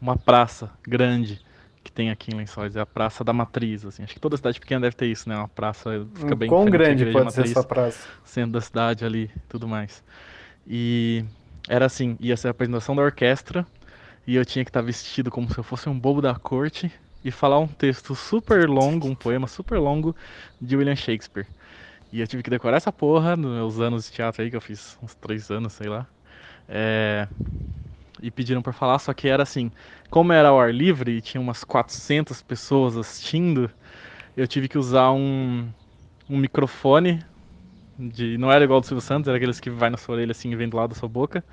uma 0.00 0.16
praça 0.16 0.70
grande 0.86 1.42
que 1.82 1.90
tem 1.90 2.10
aqui 2.10 2.30
em 2.30 2.36
Lençóis, 2.36 2.76
é 2.76 2.80
a 2.80 2.86
Praça 2.86 3.24
da 3.24 3.32
Matriz, 3.32 3.84
assim. 3.84 4.02
Acho 4.02 4.14
que 4.14 4.20
toda 4.20 4.36
cidade 4.36 4.60
pequena 4.60 4.82
deve 4.82 4.96
ter 4.96 5.06
isso, 5.06 5.28
né? 5.28 5.36
Uma 5.36 5.48
praça 5.48 6.06
fica 6.14 6.34
bem 6.36 6.48
Quão 6.48 6.70
grande 6.70 7.06
pode 7.06 7.32
ser 7.32 7.42
Matriz, 7.42 7.50
essa 7.52 7.64
praça? 7.64 8.08
centro 8.24 8.52
da 8.52 8.60
cidade 8.60 9.04
ali, 9.04 9.30
tudo 9.48 9.66
mais. 9.68 10.02
E 10.66 11.24
era 11.68 11.86
assim, 11.86 12.16
ia 12.20 12.36
ser 12.36 12.48
a 12.48 12.50
apresentação 12.52 12.94
da 12.94 13.02
orquestra 13.02 13.66
e 14.26 14.36
eu 14.36 14.44
tinha 14.44 14.64
que 14.64 14.70
estar 14.70 14.82
vestido 14.82 15.30
como 15.30 15.50
se 15.50 15.58
eu 15.58 15.64
fosse 15.64 15.88
um 15.88 15.98
bobo 15.98 16.20
da 16.20 16.34
corte 16.34 16.92
e 17.24 17.30
falar 17.30 17.58
um 17.58 17.68
texto 17.68 18.14
super 18.14 18.68
longo, 18.68 19.08
um 19.08 19.14
poema 19.14 19.46
super 19.46 19.78
longo 19.78 20.14
de 20.60 20.76
William 20.76 20.96
Shakespeare. 20.96 21.46
E 22.12 22.20
eu 22.20 22.26
tive 22.26 22.42
que 22.42 22.50
decorar 22.50 22.76
essa 22.76 22.92
porra 22.92 23.36
nos 23.36 23.52
meus 23.52 23.80
anos 23.80 24.06
de 24.06 24.12
teatro 24.12 24.42
aí, 24.42 24.50
que 24.50 24.56
eu 24.56 24.60
fiz 24.60 24.98
uns 25.02 25.14
três 25.14 25.50
anos, 25.50 25.72
sei 25.72 25.88
lá. 25.88 26.06
É, 26.68 27.28
E 28.22 28.30
pediram 28.30 28.62
pra 28.62 28.72
falar, 28.72 28.98
só 28.98 29.12
que 29.14 29.28
era 29.28 29.42
assim, 29.42 29.70
como 30.10 30.32
era 30.32 30.48
ao 30.48 30.60
ar 30.60 30.74
livre 30.74 31.12
e 31.12 31.20
tinha 31.20 31.40
umas 31.40 31.64
400 31.64 32.42
pessoas 32.42 32.96
assistindo, 32.96 33.70
eu 34.36 34.46
tive 34.46 34.68
que 34.68 34.76
usar 34.78 35.10
um, 35.12 35.68
um 36.28 36.36
microfone 36.36 37.24
De, 37.98 38.38
não 38.38 38.50
era 38.52 38.64
igual 38.64 38.80
do 38.80 38.86
Silvio 38.86 39.02
Santos, 39.02 39.28
era 39.28 39.36
aqueles 39.36 39.60
que 39.60 39.70
vai 39.70 39.90
na 39.90 39.96
sua 39.96 40.14
orelha 40.16 40.32
assim 40.32 40.50
e 40.50 40.56
vem 40.56 40.68
do 40.68 40.76
lado 40.76 40.90
da 40.90 40.96
sua 40.96 41.08
boca, 41.08 41.44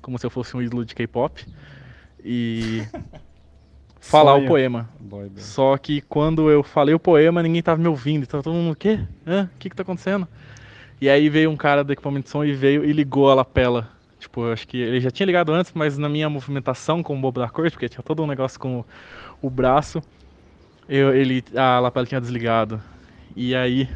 como 0.00 0.18
se 0.18 0.26
eu 0.26 0.30
fosse 0.30 0.56
um 0.56 0.62
ídolo 0.62 0.84
de 0.84 0.94
K-pop. 0.94 1.44
E 2.24 2.82
falar 4.00 4.32
Sonho. 4.34 4.44
o 4.44 4.48
poema. 4.48 4.88
Boy 5.00 5.28
band. 5.28 5.40
Só 5.40 5.76
que 5.76 6.00
quando 6.02 6.50
eu 6.50 6.62
falei 6.62 6.94
o 6.94 7.00
poema, 7.00 7.42
ninguém 7.42 7.62
tava 7.62 7.80
me 7.80 7.88
ouvindo. 7.88 8.26
Tava 8.26 8.42
todo 8.42 8.54
mundo, 8.54 8.72
o 8.72 8.76
quê? 8.76 9.00
Hã? 9.26 9.50
O 9.54 9.58
que 9.58 9.70
que 9.70 9.76
tá 9.76 9.82
acontecendo? 9.82 10.28
E 11.00 11.08
aí 11.08 11.28
veio 11.28 11.50
um 11.50 11.56
cara 11.56 11.84
do 11.84 11.92
equipamento 11.92 12.24
de 12.24 12.30
som 12.30 12.44
e 12.44 12.52
veio 12.52 12.84
e 12.84 12.92
ligou 12.92 13.30
a 13.30 13.34
lapela. 13.34 13.95
Tipo, 14.18 14.46
eu 14.46 14.52
acho 14.52 14.66
que 14.66 14.78
ele 14.78 15.00
já 15.00 15.10
tinha 15.10 15.26
ligado 15.26 15.52
antes, 15.52 15.72
mas 15.74 15.98
na 15.98 16.08
minha 16.08 16.28
movimentação 16.30 17.02
com 17.02 17.16
o 17.16 17.20
bobo 17.20 17.40
da 17.40 17.48
corte, 17.50 17.72
porque 17.72 17.88
tinha 17.88 18.02
todo 18.02 18.22
um 18.22 18.26
negócio 18.26 18.58
com 18.58 18.80
o, 18.80 18.86
o 19.42 19.50
braço, 19.50 20.02
eu, 20.88 21.14
ele, 21.14 21.42
a 21.56 21.80
lapela 21.80 22.06
tinha 22.06 22.20
desligado. 22.20 22.82
E 23.34 23.54
aí, 23.54 23.88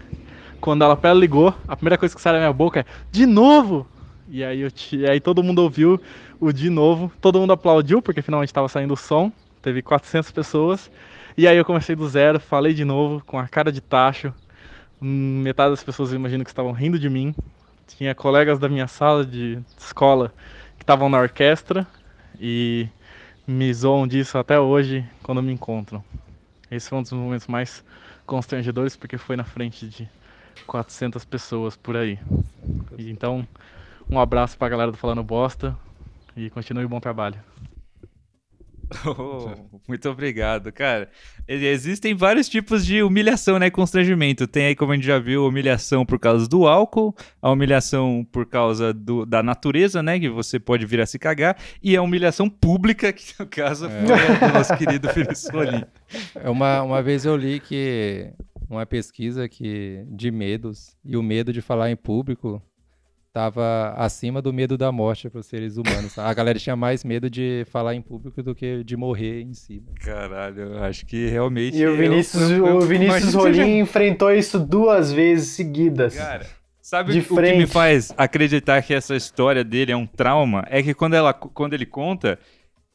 quando 0.61 0.83
a 0.85 0.89
lapela 0.89 1.19
ligou, 1.19 1.55
a 1.67 1.77
primeira 1.77 1.99
coisa 1.99 2.15
que 2.15 2.21
sai 2.23 2.33
da 2.35 2.39
minha 2.41 2.53
boca 2.53 2.81
é 2.81 2.85
de 3.13 3.27
novo! 3.27 3.89
E 4.29 4.45
aí, 4.45 4.61
eu 4.61 4.71
ti- 4.71 5.07
aí 5.07 5.21
todo 5.21 5.43
mundo 5.43 5.61
ouviu 5.61 6.01
o 6.41 6.53
de 6.53 6.71
novo, 6.71 7.13
todo 7.21 7.41
mundo 7.41 7.53
aplaudiu, 7.53 8.03
porque 8.03 8.23
finalmente 8.23 8.51
estava 8.51 8.69
saindo 8.69 8.95
o 8.95 8.97
som, 8.97 9.33
teve 9.63 9.83
400 9.83 10.31
pessoas. 10.33 10.91
E 11.37 11.49
aí 11.49 11.57
eu 11.57 11.65
comecei 11.65 11.97
do 11.97 12.09
zero, 12.09 12.41
falei 12.41 12.75
de 12.75 12.85
novo, 12.85 13.23
com 13.27 13.39
a 13.39 13.49
cara 13.49 13.73
de 13.73 13.81
tacho. 13.81 14.35
Hum, 15.03 15.43
Metade 15.43 15.71
das 15.71 15.85
pessoas 15.85 16.13
imagino 16.13 16.45
que 16.45 16.51
estavam 16.51 16.73
rindo 16.73 16.99
de 16.99 17.09
mim. 17.11 17.35
Tinha 17.97 18.15
colegas 18.15 18.59
da 18.59 18.69
minha 18.69 18.87
sala 18.87 19.25
de 19.25 19.59
escola 19.79 20.33
que 20.77 20.83
estavam 20.83 21.09
na 21.09 21.19
orquestra 21.19 21.87
e 22.39 22.89
me 23.47 23.73
zoam 23.75 24.07
disso 24.07 24.39
até 24.39 24.59
hoje 24.59 25.05
quando 25.23 25.43
me 25.43 25.53
encontram. 25.53 26.03
Esse 26.71 26.89
foi 26.89 26.99
um 26.99 27.03
dos 27.03 27.13
momentos 27.13 27.47
mais 27.47 27.85
constrangedores 28.25 28.97
porque 28.97 29.19
foi 29.19 29.37
na 29.37 29.45
frente 29.45 29.87
de 29.89 30.09
400 30.67 31.25
pessoas 31.25 31.77
por 31.77 31.97
aí. 31.97 32.19
E 32.97 33.11
então, 33.11 33.47
um 34.09 34.19
abraço 34.19 34.57
pra 34.57 34.69
galera 34.69 34.93
do 34.93 34.97
Falando 34.97 35.23
Bosta 35.23 35.77
e 36.37 36.49
continue 36.49 36.85
o 36.85 36.89
bom 36.89 37.01
trabalho. 37.01 37.39
Oh, 39.07 39.51
muito 39.89 40.09
obrigado, 40.11 40.73
cara. 40.73 41.09
Existem 41.47 42.15
vários 42.15 42.49
tipos 42.49 42.85
de 42.85 43.03
humilhação, 43.03 43.59
né? 43.59 43.71
Constrangimento. 43.71 44.47
Tem 44.47 44.67
aí, 44.67 44.75
como 44.77 44.93
a 44.93 44.95
gente 44.97 45.07
já 45.07 45.19
viu, 45.19 45.47
humilhação 45.47 46.05
por 46.05 46.19
causa 46.19 46.49
do 46.49 46.67
álcool, 46.67 47.15
a 47.41 47.51
humilhação 47.51 48.27
por 48.33 48.47
causa 48.47 48.93
do- 48.93 49.25
da 49.25 49.43
natureza, 49.43 50.03
né? 50.03 50.19
Que 50.19 50.29
você 50.29 50.59
pode 50.59 50.85
vir 50.87 51.01
a 51.01 51.07
se 51.07 51.19
cagar, 51.19 51.57
e 51.83 51.97
a 51.97 52.03
humilhação 52.03 52.49
pública, 52.51 53.13
que 53.13 53.33
no 53.39 53.47
caso 53.47 53.89
foi 53.89 54.13
a 54.13 54.49
do 54.49 54.55
nosso 54.55 54.77
querido 54.77 55.09
Felipe. 55.09 55.31
É 56.35 56.51
uma, 56.51 56.83
uma 56.83 57.01
vez 57.03 57.25
eu 57.25 57.37
li 57.37 57.61
que 57.61 58.33
uma 58.69 58.85
pesquisa 58.85 59.49
que 59.49 60.05
de 60.09 60.31
medos 60.33 60.97
e 61.05 61.17
o 61.17 61.23
medo 61.23 61.53
de 61.53 61.61
falar 61.61 61.89
em 61.91 61.95
público 61.97 62.61
estava 63.31 63.95
acima 63.97 64.43
do 64.43 64.53
medo 64.53 64.77
da 64.77 64.91
morte 64.91 65.31
para 65.31 65.39
os 65.41 65.47
seres 65.47 65.77
humanos. 65.77 66.19
A 66.19 66.35
galera 66.35 66.59
tinha 66.59 66.75
mais 66.75 67.05
medo 67.05 67.31
de 67.31 67.65
falar 67.71 67.95
em 67.95 68.03
público 68.03 68.43
do 68.43 68.55
que 68.57 68.83
de 68.83 68.97
morrer 68.97 69.43
em 69.43 69.55
si. 69.55 69.83
Caralho, 70.01 70.61
eu 70.63 70.83
acho 70.85 71.07
que 71.07 71.29
realmente. 71.29 71.77
E 71.77 71.87
o 71.87 71.97
Vinícius, 71.97 72.51
eu- 72.51 72.67
eu- 72.67 72.77
o 72.77 72.81
Vinícius 72.81 73.33
Rolim 73.35 73.79
enfrentou 73.79 74.33
isso 74.35 74.59
duas 74.59 75.13
vezes 75.13 75.51
seguidas. 75.51 76.17
Cara, 76.17 76.45
sabe 76.83 77.13
De 77.13 77.21
o 77.21 77.23
que 77.23 77.31
me 77.33 77.37
frente. 77.37 77.67
faz 77.73 78.13
acreditar 78.19 78.83
que 78.83 78.93
essa 78.93 79.15
história 79.15 79.63
dele 79.63 79.93
é 79.93 79.97
um 79.97 80.07
trauma? 80.07 80.65
É 80.69 80.83
que 80.83 80.93
quando, 80.93 81.15
ela, 81.15 81.33
quando 81.33 81.73
ele 81.75 81.87
conta, 81.87 82.37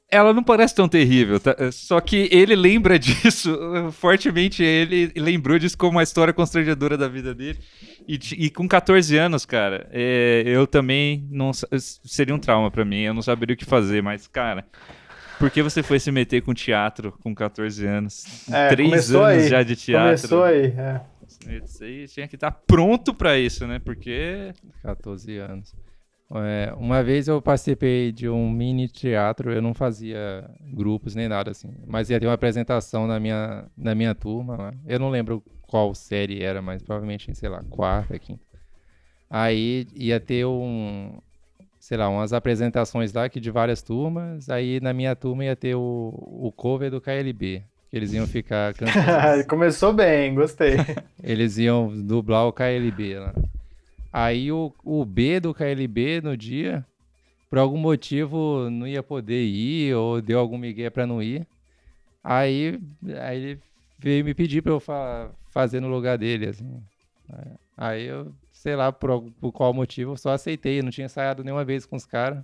ela 0.09 0.33
não 0.33 0.43
parece 0.43 0.73
tão 0.75 0.87
terrível. 0.87 1.39
tá? 1.39 1.55
Só 1.71 1.99
que 1.99 2.29
ele 2.31 2.55
lembra 2.55 2.97
disso 2.99 3.57
fortemente. 3.93 4.63
Ele 4.63 5.11
lembrou 5.15 5.57
disso 5.59 5.77
como 5.77 5.93
uma 5.93 6.03
história 6.03 6.33
constrangedora 6.33 6.97
da 6.97 7.07
vida 7.07 7.33
dele. 7.33 7.59
E, 8.07 8.19
e 8.37 8.49
com 8.49 8.67
14 8.67 9.17
anos, 9.17 9.45
cara, 9.45 9.87
é, 9.91 10.43
eu 10.45 10.65
também 10.67 11.27
não 11.29 11.51
seria 11.53 12.35
um 12.35 12.39
trauma 12.39 12.69
pra 12.71 12.85
mim. 12.85 13.01
Eu 13.01 13.13
não 13.13 13.21
saberia 13.21 13.53
o 13.55 13.57
que 13.57 13.65
fazer, 13.65 14.01
mas, 14.01 14.27
cara. 14.27 14.65
Por 15.37 15.51
que 15.51 15.61
você 15.61 15.83
foi 15.83 15.99
se 15.99 16.11
meter 16.11 16.41
com 16.41 16.53
teatro 16.53 17.11
com 17.21 17.35
14 17.35 17.85
anos? 17.85 18.47
É, 18.49 18.69
Três 18.69 19.13
anos 19.13 19.43
aí. 19.43 19.49
já 19.49 19.63
de 19.63 19.75
teatro. 19.75 20.29
Começou 20.29 20.43
aí, 20.45 20.67
é. 20.67 21.01
Isso 21.63 21.83
aí 21.83 22.07
tinha 22.07 22.27
que 22.27 22.35
estar 22.35 22.51
pronto 22.51 23.13
pra 23.13 23.37
isso, 23.37 23.67
né? 23.67 23.79
Porque 23.83 24.53
14 24.81 25.37
anos. 25.37 25.75
É, 26.43 26.73
uma 26.77 27.03
vez 27.03 27.27
eu 27.27 27.41
participei 27.41 28.11
de 28.11 28.27
um 28.27 28.49
mini 28.49 28.87
teatro, 28.87 29.51
eu 29.51 29.61
não 29.61 29.73
fazia 29.73 30.49
grupos 30.73 31.15
nem 31.15 31.27
nada 31.27 31.51
assim, 31.51 31.73
mas 31.87 32.09
ia 32.09 32.19
ter 32.19 32.27
uma 32.27 32.33
apresentação 32.33 33.07
na 33.07 33.19
minha, 33.19 33.65
na 33.77 33.93
minha 33.95 34.15
turma. 34.15 34.55
lá. 34.57 34.73
Eu 34.87 34.99
não 34.99 35.09
lembro 35.09 35.43
qual 35.61 35.93
série 35.93 36.43
era, 36.43 36.61
mas 36.61 36.81
provavelmente, 36.81 37.33
sei 37.35 37.49
lá, 37.49 37.63
quarta, 37.69 38.17
quinta. 38.17 38.43
Aí 39.29 39.87
ia 39.93 40.19
ter 40.19 40.45
um, 40.45 41.19
sei 41.79 41.97
lá, 41.97 42.09
umas 42.09 42.33
apresentações 42.33 43.13
lá 43.13 43.27
que 43.29 43.39
de 43.39 43.51
várias 43.51 43.81
turmas. 43.81 44.49
Aí 44.49 44.79
na 44.79 44.93
minha 44.93 45.15
turma 45.15 45.45
ia 45.45 45.55
ter 45.55 45.75
o, 45.75 46.13
o 46.15 46.51
cover 46.51 46.89
do 46.89 47.01
KLB, 47.01 47.63
que 47.89 47.97
eles 47.97 48.13
iam 48.13 48.25
ficar 48.27 48.73
cantando. 48.75 49.47
Começou 49.47 49.93
bem, 49.93 50.33
gostei. 50.33 50.77
Eles 51.23 51.57
iam 51.57 51.89
dublar 52.03 52.45
o 52.47 52.53
KLB 52.53 53.19
lá. 53.19 53.33
Aí 54.15 54.51
o, 54.51 54.73
o 54.83 55.03
B 55.05 55.39
do 55.41 55.53
KLB 55.53 56.21
no 56.21 56.37
dia, 56.37 56.85
por 57.49 57.59
algum 57.59 57.77
motivo, 57.77 58.69
não 58.69 58.87
ia 58.87 59.03
poder 59.03 59.43
ir, 59.45 59.95
ou 59.95 60.21
deu 60.21 60.39
algum 60.39 60.57
migué 60.57 60.89
pra 60.89 61.07
não 61.07 61.21
ir. 61.23 61.47
Aí, 62.23 62.79
aí 63.21 63.37
ele 63.37 63.61
veio 63.99 64.25
me 64.25 64.33
pedir 64.35 64.61
pra 64.63 64.73
eu 64.73 64.79
fa- 64.81 65.31
fazer 65.51 65.79
no 65.81 65.89
lugar 65.89 66.17
dele, 66.17 66.47
assim. 66.49 66.83
Aí 67.77 68.05
eu, 68.05 68.33
sei 68.51 68.75
lá 68.75 68.91
por, 68.91 69.31
por 69.33 69.51
qual 69.51 69.73
motivo, 69.73 70.17
só 70.17 70.31
aceitei. 70.31 70.79
Eu 70.79 70.83
não 70.83 70.91
tinha 70.91 71.05
ensaiado 71.05 71.43
nenhuma 71.43 71.65
vez 71.65 71.85
com 71.85 71.95
os 71.95 72.05
caras. 72.05 72.43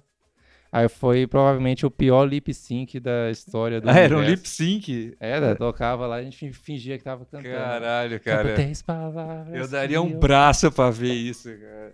Aí 0.72 0.88
foi 0.88 1.28
provavelmente 1.28 1.86
o 1.86 1.92
pior 1.92 2.24
lip 2.24 2.54
sync 2.54 2.98
da 3.00 3.30
história 3.30 3.82
do 3.82 3.90
Ah, 3.90 3.94
era 3.98 4.16
um 4.16 4.20
universo. 4.20 4.42
lip 4.44 4.48
sync? 4.50 5.18
Era, 5.20 5.54
tocava 5.56 6.08
lá, 6.08 6.16
a 6.16 6.24
gente 6.24 6.38
fin- 6.38 6.54
fingia 6.54 6.98
que 6.98 7.04
tava 7.04 7.26
cantando. 7.26 7.50
Caralho, 7.54 8.20
cara. 8.22 8.56
Eu 9.54 9.68
daria 9.68 10.02
um 10.02 10.18
braço 10.18 10.72
pra 10.72 10.90
ver 10.90 11.14
isso, 11.14 11.50
cara. 11.50 11.94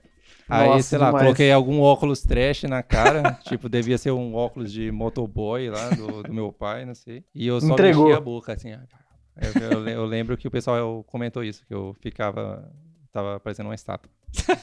Aí, 0.49 0.69
Nossa, 0.69 0.84
sei 0.84 0.97
lá, 0.97 1.07
demais. 1.07 1.23
coloquei 1.25 1.51
algum 1.51 1.82
óculos 1.82 2.21
trash 2.21 2.63
na 2.63 2.82
cara. 2.84 3.34
tipo, 3.43 3.67
devia 3.67 3.97
ser 3.97 4.11
um 4.11 4.34
óculos 4.36 4.71
de 4.71 4.91
motoboy 4.91 5.69
lá 5.69 5.89
do, 5.89 6.23
do 6.23 6.34
meu 6.34 6.53
pai, 6.53 6.86
não 6.86 6.95
sei. 6.95 7.23
E 7.36 7.47
eu 7.47 7.59
só 7.59 7.73
Entregou. 7.73 8.03
mexia 8.05 8.17
a 8.17 8.21
boca, 8.21 8.53
assim. 8.53 8.71
Eu, 8.71 9.61
eu 9.71 9.88
eu 9.89 10.05
lembro 10.05 10.38
que 10.38 10.47
o 10.47 10.51
pessoal 10.51 11.03
comentou 11.03 11.43
isso, 11.43 11.65
que 11.65 11.73
eu 11.73 11.95
ficava. 11.99 12.71
Tava 13.11 13.39
parecendo 13.39 13.67
uma 13.69 13.75
estátua. 13.75 14.09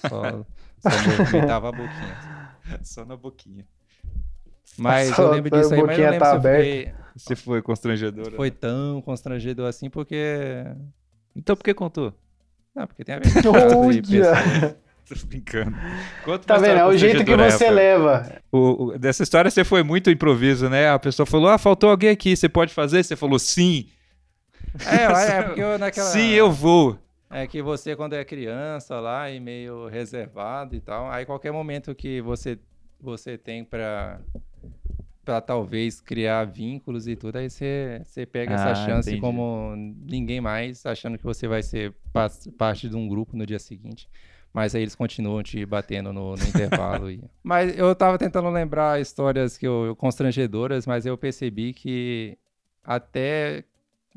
Só, 0.09 0.45
só 0.79 1.19
movimentava 1.19 1.69
a 1.69 1.73
boquinha. 1.73 2.17
assim. 2.19 2.83
Só 2.83 3.05
na 3.05 3.17
boquinha. 3.17 3.67
Mas 4.79 5.15
Só 5.15 5.23
eu 5.23 5.31
lembro 5.33 5.51
disso 5.51 5.75
aí, 5.75 5.83
mas 5.83 5.99
eu 5.99 6.05
lembro 6.11 6.19
tá 6.19 6.41
se 6.41 6.49
fiquei- 6.49 6.95
Você 7.17 7.37
foi 7.37 7.63
constrangedor. 7.63 8.33
foi 8.33 8.51
tão 8.51 9.01
constrangedor 9.03 9.69
assim, 9.69 9.89
porque. 9.89 10.65
Então 11.37 11.55
por 11.57 11.63
que 11.65 11.73
contou? 11.75 12.13
Não, 12.75 12.87
porque 12.87 13.05
tem 13.05 13.15
a 13.15 13.19
ver 13.21 13.33
com. 13.43 13.45
Tô 15.07 15.27
brincando. 15.27 15.77
Conta 16.25 16.39
Tá 16.47 16.57
vendo? 16.59 16.79
É 16.79 16.87
o 16.87 16.97
jeito 16.97 17.25
que 17.25 17.37
você 17.37 17.67
Rafael. 17.67 17.75
leva. 17.75 18.33
O- 18.51 18.85
o- 18.87 18.99
dessa 18.99 19.23
história 19.23 19.51
você 19.51 19.63
foi 19.63 19.83
muito 19.83 20.11
improviso, 20.11 20.69
né? 20.71 20.89
A 20.89 20.99
pessoa 20.99 21.27
falou: 21.27 21.49
Ah, 21.49 21.59
faltou 21.59 21.91
alguém 21.91 22.11
aqui, 22.11 22.35
você 22.35 22.49
pode 22.49 22.73
fazer? 22.73 23.03
Você 23.05 23.15
falou 23.15 23.39
sim. 23.39 23.87
É, 24.87 25.05
é 25.37 25.43
porque 25.45 25.61
eu 25.61 25.79
naquela. 25.79 26.09
Sim, 26.09 26.31
eu 26.31 26.51
vou. 26.51 26.99
É 27.31 27.47
que 27.47 27.61
você, 27.61 27.95
quando 27.95 28.15
é 28.15 28.25
criança 28.25 28.99
lá 29.01 29.31
e 29.31 29.39
meio 29.41 29.89
reservado 29.89 30.75
e 30.75 30.81
tal, 30.81 31.11
aí 31.11 31.27
qualquer 31.27 31.53
momento 31.53 31.95
que 31.95 32.21
você, 32.23 32.59
você 33.01 33.37
tem 33.37 33.65
pra, 33.65 34.21
pra 35.25 35.41
talvez 35.41 36.01
criar 36.01 36.45
vínculos 36.45 37.07
e 37.09 37.17
tudo, 37.17 37.37
aí 37.37 37.49
você, 37.51 38.03
você 38.05 38.27
pega 38.27 38.55
essa 38.55 38.71
Ah, 38.71 38.75
chance 38.75 39.09
entendi. 39.11 39.21
como 39.21 39.75
ninguém 39.77 40.41
mais, 40.41 40.85
achando 40.87 41.17
que 41.19 41.25
você 41.25 41.49
vai 41.49 41.63
ser 41.63 41.93
pa- 42.13 42.31
parte 42.59 42.89
de 42.89 42.97
um 42.97 43.09
grupo 43.09 43.37
no 43.37 43.47
dia 43.47 43.59
seguinte. 43.59 44.09
Mas 44.53 44.75
aí 44.75 44.83
eles 44.83 44.95
continuam 44.95 45.43
te 45.43 45.65
batendo 45.67 46.13
no, 46.13 46.37
no 46.37 46.47
intervalo. 46.47 47.11
e- 47.11 47.23
Mas 47.43 47.77
eu 47.77 47.95
tava 47.95 48.19
tentando 48.19 48.49
lembrar 48.51 49.01
histórias 49.01 49.59
que 49.59 49.67
eu, 49.67 49.97
constrangedoras, 49.97 50.87
mas 50.87 51.05
eu 51.07 51.19
percebi 51.19 51.73
que 51.73 52.39
até 52.85 53.65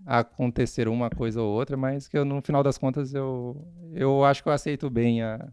acontecer 0.06 0.88
uma 0.88 1.10
coisa 1.10 1.42
ou 1.42 1.52
outra, 1.54 1.76
mas 1.76 2.08
que 2.08 2.18
eu, 2.18 2.24
no 2.24 2.42
final 2.42 2.62
das 2.64 2.78
contas 2.78 3.14
eu, 3.14 3.66
eu 3.94 4.24
acho 4.24 4.44
que 4.44 4.50
eu 4.50 4.54
aceito 4.54 4.90
bem 4.90 5.22
a, 5.24 5.48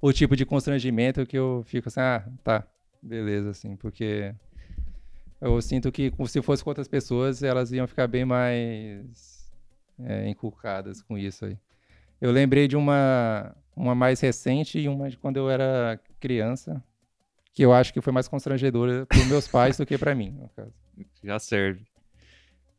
o 0.00 0.12
tipo 0.12 0.34
de 0.34 0.46
constrangimento 0.46 1.26
que 1.26 1.36
eu 1.38 1.62
fico 1.66 1.88
assim, 1.88 2.00
ah, 2.00 2.24
tá, 2.42 2.66
beleza, 3.02 3.50
assim, 3.50 3.76
porque 3.76 4.34
eu 5.40 5.60
sinto 5.62 5.90
que 5.90 6.12
se 6.26 6.42
fosse 6.42 6.62
com 6.62 6.70
outras 6.70 6.88
pessoas, 6.88 7.42
elas 7.42 7.72
iam 7.72 7.86
ficar 7.86 8.06
bem 8.06 8.24
mais 8.24 9.50
é, 9.98 10.28
inculcadas 10.28 11.02
com 11.02 11.16
isso 11.16 11.44
aí. 11.46 11.56
Eu 12.20 12.30
lembrei 12.30 12.68
de 12.68 12.76
uma, 12.76 13.54
uma 13.74 13.94
mais 13.94 14.20
recente 14.20 14.78
e 14.78 14.88
uma 14.88 15.08
de 15.08 15.16
quando 15.16 15.38
eu 15.38 15.48
era 15.48 15.98
criança, 16.18 16.82
que 17.54 17.64
eu 17.64 17.72
acho 17.72 17.92
que 17.92 18.00
foi 18.00 18.12
mais 18.12 18.28
constrangedora 18.28 19.06
para 19.06 19.24
meus 19.24 19.48
pais 19.48 19.76
do 19.78 19.86
que 19.86 19.96
para 19.96 20.14
mim, 20.14 20.30
no 20.30 20.48
caso. 20.50 20.72
Já 21.24 21.38
serve. 21.38 21.84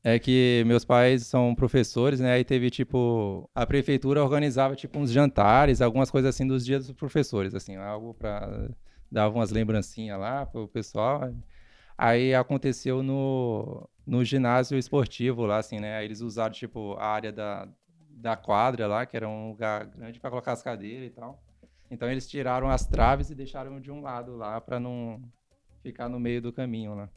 é 0.03 0.20
que 0.20 0.64
meus 0.68 0.86
pais 0.86 1.26
são 1.26 1.55
professores, 1.55 2.20
né? 2.20 2.34
Aí 2.34 2.43
teve 2.43 2.70
tipo 2.70 3.49
a 3.53 3.66
prefeitura 3.66 4.24
organizava 4.24 4.76
tipo 4.76 4.99
uns 4.99 5.12
jantares, 5.12 5.82
algumas 5.82 6.12
coisas 6.12 6.30
assim 6.36 6.45
dos 6.45 6.64
dias 6.64 6.88
dos 6.88 6.95
professores, 6.95 7.55
assim, 7.55 7.76
algo 7.76 8.14
para 8.14 8.70
dar 9.12 9.30
umas 9.30 9.51
lembrancinhas 9.51 10.20
lá 10.20 10.45
pro 10.45 10.68
pessoal. 10.68 11.34
Aí 12.03 12.33
aconteceu 12.33 13.03
no, 13.03 13.87
no 14.07 14.25
ginásio 14.25 14.75
esportivo 14.75 15.45
lá, 15.45 15.59
assim, 15.59 15.79
né? 15.79 16.03
Eles 16.03 16.19
usaram 16.19 16.51
tipo 16.51 16.93
a 16.93 17.05
área 17.05 17.31
da, 17.31 17.67
da 18.09 18.35
quadra 18.35 18.87
lá, 18.87 19.05
que 19.05 19.15
era 19.15 19.29
um 19.29 19.49
lugar 19.49 19.85
grande 19.85 20.19
para 20.19 20.31
colocar 20.31 20.53
as 20.53 20.63
cadeiras 20.63 21.05
e 21.05 21.11
tal. 21.11 21.39
Então 21.91 22.09
eles 22.09 22.27
tiraram 22.27 22.71
as 22.71 22.87
traves 22.87 23.29
e 23.29 23.35
deixaram 23.35 23.79
de 23.79 23.91
um 23.91 24.01
lado 24.01 24.35
lá 24.35 24.59
para 24.59 24.79
não 24.79 25.21
ficar 25.83 26.09
no 26.09 26.19
meio 26.19 26.41
do 26.41 26.51
caminho 26.51 26.95
lá. 26.95 27.07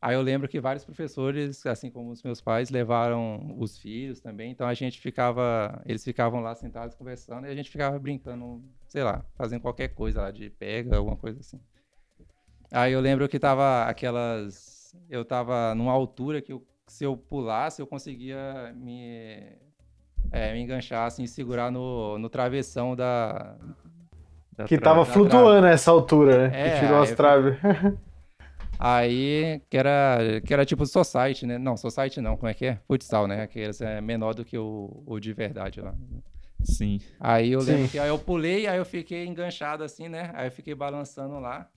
Aí 0.00 0.14
eu 0.14 0.22
lembro 0.22 0.48
que 0.48 0.60
vários 0.60 0.82
professores, 0.82 1.66
assim 1.66 1.90
como 1.90 2.10
os 2.10 2.22
meus 2.22 2.40
pais, 2.40 2.70
levaram 2.70 3.54
os 3.58 3.76
filhos 3.76 4.18
também. 4.18 4.50
Então 4.50 4.66
a 4.66 4.72
gente 4.72 4.98
ficava, 4.98 5.82
eles 5.84 6.02
ficavam 6.02 6.40
lá 6.40 6.54
sentados 6.54 6.94
conversando 6.94 7.46
e 7.46 7.50
a 7.50 7.54
gente 7.54 7.70
ficava 7.70 7.98
brincando, 7.98 8.64
sei 8.88 9.02
lá, 9.02 9.22
fazendo 9.34 9.60
qualquer 9.60 9.88
coisa 9.88 10.22
lá 10.22 10.30
de 10.30 10.48
pega, 10.48 10.96
alguma 10.96 11.18
coisa 11.18 11.40
assim. 11.40 11.60
Aí 12.72 12.92
eu 12.92 13.00
lembro 13.00 13.28
que 13.28 13.38
tava 13.38 13.84
aquelas, 13.84 14.94
eu 15.08 15.24
tava 15.24 15.74
numa 15.74 15.92
altura 15.92 16.42
que 16.42 16.52
eu, 16.52 16.62
se 16.86 17.04
eu 17.04 17.16
pulasse 17.16 17.80
eu 17.80 17.86
conseguia 17.86 18.72
me, 18.76 19.40
é, 20.30 20.52
me 20.52 20.60
enganchar 20.60 21.06
assim, 21.06 21.26
segurar 21.26 21.70
no, 21.70 22.18
no 22.18 22.28
travessão 22.28 22.96
da, 22.96 23.56
da 24.56 24.64
que 24.64 24.78
tava 24.78 25.04
flutuando 25.04 25.66
essa 25.66 25.90
altura, 25.90 26.48
né? 26.48 26.68
É, 26.68 26.70
que 26.70 26.80
tirou 26.80 27.02
as 27.02 27.12
traves. 27.12 27.56
Aí, 28.78 29.62
que 29.70 29.76
era, 29.76 30.18
que 30.44 30.52
era 30.52 30.66
tipo 30.66 30.84
society, 30.84 31.46
né? 31.46 31.56
Não, 31.56 31.76
society 31.76 32.20
não, 32.20 32.36
como 32.36 32.48
é 32.48 32.54
que 32.54 32.66
é? 32.66 32.78
Futsal, 32.86 33.26
né? 33.26 33.46
Que 33.46 33.70
é 33.80 34.00
menor 34.02 34.34
do 34.34 34.44
que 34.44 34.58
o, 34.58 35.02
o 35.06 35.18
de 35.18 35.32
verdade 35.32 35.80
lá. 35.80 35.94
Sim. 36.62 37.00
Aí 37.18 37.52
eu 37.52 37.60
lembro 37.60 37.84
Sim. 37.84 37.88
que 37.88 37.98
aí 37.98 38.08
eu 38.08 38.18
pulei, 38.18 38.66
aí 38.66 38.76
eu 38.76 38.84
fiquei 38.84 39.26
enganchado 39.26 39.82
assim, 39.82 40.08
né? 40.08 40.30
Aí 40.34 40.48
eu 40.48 40.50
fiquei 40.50 40.74
balançando 40.74 41.38
lá. 41.38 41.68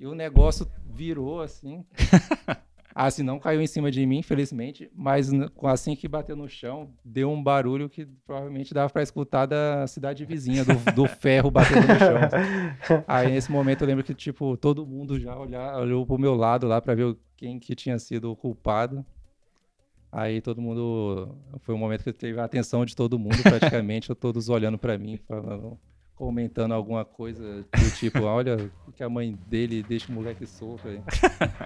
E 0.00 0.06
o 0.06 0.14
negócio 0.14 0.66
virou 0.86 1.42
assim. 1.42 1.84
Assim, 2.92 3.22
não 3.22 3.38
caiu 3.38 3.60
em 3.60 3.68
cima 3.68 3.88
de 3.88 4.04
mim, 4.04 4.18
infelizmente, 4.18 4.90
mas 4.92 5.30
assim 5.62 5.94
que 5.94 6.08
bateu 6.08 6.34
no 6.34 6.48
chão, 6.48 6.92
deu 7.04 7.30
um 7.30 7.40
barulho 7.40 7.88
que 7.88 8.04
provavelmente 8.26 8.74
dava 8.74 8.90
para 8.90 9.00
escutar 9.00 9.46
da 9.46 9.86
cidade 9.86 10.24
vizinha, 10.24 10.64
do, 10.64 10.74
do 10.92 11.06
ferro 11.20 11.52
batendo 11.52 11.86
no 11.86 11.98
chão. 11.98 13.04
Aí, 13.06 13.30
nesse 13.30 13.50
momento, 13.50 13.82
eu 13.82 13.86
lembro 13.86 14.02
que, 14.02 14.12
tipo, 14.12 14.56
todo 14.56 14.84
mundo 14.84 15.20
já 15.20 15.38
olhar, 15.38 15.78
olhou 15.78 16.04
pro 16.04 16.18
meu 16.18 16.34
lado 16.34 16.66
lá 16.66 16.80
para 16.80 16.96
ver 16.96 17.16
quem 17.36 17.60
que 17.60 17.76
tinha 17.76 17.96
sido 17.96 18.32
o 18.32 18.36
culpado. 18.36 19.06
Aí 20.10 20.40
todo 20.40 20.60
mundo. 20.60 21.38
Foi 21.60 21.74
um 21.74 21.78
momento 21.78 22.02
que 22.02 22.12
teve 22.12 22.40
a 22.40 22.44
atenção 22.44 22.84
de 22.84 22.96
todo 22.96 23.20
mundo, 23.20 23.40
praticamente, 23.40 24.12
todos 24.16 24.48
olhando 24.48 24.76
para 24.76 24.98
mim, 24.98 25.16
falando, 25.16 25.78
comentando 26.20 26.72
alguma 26.72 27.02
coisa 27.02 27.62
do 27.62 27.90
tipo, 27.96 28.20
olha 28.28 28.70
que 28.94 29.02
a 29.02 29.08
mãe 29.08 29.38
dele 29.46 29.82
deixa 29.82 30.12
o 30.12 30.14
moleque 30.14 30.46
sofrer. 30.46 31.00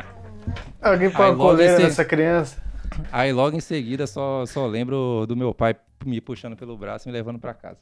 Alguém 0.81 1.11
põe 1.11 1.27
uma 1.27 1.37
coleira 1.37 1.81
nessa 1.81 2.05
criança. 2.05 2.63
Aí 3.11 3.33
logo 3.33 3.57
em 3.57 3.61
seguida 3.61 4.07
só, 4.07 4.47
só 4.47 4.65
lembro 4.69 5.27
do 5.27 5.37
meu 5.37 5.53
pai 5.53 5.75
me 6.05 6.21
puxando 6.21 6.55
pelo 6.55 6.79
braço 6.79 7.09
e 7.09 7.11
me 7.11 7.19
levando 7.19 7.41
para 7.41 7.53
casa. 7.53 7.81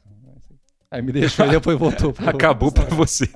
Aí 0.89 1.01
me 1.03 1.11
deixou 1.11 1.45
e 1.45 1.51
depois 1.51 1.77
voltou. 1.77 2.15
Acabou 2.25 2.71
para 2.71 2.85
você. 2.85 3.27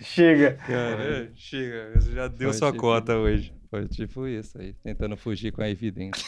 chega. 0.00 0.52
Cara, 0.66 1.32
chega. 1.34 1.92
Você 1.94 2.12
já 2.12 2.28
deu 2.28 2.50
Foi 2.50 2.58
sua 2.58 2.70
tipo, 2.70 2.80
cota 2.80 3.16
hoje. 3.16 3.52
Foi 3.68 3.88
tipo 3.88 4.26
isso 4.26 4.56
aí, 4.60 4.72
tentando 4.84 5.16
fugir 5.16 5.50
com 5.50 5.62
a 5.62 5.68
evidência. 5.68 6.24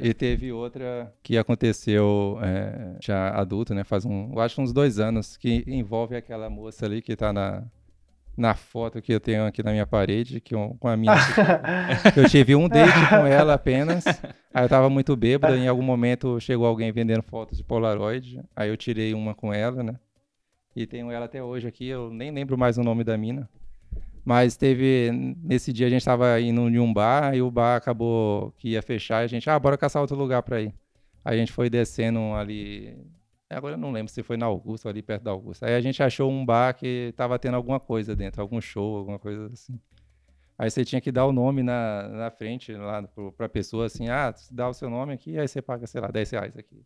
E 0.00 0.14
teve 0.14 0.52
outra 0.52 1.12
que 1.22 1.36
aconteceu 1.36 2.38
é, 2.42 2.96
já 3.02 3.30
adulto, 3.30 3.74
né? 3.74 3.84
Faz 3.84 4.04
um, 4.04 4.32
eu 4.32 4.40
acho 4.40 4.60
uns 4.60 4.72
dois 4.72 4.98
anos, 4.98 5.36
que 5.36 5.64
envolve 5.66 6.16
aquela 6.16 6.48
moça 6.48 6.86
ali 6.86 7.02
que 7.02 7.16
tá 7.16 7.32
na, 7.32 7.64
na 8.36 8.54
foto 8.54 9.02
que 9.02 9.12
eu 9.12 9.18
tenho 9.18 9.44
aqui 9.44 9.62
na 9.62 9.72
minha 9.72 9.86
parede, 9.86 10.40
que 10.40 10.54
eu, 10.54 10.76
com 10.78 10.86
a 10.86 10.96
minha. 10.96 11.12
eu 12.16 12.28
tive 12.28 12.54
um 12.54 12.68
date 12.68 13.08
com 13.08 13.26
ela 13.26 13.54
apenas. 13.54 14.04
Aí 14.54 14.64
eu 14.64 14.68
tava 14.68 14.88
muito 14.88 15.16
bêbado. 15.16 15.56
Em 15.56 15.66
algum 15.66 15.82
momento 15.82 16.38
chegou 16.38 16.66
alguém 16.66 16.92
vendendo 16.92 17.22
fotos 17.22 17.58
de 17.58 17.64
Polaroid. 17.64 18.40
Aí 18.54 18.68
eu 18.68 18.76
tirei 18.76 19.12
uma 19.12 19.34
com 19.34 19.52
ela, 19.52 19.82
né? 19.82 19.94
E 20.76 20.86
tenho 20.86 21.10
ela 21.10 21.24
até 21.24 21.42
hoje 21.42 21.66
aqui. 21.66 21.88
Eu 21.88 22.10
nem 22.10 22.30
lembro 22.30 22.56
mais 22.56 22.78
o 22.78 22.82
nome 22.82 23.02
da 23.02 23.18
mina. 23.18 23.48
Mas 24.24 24.56
teve. 24.56 25.10
Nesse 25.42 25.72
dia 25.72 25.86
a 25.86 25.90
gente 25.90 26.00
estava 26.00 26.40
indo 26.40 26.68
em 26.68 26.78
um 26.78 26.92
bar 26.92 27.34
e 27.34 27.42
o 27.42 27.50
bar 27.50 27.76
acabou 27.76 28.52
que 28.58 28.70
ia 28.70 28.82
fechar 28.82 29.22
e 29.22 29.24
a 29.24 29.28
gente, 29.28 29.48
ah, 29.48 29.58
bora 29.58 29.78
caçar 29.78 30.02
outro 30.02 30.16
lugar 30.16 30.42
para 30.42 30.60
ir. 30.60 30.74
Aí 31.24 31.36
a 31.36 31.38
gente 31.38 31.52
foi 31.52 31.70
descendo 31.70 32.34
ali. 32.34 32.96
Agora 33.50 33.74
eu 33.74 33.78
não 33.78 33.90
lembro 33.90 34.12
se 34.12 34.22
foi 34.22 34.36
na 34.36 34.46
Augusta 34.46 34.88
ali 34.88 35.02
perto 35.02 35.24
da 35.24 35.30
Augusta. 35.30 35.66
Aí 35.66 35.74
a 35.74 35.80
gente 35.80 36.02
achou 36.02 36.30
um 36.30 36.44
bar 36.44 36.74
que 36.74 37.08
estava 37.10 37.38
tendo 37.38 37.54
alguma 37.54 37.80
coisa 37.80 38.14
dentro, 38.14 38.42
algum 38.42 38.60
show, 38.60 38.96
alguma 38.96 39.18
coisa 39.18 39.46
assim. 39.46 39.80
Aí 40.58 40.70
você 40.70 40.84
tinha 40.84 41.00
que 41.00 41.12
dar 41.12 41.24
o 41.24 41.32
nome 41.32 41.62
na, 41.62 42.08
na 42.08 42.30
frente, 42.30 42.72
lá 42.72 43.02
para 43.36 43.46
a 43.46 43.48
pessoa, 43.48 43.86
assim, 43.86 44.08
ah, 44.08 44.34
dá 44.50 44.68
o 44.68 44.74
seu 44.74 44.90
nome 44.90 45.14
aqui, 45.14 45.38
aí 45.38 45.46
você 45.46 45.62
paga, 45.62 45.86
sei 45.86 46.00
lá, 46.00 46.08
10 46.08 46.30
reais 46.30 46.56
aqui. 46.56 46.84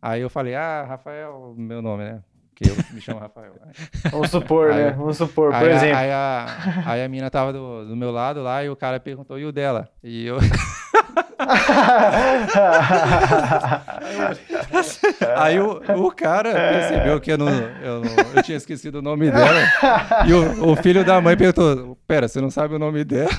Aí 0.00 0.22
eu 0.22 0.30
falei, 0.30 0.54
ah, 0.54 0.84
Rafael, 0.84 1.54
meu 1.58 1.82
nome, 1.82 2.04
né? 2.04 2.24
Que 2.62 2.70
eu 2.70 2.76
me 2.92 3.00
chamo 3.00 3.18
Rafael. 3.18 3.52
Vamos 4.12 4.30
supor, 4.30 4.70
aí, 4.70 4.84
né? 4.84 4.90
Vamos 4.90 5.16
supor, 5.16 5.50
por 5.52 5.62
aí, 5.62 5.72
exemplo. 5.74 5.96
Aí 5.96 6.10
a, 6.10 6.46
aí 6.84 7.02
a 7.02 7.08
mina 7.08 7.30
tava 7.30 7.52
do, 7.52 7.86
do 7.86 7.96
meu 7.96 8.10
lado 8.10 8.42
lá 8.42 8.62
e 8.62 8.68
o 8.68 8.76
cara 8.76 9.00
perguntou, 9.00 9.38
e 9.38 9.46
o 9.46 9.52
dela? 9.52 9.88
E 10.04 10.26
eu... 10.26 10.38
Aí 15.36 15.58
o, 15.58 15.80
o 15.96 16.12
cara 16.12 16.52
percebeu 16.52 17.20
que 17.20 17.32
eu, 17.32 17.38
não, 17.38 17.48
eu, 17.48 18.00
não, 18.00 18.10
eu 18.34 18.42
tinha 18.42 18.56
esquecido 18.56 18.98
o 18.98 19.02
nome 19.02 19.30
dela. 19.30 19.60
E 20.26 20.32
o, 20.32 20.72
o 20.72 20.76
filho 20.76 21.04
da 21.04 21.20
mãe 21.20 21.36
perguntou: 21.36 21.96
Pera, 22.06 22.28
você 22.28 22.40
não 22.40 22.50
sabe 22.50 22.74
o 22.74 22.78
nome 22.78 23.04
dela? 23.04 23.30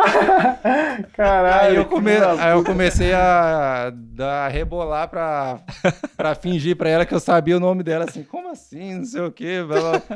Caralho. 1.14 1.70
Aí 1.70 1.76
eu, 1.76 1.84
come... 1.84 2.12
aí 2.12 2.52
eu 2.52 2.64
comecei 2.64 3.12
a 3.12 3.90
dar, 3.94 4.48
rebolar 4.48 5.08
pra, 5.08 5.60
pra 6.16 6.34
fingir 6.34 6.76
pra 6.76 6.88
ela 6.88 7.06
que 7.06 7.14
eu 7.14 7.20
sabia 7.20 7.56
o 7.56 7.60
nome 7.60 7.82
dela. 7.82 8.04
Assim, 8.04 8.22
como 8.22 8.50
assim? 8.50 8.96
Não 8.96 9.04
sei 9.04 9.20
o 9.22 9.32
quê. 9.32 9.58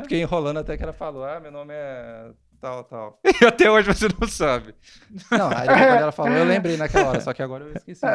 Fiquei 0.01 0.21
enrolando 0.21 0.59
até 0.59 0.77
que 0.77 0.83
ela 0.83 0.93
falou: 0.93 1.23
Ah, 1.23 1.39
meu 1.39 1.51
nome 1.51 1.73
é 1.73 2.31
tal, 2.59 2.83
tal. 2.83 3.19
E 3.41 3.45
até 3.45 3.71
hoje 3.71 3.87
você 3.87 4.07
não 4.19 4.27
sabe. 4.27 4.75
Não, 5.31 5.49
aí 5.49 5.67
quando 5.67 6.01
ela 6.01 6.11
falou, 6.11 6.33
eu 6.33 6.45
lembrei 6.45 6.77
naquela 6.77 7.09
hora, 7.09 7.21
só 7.21 7.33
que 7.33 7.41
agora 7.41 7.63
eu 7.65 7.73
esqueci. 7.73 8.01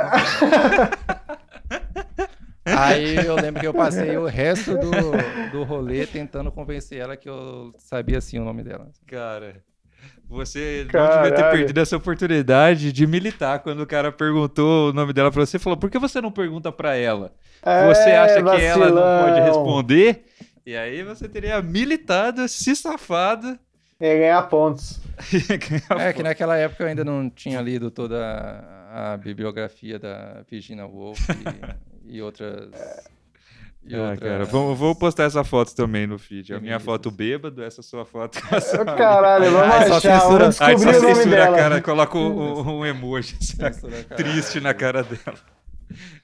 Aí 2.66 3.16
eu 3.16 3.36
lembro 3.36 3.60
que 3.60 3.66
eu 3.66 3.74
passei 3.74 4.16
o 4.16 4.24
resto 4.26 4.74
do, 4.78 4.90
do 5.52 5.64
rolê 5.64 6.06
tentando 6.06 6.50
convencer 6.50 6.98
ela 6.98 7.14
que 7.14 7.28
eu 7.28 7.74
sabia 7.76 8.20
sim 8.22 8.38
o 8.38 8.44
nome 8.44 8.62
dela. 8.62 8.90
Cara, 9.06 9.62
você 10.28 10.86
Caralho. 10.90 11.14
não 11.14 11.22
devia 11.22 11.36
ter 11.36 11.50
perdido 11.56 11.80
essa 11.80 11.96
oportunidade 11.96 12.92
de 12.92 13.06
militar 13.06 13.60
quando 13.60 13.80
o 13.80 13.86
cara 13.86 14.10
perguntou 14.10 14.90
o 14.90 14.92
nome 14.92 15.12
dela 15.12 15.30
pra 15.30 15.44
você. 15.44 15.58
Falou, 15.58 15.76
por 15.76 15.90
que 15.90 15.98
você 15.98 16.20
não 16.20 16.32
pergunta 16.32 16.72
pra 16.72 16.94
ela? 16.94 17.32
É, 17.62 17.86
você 17.86 18.10
acha 18.10 18.42
vacilão. 18.42 18.56
que 18.56 18.64
ela 18.64 18.90
não 18.90 19.24
pode 19.24 19.40
responder? 19.40 20.24
E 20.66 20.76
aí 20.76 21.02
você 21.02 21.28
teria 21.28 21.60
militado, 21.60 22.48
se 22.48 22.74
safado 22.74 23.58
Ia 24.00 24.18
ganhar 24.18 24.42
pontos. 24.48 25.00
é 25.98 26.12
que 26.12 26.22
naquela 26.22 26.56
época 26.56 26.82
eu 26.82 26.88
ainda 26.88 27.04
não 27.04 27.30
tinha 27.30 27.60
lido 27.60 27.90
toda 27.90 28.20
a, 28.90 29.12
a 29.12 29.16
bibliografia 29.16 29.98
da 29.98 30.42
Virginia 30.50 30.86
Woolf 30.86 31.20
e, 32.06 32.16
e 32.16 32.22
outras. 32.22 32.70
E 33.86 33.94
ah, 33.94 34.10
outra... 34.10 34.28
cara, 34.28 34.44
vou, 34.44 34.74
vou, 34.74 34.94
postar 34.94 35.24
essa 35.24 35.44
foto 35.44 35.74
também 35.74 36.06
no 36.06 36.18
feed. 36.18 36.54
A 36.54 36.60
minha 36.60 36.80
foto 36.80 37.10
bêbado, 37.10 37.62
essa 37.62 37.82
sua 37.82 38.04
foto. 38.04 38.40
Caralho, 38.96 39.50
vamos 39.50 39.74
aí, 39.74 39.90
achar, 39.90 40.00
censura, 40.00 40.50
vamos 40.50 40.56
descobrir 40.56 40.72
aí 40.72 40.78
só 40.78 40.88
o 40.88 41.14
censura 41.14 41.44
a 41.44 41.52
cara, 41.54 41.82
coloca 41.82 42.18
um, 42.18 42.78
um 42.78 42.86
emoji 42.86 43.36
triste 44.16 44.60
na 44.60 44.72
cara 44.72 45.02
dela. 45.02 45.38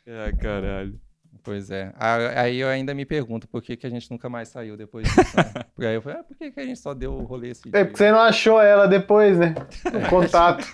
Ah, 0.09 0.33
caralho. 0.37 0.99
Pois 1.45 1.71
é. 1.71 1.93
Aí 2.35 2.59
eu 2.59 2.69
ainda 2.69 2.93
me 2.93 3.07
pergunto 3.07 3.47
por 3.47 3.63
que, 3.63 3.77
que 3.77 3.87
a 3.87 3.91
gente 3.91 4.11
nunca 4.11 4.29
mais 4.29 4.49
saiu 4.49 4.77
depois 4.77 5.07
disso. 5.07 5.37
Né? 5.37 5.65
Porque 5.75 5.87
aí 5.87 5.95
eu 5.95 6.03
falei, 6.03 6.19
ah, 6.19 6.25
por 6.25 6.37
que, 6.37 6.51
que 6.51 6.59
a 6.59 6.65
gente 6.65 6.79
só 6.81 6.93
deu 6.93 7.13
o 7.13 7.25
rolê 7.25 7.51
esse 7.51 7.69
é, 7.69 7.71
dia? 7.71 7.81
É 7.81 7.85
porque 7.85 7.99
você 7.99 8.11
não 8.11 8.21
achou 8.21 8.61
ela 8.61 8.89
depois, 8.89 9.39
né? 9.39 9.55
O 9.93 9.97
é. 9.97 10.09
contato. 10.09 10.67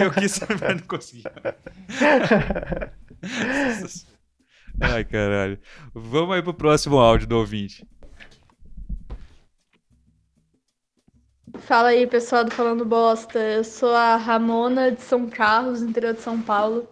eu 0.00 0.10
quis 0.10 0.32
saber, 0.32 0.58
mas 0.60 0.80
não 0.80 0.86
consegui. 0.88 1.22
Ai, 4.78 5.04
caralho. 5.04 5.58
Vamos 5.94 6.34
aí 6.34 6.42
pro 6.42 6.52
próximo 6.54 6.98
áudio 6.98 7.26
do 7.26 7.36
ouvinte. 7.38 7.86
Fala 11.58 11.88
aí, 11.88 12.06
pessoal 12.06 12.44
do 12.44 12.50
Falando 12.50 12.84
Bosta. 12.84 13.38
Eu 13.38 13.64
sou 13.64 13.94
a 13.94 14.16
Ramona 14.16 14.92
de 14.92 15.00
São 15.02 15.28
Carlos, 15.28 15.82
interior 15.82 16.14
de 16.14 16.20
São 16.20 16.40
Paulo. 16.40 16.88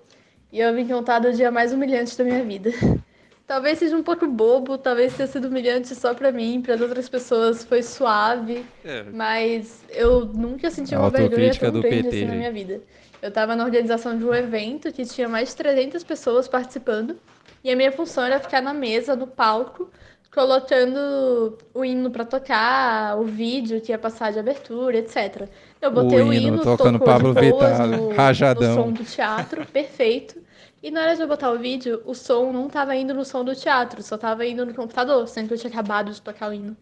E 0.52 0.60
eu 0.60 0.74
vim 0.74 0.86
contar 0.86 1.18
do 1.20 1.32
dia 1.32 1.50
mais 1.50 1.72
humilhante 1.72 2.16
da 2.16 2.24
minha 2.24 2.44
vida. 2.44 2.70
Talvez 3.46 3.78
seja 3.78 3.96
um 3.96 4.02
pouco 4.02 4.26
bobo, 4.26 4.76
talvez 4.76 5.16
tenha 5.16 5.26
sido 5.26 5.48
humilhante 5.48 5.94
só 5.94 6.12
pra 6.12 6.30
mim, 6.30 6.60
para 6.60 6.74
outras 6.82 7.08
pessoas 7.08 7.64
foi 7.64 7.82
suave, 7.82 8.62
É. 8.84 9.04
mas 9.04 9.82
eu 9.88 10.26
nunca 10.26 10.70
senti 10.70 10.94
uma 10.94 11.08
vergonha 11.08 11.54
tão 11.54 11.72
do 11.72 11.80
grande 11.80 12.02
PT 12.02 12.08
assim 12.08 12.24
na 12.26 12.32
aí. 12.32 12.38
minha 12.40 12.52
vida. 12.52 12.82
Eu 13.22 13.30
tava 13.30 13.56
na 13.56 13.64
organização 13.64 14.18
de 14.18 14.22
um 14.22 14.34
evento 14.34 14.92
que 14.92 15.02
tinha 15.06 15.30
mais 15.30 15.48
de 15.48 15.56
300 15.56 16.04
pessoas 16.04 16.46
participando, 16.46 17.16
e 17.62 17.70
a 17.70 17.76
minha 17.76 17.92
função 17.92 18.24
era 18.24 18.38
ficar 18.40 18.60
na 18.60 18.72
mesa, 18.72 19.16
no 19.16 19.26
palco, 19.26 19.90
colocando 20.32 21.58
o 21.74 21.84
hino 21.84 22.10
pra 22.10 22.24
tocar, 22.24 23.18
o 23.18 23.24
vídeo 23.24 23.80
que 23.80 23.92
ia 23.92 23.98
passar 23.98 24.32
de 24.32 24.38
abertura, 24.38 24.98
etc. 24.98 25.48
Eu 25.80 25.90
botei 25.90 26.20
o, 26.20 26.28
O 26.28 26.32
hino, 26.32 26.56
hino, 26.56 26.62
tocando 26.62 27.00
Pablo 27.00 27.32
Vittar, 27.32 27.86
no, 27.86 28.10
rajadão. 28.10 28.76
no 28.76 28.82
som 28.82 28.92
do 28.92 29.04
teatro, 29.04 29.66
perfeito. 29.66 30.40
E 30.82 30.90
na 30.90 31.02
hora 31.02 31.16
de 31.16 31.22
eu 31.22 31.28
botar 31.28 31.50
o 31.50 31.58
vídeo, 31.58 32.02
o 32.04 32.14
som 32.14 32.52
não 32.52 32.68
tava 32.68 32.94
indo 32.94 33.12
no 33.12 33.24
som 33.24 33.44
do 33.44 33.54
teatro, 33.54 34.02
só 34.02 34.16
tava 34.16 34.46
indo 34.46 34.64
no 34.64 34.74
computador, 34.74 35.26
sendo 35.26 35.48
que 35.48 35.54
eu 35.54 35.58
tinha 35.58 35.70
acabado 35.70 36.12
de 36.12 36.22
tocar 36.22 36.50
o 36.50 36.52
hino. 36.52 36.76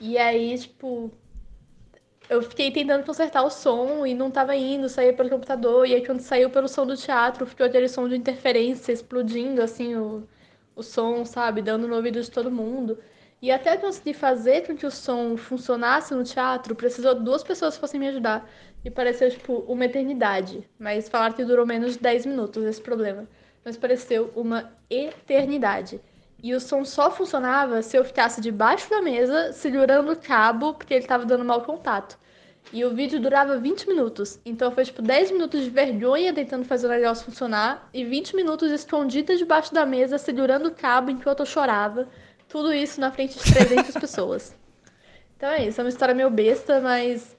E 0.00 0.16
aí, 0.16 0.56
tipo, 0.58 1.10
eu 2.28 2.42
fiquei 2.42 2.70
tentando 2.70 3.04
consertar 3.04 3.44
o 3.44 3.50
som 3.50 4.04
e 4.06 4.14
não 4.14 4.30
tava 4.30 4.54
indo, 4.56 4.88
saía 4.88 5.12
pelo 5.12 5.30
computador. 5.30 5.86
E 5.86 5.94
aí, 5.94 6.04
quando 6.04 6.20
saiu 6.20 6.50
pelo 6.50 6.68
som 6.68 6.86
do 6.86 6.96
teatro, 6.96 7.46
ficou 7.46 7.66
aquele 7.66 7.88
som 7.88 8.08
de 8.08 8.16
interferência 8.16 8.92
explodindo, 8.92 9.62
assim, 9.62 9.94
o, 9.96 10.26
o 10.74 10.82
som, 10.82 11.24
sabe? 11.24 11.62
Dando 11.62 11.86
no 11.86 11.94
ouvido 11.94 12.20
de 12.20 12.30
todo 12.30 12.50
mundo. 12.50 12.98
E 13.40 13.50
até 13.50 13.76
conseguir 13.76 14.14
fazer 14.14 14.66
com 14.66 14.76
que 14.76 14.86
o 14.86 14.90
som 14.90 15.36
funcionasse 15.36 16.14
no 16.14 16.24
teatro, 16.24 16.74
precisou 16.74 17.14
duas 17.14 17.44
pessoas 17.44 17.74
que 17.74 17.80
fossem 17.80 18.00
me 18.00 18.08
ajudar. 18.08 18.48
E 18.84 18.90
pareceu, 18.90 19.30
tipo, 19.30 19.64
uma 19.68 19.84
eternidade. 19.84 20.68
Mas 20.78 21.08
falaram 21.08 21.34
que 21.34 21.44
durou 21.44 21.66
menos 21.66 21.92
de 21.94 22.00
10 22.00 22.26
minutos 22.26 22.64
esse 22.64 22.80
problema. 22.80 23.28
Mas 23.64 23.76
pareceu 23.76 24.32
uma 24.34 24.72
eternidade. 24.90 26.00
E 26.42 26.54
o 26.54 26.60
som 26.60 26.84
só 26.84 27.10
funcionava 27.10 27.82
se 27.82 27.96
eu 27.96 28.04
ficasse 28.04 28.40
debaixo 28.40 28.88
da 28.90 29.00
mesa, 29.00 29.52
segurando 29.52 30.12
o 30.12 30.16
cabo, 30.16 30.74
porque 30.74 30.94
ele 30.94 31.06
tava 31.06 31.24
dando 31.24 31.44
mau 31.44 31.62
contato. 31.62 32.18
E 32.72 32.84
o 32.84 32.94
vídeo 32.94 33.20
durava 33.20 33.56
20 33.56 33.88
minutos. 33.88 34.40
Então 34.44 34.70
foi 34.72 34.84
tipo 34.84 35.00
10 35.00 35.30
minutos 35.30 35.62
de 35.62 35.70
vergonha 35.70 36.34
tentando 36.34 36.64
fazer 36.64 36.86
o 36.86 36.90
negócio 36.90 37.24
funcionar 37.24 37.88
e 37.94 38.04
20 38.04 38.34
minutos 38.34 38.70
escondida 38.70 39.36
debaixo 39.36 39.72
da 39.72 39.86
mesa, 39.86 40.18
segurando 40.18 40.66
o 40.66 40.74
cabo 40.74 41.10
enquanto 41.10 41.40
eu 41.40 41.46
chorava. 41.46 42.08
Tudo 42.48 42.72
isso 42.72 43.00
na 43.00 43.10
frente 43.10 43.38
de 43.38 43.52
300 43.52 43.94
pessoas. 43.94 44.54
Então 45.36 45.50
é 45.50 45.66
isso, 45.66 45.80
é 45.80 45.84
uma 45.84 45.90
história 45.90 46.14
meio 46.14 46.30
besta, 46.30 46.80
mas 46.80 47.36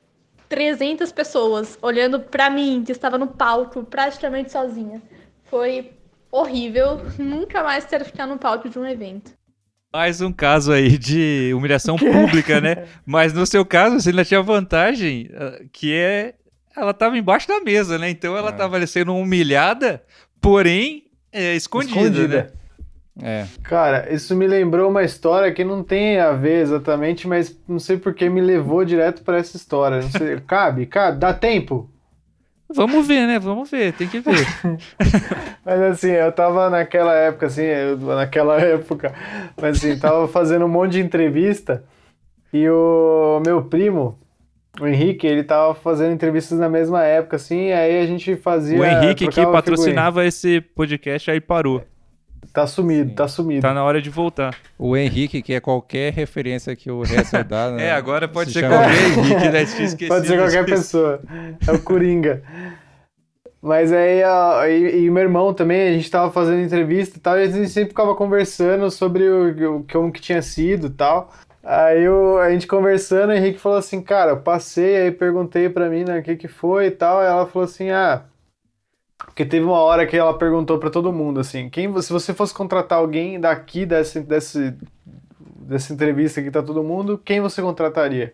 300 0.48 1.12
pessoas 1.12 1.78
olhando 1.82 2.20
pra 2.20 2.50
mim, 2.50 2.84
que 2.86 2.92
estava 2.92 3.18
no 3.18 3.28
palco, 3.28 3.84
praticamente 3.84 4.52
sozinha. 4.52 5.02
Foi 5.46 5.97
horrível. 6.32 7.02
Nunca 7.18 7.64
mais 7.64 7.86
quero 7.86 8.06
ficar 8.06 8.28
no 8.28 8.38
palco 8.38 8.70
de 8.70 8.78
um 8.78 8.86
evento. 8.86 9.32
Mais 9.94 10.22
um 10.22 10.32
caso 10.32 10.72
aí 10.72 10.98
de 10.98 11.52
humilhação 11.56 11.96
pública, 11.98 12.60
né? 12.62 12.86
Mas 13.06 13.34
no 13.34 13.46
seu 13.46 13.66
caso, 13.66 14.00
você 14.00 14.10
ainda 14.10 14.26
tinha 14.26 14.42
vantagem, 14.42 15.30
ah, 15.34 15.60
que 15.72 15.94
é. 15.94 16.34
Ela 16.76 16.94
tava 16.94 17.18
embaixo 17.18 17.48
da 17.48 17.60
mesa, 17.60 17.98
né? 17.98 18.08
Então 18.10 18.38
ela 18.38 18.50
É. 18.50 18.54
tava 18.54 18.86
sendo 18.86 19.16
humilhada, 19.16 20.04
porém 20.40 21.06
é, 21.32 21.56
escondida, 21.56 22.28
né? 22.28 22.48
É. 23.20 23.46
Cara, 23.64 24.14
isso 24.14 24.36
me 24.36 24.46
lembrou 24.46 24.92
uma 24.92 25.04
história 25.04 25.52
que 25.52 25.64
não 25.64 25.82
tem 25.84 26.20
a 26.20 26.34
ver 26.34 26.62
exatamente, 26.62 27.28
mas 27.28 27.58
não 27.68 27.80
sei 27.80 27.98
por 27.98 28.14
que 28.14 28.30
me 28.30 28.42
levou 28.42 28.86
direto 28.86 29.24
pra 29.24 29.38
essa 29.40 29.58
história. 29.58 30.02
Não 30.02 30.12
sei, 30.12 30.40
cabe, 30.46 30.86
cabe, 30.86 31.18
dá 31.18 31.34
tempo. 31.34 31.90
Vamos 32.70 33.08
ver, 33.08 33.26
né? 33.28 33.40
Vamos 33.40 33.72
ver, 33.72 33.94
tem 33.94 34.08
que 34.08 34.20
ver. 34.20 34.46
Mas 35.66 35.82
assim, 35.82 36.12
eu 36.12 36.32
tava 36.32 36.70
naquela 36.70 37.14
época, 37.16 37.46
assim, 37.48 37.64
eu- 37.64 37.98
naquela 37.98 38.60
época, 38.62 39.14
mas 39.60 39.78
assim, 39.78 39.98
tava 40.00 40.28
fazendo 40.28 40.66
um 40.66 40.70
monte 40.70 40.94
de 40.94 41.02
entrevista 41.02 41.84
e 42.54 42.68
o 42.70 43.42
meu 43.46 43.64
primo, 43.64 44.18
o 44.80 44.88
Henrique, 44.88 45.26
ele 45.28 45.44
tava 45.44 45.74
fazendo 45.76 46.14
entrevistas 46.14 46.58
na 46.60 46.70
mesma 46.70 47.04
época, 47.04 47.36
assim, 47.38 47.72
aí 47.72 48.00
a 48.00 48.06
gente 48.06 48.36
fazia. 48.36 48.80
o 48.80 48.86
Henrique 48.86 49.28
que 49.28 49.46
patrocinava 49.46 50.26
esse 50.26 50.62
podcast 50.62 51.32
aí 51.32 51.40
parou. 51.42 51.84
Tá 52.58 52.66
sumido, 52.66 53.14
tá 53.14 53.28
sumido. 53.28 53.62
Tá 53.62 53.72
na 53.72 53.84
hora 53.84 54.02
de 54.02 54.10
voltar. 54.10 54.56
O 54.80 54.98
Henrique, 54.98 55.44
que 55.44 55.54
é 55.54 55.60
qualquer 55.60 56.12
referência 56.12 56.76
que 56.76 56.90
o 56.90 57.04
Hessel 57.04 57.44
dá. 57.44 57.70
né? 57.78 57.86
É, 57.86 57.92
agora 57.92 58.28
pode 58.28 58.50
Se 58.50 58.54
ser 58.56 58.62
chama- 58.62 58.78
qualquer 58.78 59.04
Henrique, 59.20 59.50
né? 59.50 59.66
Tinha 59.70 59.86
esquecido 59.86 60.08
Pode 60.08 60.28
ser 60.28 60.38
qualquer 60.40 60.66
pessoa. 60.66 61.22
É 61.68 61.72
o 61.72 61.80
Coringa. 61.80 62.42
Mas 63.62 63.94
aí, 63.94 64.24
ó, 64.24 64.66
e, 64.66 65.06
e 65.06 65.10
meu 65.12 65.22
irmão 65.22 65.54
também, 65.54 65.90
a 65.90 65.94
gente 65.94 66.10
tava 66.10 66.32
fazendo 66.32 66.62
entrevista 66.64 67.20
e 67.20 67.22
tal, 67.22 67.38
e 67.38 67.44
a 67.44 67.46
gente 67.48 67.70
sempre 67.70 67.90
ficava 67.90 68.16
conversando 68.16 68.90
sobre 68.90 69.30
o, 69.30 69.76
o 69.78 69.86
como 69.92 70.12
que 70.12 70.20
tinha 70.20 70.42
sido 70.42 70.88
e 70.88 70.90
tal. 70.90 71.32
Aí 71.64 72.10
o- 72.10 72.40
a 72.40 72.50
gente 72.50 72.66
conversando, 72.66 73.30
o 73.30 73.34
Henrique 73.34 73.60
falou 73.60 73.78
assim, 73.78 74.02
cara, 74.02 74.32
eu 74.32 74.38
passei, 74.38 74.98
aí 74.98 75.12
perguntei 75.12 75.70
pra 75.70 75.90
mim, 75.90 76.04
né, 76.04 76.18
o 76.18 76.24
que 76.24 76.36
que 76.36 76.48
foi 76.48 76.88
e 76.88 76.92
tal, 76.92 77.22
e 77.22 77.26
ela 77.28 77.46
falou 77.46 77.66
assim, 77.68 77.92
ah... 77.92 78.24
Porque 79.18 79.46
teve 79.46 79.66
uma 79.66 79.80
hora 79.80 80.06
que 80.06 80.16
ela 80.16 80.38
perguntou 80.38 80.80
pra 80.80 80.90
todo 80.90 81.12
mundo, 81.12 81.40
assim, 81.40 81.70
quem, 81.70 82.02
se 82.02 82.14
você 82.14 82.34
fosse 82.34 82.54
contratar 82.54 83.00
alguém 83.00 83.40
daqui 83.40 83.86
desse, 83.86 84.22
desse, 84.22 84.76
dessa 85.40 85.94
entrevista 85.94 86.42
que 86.42 86.52
tá 86.52 86.62
todo 86.62 86.84
mundo, 86.84 87.18
quem 87.18 87.42
você 87.42 87.62
contrataria? 87.62 88.34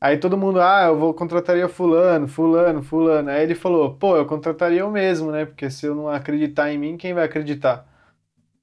Aí 0.00 0.16
todo 0.16 0.38
mundo, 0.38 0.60
ah, 0.60 0.84
eu 0.86 0.98
vou 0.98 1.12
contrataria 1.12 1.68
fulano, 1.68 2.28
fulano, 2.28 2.82
fulano. 2.82 3.30
Aí 3.30 3.42
ele 3.42 3.54
falou, 3.54 3.94
pô, 3.94 4.16
eu 4.16 4.26
contrataria 4.26 4.80
eu 4.80 4.90
mesmo, 4.90 5.32
né? 5.32 5.44
Porque 5.44 5.68
se 5.70 5.86
eu 5.86 5.94
não 5.94 6.08
acreditar 6.08 6.72
em 6.72 6.78
mim, 6.78 6.96
quem 6.96 7.12
vai 7.12 7.24
acreditar? 7.24 7.84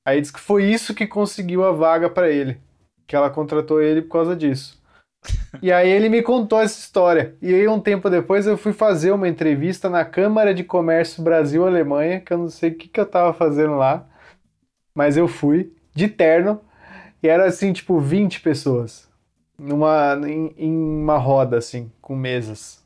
Aí 0.06 0.22
disse 0.22 0.32
que 0.34 0.40
foi 0.40 0.66
isso 0.66 0.94
que 0.96 1.06
conseguiu 1.08 1.66
a 1.66 1.72
vaga 1.72 2.10
pra 2.10 2.30
ele, 2.30 2.60
que 3.06 3.16
ela 3.16 3.30
contratou 3.30 3.82
ele 3.82 4.02
por 4.02 4.12
causa 4.12 4.36
disso. 4.36 4.82
E 5.62 5.72
aí 5.72 5.90
ele 5.90 6.10
me 6.10 6.22
contou 6.22 6.60
essa 6.62 6.80
história. 6.80 7.36
E 7.42 7.54
aí 7.54 7.68
um 7.68 7.80
tempo 7.80 8.10
depois 8.10 8.46
eu 8.48 8.58
fui 8.58 8.74
fazer 8.74 9.12
uma 9.12 9.28
entrevista 9.28 9.90
na 9.90 10.04
Câmara 10.06 10.54
de 10.54 10.64
Comércio 10.64 11.24
Brasil-Alemanha, 11.24 12.20
que 12.22 12.34
eu 12.34 12.38
não 12.38 12.50
sei 12.50 12.72
o 12.72 12.76
que 12.76 12.88
que 12.88 13.00
eu 13.00 13.06
tava 13.06 13.34
fazendo 13.34 13.76
lá, 13.76 14.06
mas 14.96 15.18
eu 15.18 15.28
fui 15.28 15.74
de 15.96 16.08
terno 16.08 16.62
e 17.24 17.28
era 17.30 17.46
assim, 17.48 17.74
tipo 17.74 18.00
20 18.00 18.42
pessoas 18.42 19.10
numa 19.60 20.20
em, 20.28 20.54
em 20.58 20.72
uma 20.78 21.18
roda 21.18 21.58
assim, 21.58 21.92
com 22.02 22.16
mesas. 22.16 22.84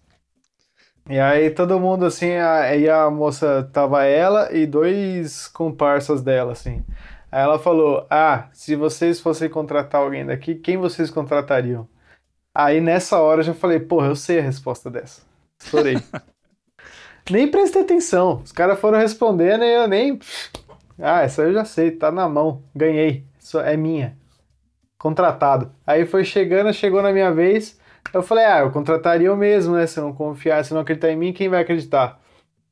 E 1.10 1.20
aí 1.20 1.50
todo 1.50 1.80
mundo 1.80 2.06
assim, 2.06 2.34
a- 2.36 3.06
a 3.06 3.12
moça 3.12 3.68
tava 3.74 4.04
ela 4.06 4.54
e 4.56 4.66
dois 4.68 5.48
comparsas 5.48 6.22
dela 6.22 6.52
assim. 6.54 6.84
Aí 7.32 7.42
ela 7.44 7.58
falou: 7.60 8.06
"Ah, 8.10 8.48
se 8.54 8.76
vocês 8.76 9.20
fossem 9.20 9.50
contratar 9.50 10.02
alguém 10.02 10.26
daqui, 10.26 10.56
quem 10.56 10.78
vocês 10.78 11.10
contratariam?" 11.10 11.88
Aí 12.60 12.82
nessa 12.82 13.20
hora 13.20 13.42
eu 13.42 13.46
já 13.46 13.54
falei: 13.54 13.80
"Porra, 13.80 14.08
eu 14.08 14.16
sei 14.16 14.40
a 14.40 14.44
resposta 14.44 14.90
dessa." 14.90 15.22
Estourei. 15.60 15.98
nem 17.30 17.50
prestei 17.50 17.82
atenção. 17.82 18.42
Os 18.44 18.52
caras 18.52 18.80
foram 18.80 18.98
respondendo 18.98 19.64
e 19.64 19.74
eu 19.74 19.88
nem 19.88 20.20
Ah, 21.00 21.22
essa 21.22 21.44
eu 21.44 21.54
já 21.54 21.66
sei, 21.66 21.92
tá 21.92 22.12
na 22.12 22.28
mão. 22.28 22.64
Ganhei. 22.76 23.26
Isso 23.40 23.60
é 23.60 23.78
minha 23.78 24.18
contratado. 25.00 25.72
Aí 25.88 26.06
foi 26.06 26.24
chegando, 26.24 26.74
chegou 26.74 27.02
na 27.02 27.12
minha 27.12 27.32
vez. 27.32 27.80
Eu 28.14 28.22
falei, 28.22 28.46
ah, 28.46 28.60
eu 28.60 28.72
contrataria 28.72 29.28
eu 29.28 29.38
mesmo, 29.38 29.76
né? 29.76 29.88
Se 29.88 30.00
eu 30.00 30.04
não 30.04 30.14
confiar, 30.14 30.64
se 30.64 30.74
não 30.74 30.82
acreditar 30.82 31.10
em 31.10 31.16
mim, 31.16 31.34
quem 31.34 31.50
vai 31.50 31.62
acreditar? 31.62 32.20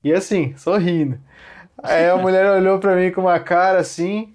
E 0.04 0.14
assim, 0.14 0.56
sorrindo. 0.58 1.20
Aí 1.82 2.10
a 2.10 2.18
mulher 2.18 2.52
olhou 2.52 2.80
pra 2.80 2.96
mim 2.96 3.12
com 3.12 3.22
uma 3.22 3.40
cara 3.40 3.80
assim. 3.80 4.34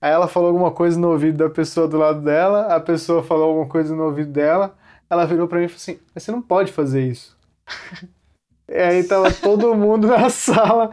Aí 0.00 0.12
ela 0.12 0.28
falou 0.28 0.48
alguma 0.48 0.70
coisa 0.70 0.98
no 0.98 1.10
ouvido 1.10 1.38
da 1.38 1.50
pessoa 1.50 1.86
do 1.86 1.98
lado 1.98 2.22
dela. 2.22 2.74
A 2.74 2.80
pessoa 2.80 3.22
falou 3.22 3.50
alguma 3.50 3.66
coisa 3.66 3.94
no 3.94 4.04
ouvido 4.04 4.32
dela. 4.32 4.74
Ela 5.10 5.24
virou 5.26 5.48
pra 5.48 5.58
mim 5.58 5.64
e 5.64 5.68
falou 5.68 5.76
assim: 5.78 5.98
Mas 6.14 6.22
você 6.22 6.30
não 6.32 6.42
pode 6.42 6.72
fazer 6.72 7.02
isso. 7.02 7.36
E 8.70 8.76
aí 8.76 9.02
tava 9.02 9.32
todo 9.32 9.74
mundo 9.74 10.06
na 10.08 10.28
sala, 10.28 10.90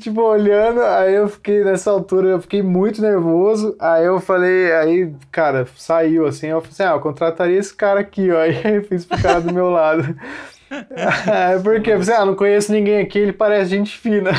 tipo, 0.00 0.22
olhando. 0.22 0.80
Aí 0.80 1.14
eu 1.14 1.28
fiquei, 1.28 1.62
nessa 1.62 1.90
altura, 1.90 2.28
eu 2.28 2.40
fiquei 2.40 2.62
muito 2.62 3.02
nervoso. 3.02 3.76
Aí 3.78 4.06
eu 4.06 4.18
falei, 4.18 4.72
aí, 4.72 5.12
cara, 5.30 5.66
saiu 5.76 6.24
assim. 6.26 6.46
Eu 6.46 6.60
falei 6.62 6.72
assim: 6.72 6.82
ah, 6.84 6.92
eu 6.96 7.00
contrataria 7.00 7.58
esse 7.58 7.74
cara 7.74 8.00
aqui, 8.00 8.30
ó. 8.32 8.38
Aí 8.40 8.76
eu 8.76 8.82
fiz 8.84 9.04
pro 9.04 9.20
cara 9.20 9.42
do 9.42 9.52
meu 9.52 9.68
lado. 9.68 10.16
É 10.70 11.58
porque, 11.62 11.90
eu 11.90 12.02
falei, 12.02 12.20
ah, 12.22 12.24
não 12.24 12.34
conheço 12.34 12.72
ninguém 12.72 12.98
aqui, 13.00 13.18
ele 13.18 13.32
parece 13.34 13.70
gente 13.70 13.98
fina. 13.98 14.30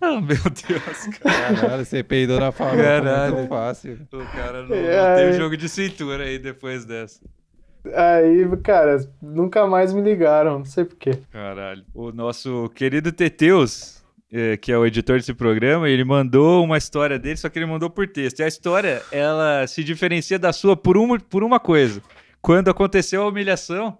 Ah, 0.00 0.20
meu 0.20 0.36
Deus, 0.36 1.18
cara. 1.18 1.56
Caralho, 1.56 1.84
você 1.86 2.02
peidou 2.04 2.38
na 2.38 2.52
Caralho. 2.52 3.34
muito 3.34 3.48
fácil. 3.48 3.98
O 4.12 4.26
cara 4.26 4.60
não, 4.62 4.68
não 4.68 4.76
É, 4.76 5.16
teve 5.16 5.32
jogo 5.38 5.56
de 5.56 5.70
cintura 5.70 6.24
aí 6.24 6.38
depois 6.38 6.84
dessa. 6.84 7.18
Aí, 7.92 8.46
cara, 8.62 8.96
nunca 9.20 9.66
mais 9.66 9.92
me 9.92 10.00
ligaram, 10.00 10.58
não 10.58 10.64
sei 10.64 10.84
porquê. 10.84 11.18
Caralho. 11.30 11.84
O 11.94 12.12
nosso 12.12 12.70
querido 12.74 13.12
Teteus, 13.12 14.02
eh, 14.32 14.56
que 14.56 14.72
é 14.72 14.78
o 14.78 14.86
editor 14.86 15.16
desse 15.18 15.34
programa, 15.34 15.88
ele 15.88 16.04
mandou 16.04 16.64
uma 16.64 16.78
história 16.78 17.18
dele, 17.18 17.36
só 17.36 17.48
que 17.48 17.58
ele 17.58 17.66
mandou 17.66 17.90
por 17.90 18.06
texto. 18.08 18.40
E 18.40 18.42
a 18.42 18.48
história, 18.48 19.02
ela 19.12 19.66
se 19.66 19.84
diferencia 19.84 20.38
da 20.38 20.52
sua 20.52 20.76
por 20.76 20.96
uma, 20.96 21.18
por 21.18 21.44
uma 21.44 21.60
coisa. 21.60 22.00
Quando 22.40 22.68
aconteceu 22.70 23.22
a 23.22 23.28
humilhação, 23.28 23.98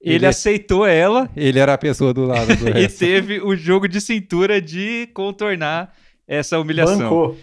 ele, 0.00 0.16
Ele- 0.16 0.26
aceitou 0.26 0.86
ela 0.86 1.28
Ele 1.36 1.58
era 1.58 1.74
a 1.74 1.78
pessoa 1.78 2.14
do 2.14 2.24
lado 2.24 2.56
do 2.56 2.68
e 2.78 2.88
teve 2.88 3.40
o 3.40 3.54
jogo 3.54 3.86
de 3.86 4.00
cintura 4.00 4.60
de 4.60 5.06
contornar 5.12 5.92
essa 6.26 6.58
humilhação. 6.58 6.98
Bancou. 7.00 7.36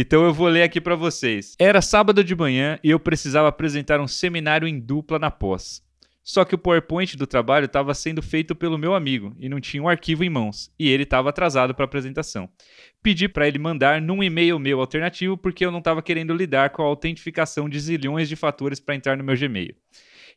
Então 0.00 0.24
eu 0.24 0.32
vou 0.32 0.46
ler 0.46 0.62
aqui 0.62 0.80
pra 0.80 0.94
vocês. 0.94 1.56
Era 1.58 1.82
sábado 1.82 2.22
de 2.22 2.32
manhã 2.32 2.78
e 2.84 2.90
eu 2.90 3.00
precisava 3.00 3.48
apresentar 3.48 4.00
um 4.00 4.06
seminário 4.06 4.68
em 4.68 4.78
dupla 4.78 5.18
na 5.18 5.28
pós. 5.28 5.82
Só 6.22 6.44
que 6.44 6.54
o 6.54 6.58
PowerPoint 6.58 7.16
do 7.16 7.26
trabalho 7.26 7.64
estava 7.64 7.92
sendo 7.94 8.22
feito 8.22 8.54
pelo 8.54 8.78
meu 8.78 8.94
amigo 8.94 9.34
e 9.40 9.48
não 9.48 9.60
tinha 9.60 9.82
um 9.82 9.88
arquivo 9.88 10.22
em 10.22 10.30
mãos, 10.30 10.72
e 10.78 10.88
ele 10.88 11.02
estava 11.02 11.30
atrasado 11.30 11.74
para 11.74 11.82
a 11.82 11.86
apresentação. 11.86 12.48
Pedi 13.02 13.28
para 13.28 13.48
ele 13.48 13.58
mandar 13.58 14.00
num 14.00 14.22
e-mail 14.22 14.56
meu 14.60 14.78
alternativo 14.78 15.36
porque 15.36 15.66
eu 15.66 15.72
não 15.72 15.80
estava 15.80 16.00
querendo 16.00 16.32
lidar 16.32 16.70
com 16.70 16.80
a 16.80 16.86
autentificação 16.86 17.68
de 17.68 17.80
zilhões 17.80 18.28
de 18.28 18.36
fatores 18.36 18.78
para 18.78 18.94
entrar 18.94 19.16
no 19.16 19.24
meu 19.24 19.36
Gmail. 19.36 19.74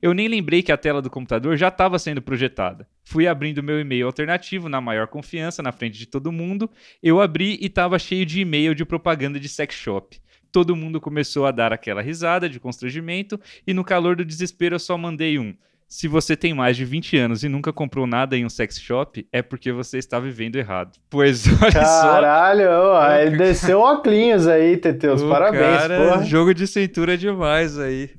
Eu 0.02 0.14
nem 0.14 0.28
lembrei 0.28 0.64
que 0.64 0.72
a 0.72 0.78
tela 0.78 1.02
do 1.02 1.10
computador 1.10 1.56
já 1.56 1.68
estava 1.68 2.00
sendo 2.00 2.22
projetada. 2.22 2.88
Fui 3.04 3.28
abrindo 3.28 3.62
meu 3.62 3.80
e-mail 3.80 4.08
alternativo 4.08 4.68
na 4.68 4.82
maior 4.82 5.08
confiança, 5.08 5.62
na 5.62 5.72
frente 5.72 6.00
de 6.00 6.08
todo 6.08 6.32
mundo. 6.32 6.70
Eu 7.04 7.22
abri 7.22 7.58
e 7.62 7.68
estava 7.68 8.00
cheio 8.00 8.26
de 8.26 8.42
e-mail 8.42 8.74
de 8.74 8.84
propaganda 8.84 9.40
de 9.40 9.48
sex 9.48 9.76
shop. 9.76 10.20
Todo 10.52 10.76
mundo 10.76 11.00
começou 11.00 11.46
a 11.46 11.52
dar 11.52 11.72
aquela 11.72 12.02
risada 12.02 12.50
de 12.50 12.60
constrangimento 12.60 13.40
e 13.66 13.74
no 13.74 13.84
calor 13.84 14.16
do 14.16 14.26
desespero 14.26 14.76
eu 14.76 14.80
só 14.80 14.98
mandei 14.98 15.38
um. 15.38 15.54
Se 15.88 16.08
você 16.08 16.38
tem 16.38 16.54
mais 16.54 16.78
de 16.78 16.86
20 16.86 17.18
anos 17.18 17.44
e 17.44 17.50
nunca 17.50 17.74
comprou 17.74 18.08
nada 18.08 18.38
em 18.38 18.46
um 18.46 18.50
sex 18.50 18.80
shop, 18.80 19.28
é 19.32 19.42
porque 19.42 19.74
você 19.74 19.98
está 19.98 20.20
vivendo 20.20 20.56
errado. 20.56 20.98
Pois 21.10 21.46
olha 21.62 21.72
Caralho, 21.72 22.64
só. 22.64 22.94
ó, 22.94 23.14
ele 23.18 23.38
desceu 23.38 23.80
óculos 23.82 24.48
aí, 24.48 24.78
Teteus. 24.78 25.22
O 25.22 25.30
Parabéns, 25.30 25.82
cara, 25.82 25.98
porra. 25.98 26.24
Jogo 26.24 26.54
de 26.54 26.66
cintura 26.66 27.18
demais 27.18 27.78
aí. 27.78 28.10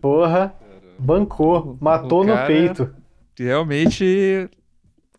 Porra. 0.00 0.54
Bancou. 0.98 1.78
Matou 1.80 2.22
O 2.22 2.24
no 2.24 2.36
peito. 2.46 2.94
Realmente 3.38 4.48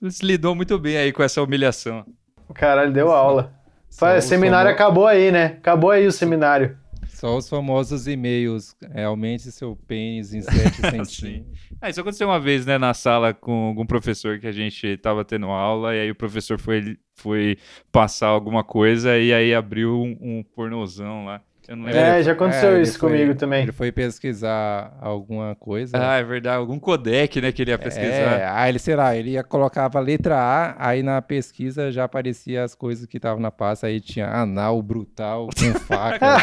se 0.10 0.26
lidou 0.26 0.56
muito 0.56 0.78
bem 0.78 0.98
aí 0.98 1.12
com 1.12 1.24
essa 1.24 1.42
humilhação. 1.42 2.06
Caralho, 2.54 2.92
deu 2.92 3.12
aula. 3.12 3.54
Só 3.90 4.18
os 4.18 4.24
seminário 4.24 4.72
acabou 4.72 5.08
aí, 5.08 5.32
né? 5.32 5.46
Acabou 5.46 5.92
aí 5.92 6.06
o 6.06 6.12
seminário. 6.12 6.78
Só 7.08 7.36
os 7.36 7.50
famosos 7.50 8.08
e-mails. 8.08 8.76
É, 8.94 9.04
aumente 9.04 9.52
seu 9.52 9.76
pênis 9.76 10.34
em 10.34 10.42
7 10.42 10.76
centímetros. 11.10 11.60
Ah, 11.82 11.90
isso 11.90 12.00
aconteceu 12.00 12.28
uma 12.28 12.40
vez, 12.40 12.66
né, 12.66 12.78
na 12.78 12.94
sala 12.94 13.34
com 13.34 13.68
algum 13.68 13.86
professor 13.86 14.40
que 14.40 14.48
a 14.48 14.52
gente 14.52 14.98
tava 14.98 15.26
tendo 15.26 15.48
aula, 15.48 15.96
e 15.96 16.02
aí 16.02 16.12
o 16.12 16.16
professor 16.16 16.60
foi, 16.60 16.98
foi 17.16 17.58
passar 17.92 18.28
alguma 18.28 18.64
coisa 18.64 19.18
e 19.18 19.34
aí 19.34 19.54
abriu 19.54 20.02
um, 20.02 20.18
um 20.22 20.44
pornozão 20.44 21.26
lá. 21.26 21.42
Eu 21.70 21.76
não 21.76 21.86
lembro. 21.86 22.00
É, 22.00 22.24
já 22.24 22.32
aconteceu 22.32 22.72
ele 22.74 22.82
isso 22.82 22.98
foi- 22.98 23.12
comigo 23.12 23.36
também. 23.36 23.62
Ele 23.62 23.72
foi 23.72 23.92
pesquisar 23.92 24.92
alguma 25.00 25.54
coisa. 25.56 25.96
Ah, 25.96 26.18
é 26.18 26.24
verdade, 26.24 26.58
algum 26.58 26.80
codec, 26.80 27.40
né, 27.40 27.52
que 27.52 27.62
ele 27.62 27.70
ia 27.70 27.78
pesquisar. 27.78 28.08
É, 28.10 28.48
aí 28.48 28.70
ele, 28.72 28.80
sei 28.80 28.96
lá, 28.96 29.16
ele 29.16 29.30
ia 29.32 29.44
colocava 29.44 30.00
a 30.00 30.02
letra 30.02 30.36
A, 30.36 30.76
aí 30.90 31.04
na 31.04 31.22
pesquisa 31.22 31.92
já 31.92 32.06
aparecia 32.06 32.64
as 32.64 32.74
coisas 32.74 33.06
que 33.06 33.18
estavam 33.18 33.40
na 33.40 33.52
pasta, 33.52 33.86
aí 33.86 34.02
tinha 34.02 34.28
anal, 34.28 34.82
brutal, 34.82 35.48
com 35.48 35.74
faca. 35.86 36.38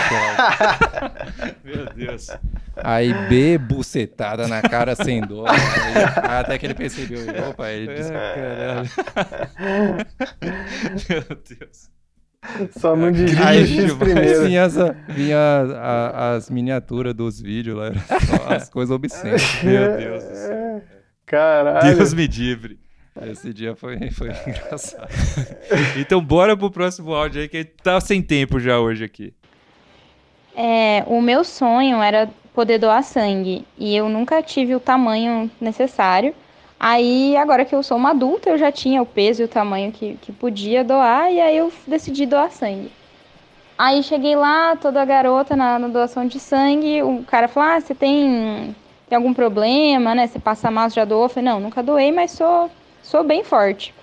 Meu 1.64 1.86
Deus. 1.92 2.28
Aí 2.76 3.12
B, 3.28 3.58
bucetada 3.58 4.46
na 4.46 4.62
cara 4.62 4.94
sem 4.94 5.20
dó. 5.22 5.44
Até 6.22 6.56
que 6.56 6.66
ele 6.66 6.74
percebeu, 6.74 7.18
opa, 7.50 7.68
ele 7.70 7.92
disse, 7.94 8.12
caralho. 8.12 8.88
Meu 11.08 11.22
Deus. 11.58 11.90
Só 12.78 12.94
não 12.96 13.10
digita 13.12 13.46
Aí 13.48 13.66
X 13.66 13.94
primeiro. 13.94 14.44
vinha, 14.44 14.60
essa- 14.62 14.96
vinha 15.08 15.36
as, 15.60 15.70
a- 15.70 16.34
as 16.36 16.50
miniaturas 16.50 17.14
dos 17.14 17.40
vídeos 17.40 17.76
lá, 17.76 17.90
as 18.54 18.68
coisas 18.68 18.94
obscenas. 18.94 19.42
Meu 19.62 19.96
Deus 19.96 20.22
do 20.24 20.34
céu. 20.34 20.82
Caralho. 21.26 21.96
Deus 21.96 22.14
me 22.14 22.26
livre. 22.26 22.78
Esse 23.30 23.52
dia 23.52 23.74
foi, 23.74 24.10
foi 24.10 24.28
engraçado. 24.46 25.08
Então 25.98 26.22
bora 26.22 26.56
pro 26.56 26.70
próximo 26.70 27.14
áudio 27.14 27.40
aí, 27.40 27.48
que 27.48 27.64
tá 27.64 27.98
sem 28.00 28.20
tempo 28.22 28.60
já 28.60 28.78
hoje 28.78 29.02
aqui. 29.04 29.32
É, 30.54 31.02
o 31.06 31.20
meu 31.20 31.44
sonho 31.44 32.02
era 32.02 32.28
poder 32.54 32.78
doar 32.78 33.02
sangue 33.02 33.66
e 33.78 33.94
eu 33.94 34.08
nunca 34.08 34.42
tive 34.42 34.74
o 34.74 34.80
tamanho 34.80 35.50
necessário. 35.60 36.34
Aí, 36.78 37.36
agora 37.36 37.64
que 37.64 37.74
eu 37.74 37.82
sou 37.82 37.96
uma 37.96 38.10
adulta, 38.10 38.50
eu 38.50 38.58
já 38.58 38.70
tinha 38.70 39.00
o 39.00 39.06
peso 39.06 39.42
e 39.42 39.44
o 39.44 39.48
tamanho 39.48 39.90
que, 39.92 40.18
que 40.20 40.30
podia 40.30 40.84
doar, 40.84 41.32
e 41.32 41.40
aí 41.40 41.56
eu 41.56 41.72
decidi 41.86 42.26
doar 42.26 42.50
sangue. 42.50 42.92
Aí 43.78 44.02
cheguei 44.02 44.34
lá, 44.36 44.76
toda 44.76 45.04
garota 45.04 45.54
na, 45.54 45.78
na 45.78 45.88
doação 45.88 46.26
de 46.26 46.40
sangue, 46.40 47.02
o 47.02 47.22
cara 47.24 47.48
falou: 47.48 47.70
Ah, 47.70 47.80
você 47.80 47.94
tem, 47.94 48.74
tem 49.08 49.16
algum 49.16 49.34
problema, 49.34 50.14
né? 50.14 50.26
Você 50.26 50.38
passa 50.38 50.70
mal, 50.70 50.88
já 50.90 51.04
doou? 51.04 51.24
Eu 51.24 51.28
falei: 51.28 51.50
Não, 51.50 51.60
nunca 51.60 51.82
doei, 51.82 52.10
mas 52.12 52.30
sou, 52.30 52.70
sou 53.02 53.22
bem 53.22 53.44
forte. 53.44 53.94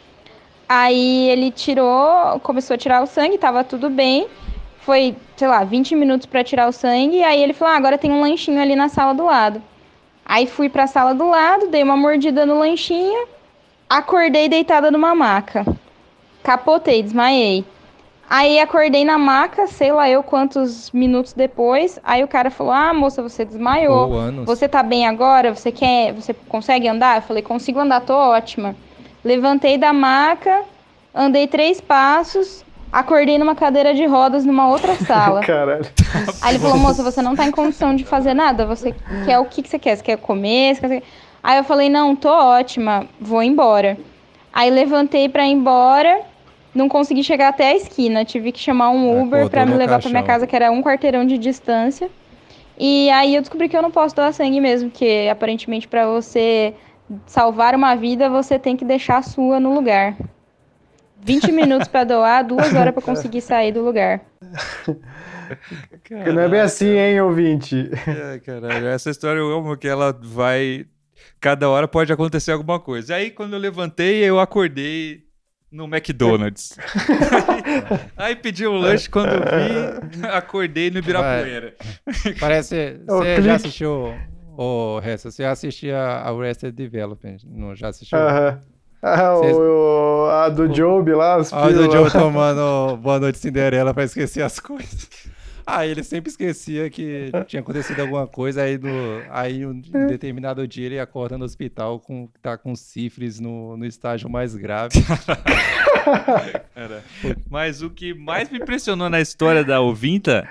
Aí 0.69 1.29
ele 1.29 1.51
tirou, 1.51 2.39
começou 2.41 2.75
a 2.75 2.77
tirar 2.77 3.03
o 3.03 3.07
sangue, 3.07 3.37
tava 3.37 3.63
tudo 3.63 3.89
bem. 3.89 4.27
Foi, 4.79 5.15
sei 5.35 5.47
lá, 5.47 5.63
20 5.63 5.95
minutos 5.95 6.25
pra 6.25 6.43
tirar 6.43 6.67
o 6.67 6.71
sangue. 6.71 7.23
Aí 7.23 7.41
ele 7.41 7.53
falou: 7.53 7.73
ah, 7.73 7.77
agora 7.77 7.97
tem 7.97 8.11
um 8.11 8.21
lanchinho 8.21 8.61
ali 8.61 8.75
na 8.75 8.89
sala 8.89 9.13
do 9.13 9.25
lado. 9.25 9.61
Aí 10.25 10.47
fui 10.47 10.69
pra 10.69 10.87
sala 10.87 11.13
do 11.13 11.27
lado, 11.27 11.67
dei 11.67 11.83
uma 11.83 11.97
mordida 11.97 12.45
no 12.45 12.59
lanchinho, 12.59 13.27
acordei 13.89 14.47
deitada 14.47 14.89
numa 14.89 15.13
maca. 15.13 15.65
Capotei, 16.41 17.01
desmaiei. 17.03 17.65
Aí 18.29 18.59
acordei 18.59 19.05
na 19.05 19.17
maca, 19.17 19.67
sei 19.67 19.91
lá 19.91 20.09
eu 20.09 20.23
quantos 20.23 20.89
minutos 20.91 21.33
depois. 21.33 21.99
Aí 22.03 22.23
o 22.23 22.27
cara 22.27 22.49
falou: 22.49 22.73
Ah, 22.73 22.93
moça, 22.93 23.21
você 23.21 23.45
desmaiou. 23.45 24.09
Ou 24.09 24.17
anos. 24.17 24.45
Você 24.45 24.67
tá 24.67 24.81
bem 24.81 25.05
agora? 25.05 25.53
Você 25.53 25.71
quer. 25.71 26.13
Você 26.13 26.33
consegue 26.33 26.87
andar? 26.87 27.17
Eu 27.17 27.21
falei, 27.21 27.43
consigo 27.43 27.79
andar, 27.79 28.01
tô 28.01 28.15
ótima. 28.15 28.75
Levantei 29.23 29.77
da 29.77 29.93
maca, 29.93 30.63
andei 31.13 31.47
três 31.47 31.79
passos, 31.79 32.65
acordei 32.93 33.39
numa 33.39 33.55
cadeira 33.55 33.93
de 33.95 34.05
rodas 34.05 34.45
numa 34.45 34.69
outra 34.69 34.93
sala. 35.03 35.41
Caralho. 35.41 35.85
Aí 36.41 36.53
ele 36.53 36.59
falou, 36.59 36.77
moça, 36.77 37.03
você 37.03 37.21
não 37.21 37.35
tá 37.35 37.45
em 37.47 37.51
condição 37.51 37.95
de 37.95 38.05
fazer 38.05 38.35
nada. 38.35 38.65
Você 38.67 38.93
quer 39.25 39.39
o 39.39 39.45
que, 39.45 39.63
que 39.63 39.69
você 39.69 39.79
quer? 39.79 39.97
Você 39.97 40.03
quer 40.03 40.17
comer? 40.17 40.75
Você 40.75 40.87
quer... 40.87 41.03
Aí 41.41 41.57
eu 41.57 41.63
falei, 41.63 41.89
não, 41.89 42.15
tô 42.15 42.29
ótima, 42.29 43.05
vou 43.19 43.41
embora. 43.41 43.97
Aí 44.53 44.69
levantei 44.69 45.27
pra 45.27 45.45
ir 45.45 45.51
embora, 45.51 46.21
não 46.73 46.87
consegui 46.87 47.23
chegar 47.23 47.49
até 47.49 47.71
a 47.71 47.75
esquina. 47.75 48.23
Tive 48.23 48.51
que 48.51 48.59
chamar 48.59 48.91
um 48.91 49.21
Uber 49.21 49.49
pra 49.49 49.65
me 49.65 49.73
levar 49.73 49.99
pra 49.99 50.09
minha 50.11 50.23
casa, 50.23 50.45
que 50.45 50.55
era 50.55 50.71
um 50.71 50.81
quarteirão 50.83 51.25
de 51.25 51.37
distância. 51.37 52.09
E 52.77 53.09
aí 53.09 53.35
eu 53.35 53.41
descobri 53.41 53.67
que 53.67 53.75
eu 53.75 53.81
não 53.81 53.91
posso 53.91 54.15
doar 54.15 54.31
sangue 54.33 54.61
mesmo, 54.61 54.89
porque 54.89 55.27
aparentemente 55.31 55.87
pra 55.87 56.07
você 56.07 56.73
salvar 57.25 57.75
uma 57.75 57.95
vida, 57.95 58.29
você 58.29 58.57
tem 58.57 58.77
que 58.77 58.85
deixar 58.85 59.17
a 59.17 59.21
sua 59.21 59.59
no 59.59 59.73
lugar. 59.73 60.15
20 61.23 61.51
minutos 61.51 61.87
pra 61.87 62.03
doar, 62.03 62.45
duas 62.45 62.73
horas 62.73 62.93
pra 62.93 63.01
conseguir 63.01 63.41
sair 63.41 63.71
do 63.71 63.81
lugar. 63.81 64.21
Porque 65.89 66.15
não 66.15 66.41
é 66.41 66.49
bem 66.49 66.59
assim, 66.59 66.97
hein, 66.97 67.21
ouvinte? 67.21 67.89
Ai, 68.07 68.39
caralho, 68.39 68.87
essa 68.87 69.09
história 69.09 69.39
eu 69.39 69.51
amo 69.51 69.77
que 69.77 69.87
ela 69.87 70.17
vai. 70.21 70.85
Cada 71.39 71.69
hora 71.69 71.87
pode 71.87 72.11
acontecer 72.11 72.51
alguma 72.51 72.79
coisa. 72.79 73.15
Aí 73.15 73.31
quando 73.31 73.53
eu 73.53 73.59
levantei, 73.59 74.23
eu 74.23 74.39
acordei 74.39 75.23
no 75.71 75.85
McDonald's. 75.85 76.77
aí, 76.77 77.99
aí 78.17 78.35
pedi 78.35 78.67
um 78.67 78.77
lanche, 78.77 79.09
quando 79.09 79.29
eu 79.29 79.41
vi, 79.41 80.27
acordei 80.27 80.91
no 80.91 80.99
Ibirapuera. 80.99 81.75
Parece. 82.39 82.99
Você 83.07 83.41
já 83.41 83.55
assistiu. 83.55 84.13
Ô, 84.55 84.99
Ressa, 84.99 85.31
você 85.31 85.43
assistia 85.43 85.97
a 85.97 86.29
Arrested 86.29 86.75
Development? 86.75 87.37
Não, 87.43 87.75
já 87.75 87.87
assistiu? 87.87 88.19
Aham. 88.19 88.61
Ah, 89.05 89.33
Vocês- 89.35 89.57
o, 89.57 90.27
a 90.31 90.47
do 90.49 90.69
Job 90.69 91.11
lá, 91.13 91.37
os 91.37 91.51
Olha 91.51 91.65
o 91.65 91.67
pílulas 91.89 91.93
Joe 91.93 92.03
lá. 92.03 92.09
tomando 92.25 92.97
Boa 92.97 93.19
Noite 93.19 93.37
Cinderela 93.37 93.93
pra 93.93 94.05
esquecer 94.05 94.41
as 94.41 94.59
coisas. 94.59 95.09
Aí 95.65 95.91
ele 95.91 96.03
sempre 96.03 96.29
esquecia 96.29 96.89
que 96.89 97.31
tinha 97.47 97.61
acontecido 97.61 97.99
alguma 98.01 98.27
coisa, 98.27 98.63
aí, 98.63 98.77
no, 98.77 98.89
aí 99.29 99.65
um 99.65 99.71
em 99.71 100.07
determinado 100.07 100.67
dia 100.67 100.85
ele 100.87 100.99
acorda 100.99 101.37
no 101.37 101.45
hospital 101.45 101.99
com 102.01 102.27
tá 102.41 102.57
com 102.57 102.75
sífilis 102.75 103.39
no, 103.39 103.77
no 103.77 103.85
estágio 103.85 104.29
mais 104.29 104.55
grave. 104.55 104.95
Cara, 106.75 107.03
Mas 107.49 107.81
o 107.81 107.89
que 107.89 108.13
mais 108.13 108.49
me 108.49 108.57
impressionou 108.59 109.09
na 109.09 109.21
história 109.21 109.63
da 109.63 109.79
ouvinta 109.79 110.47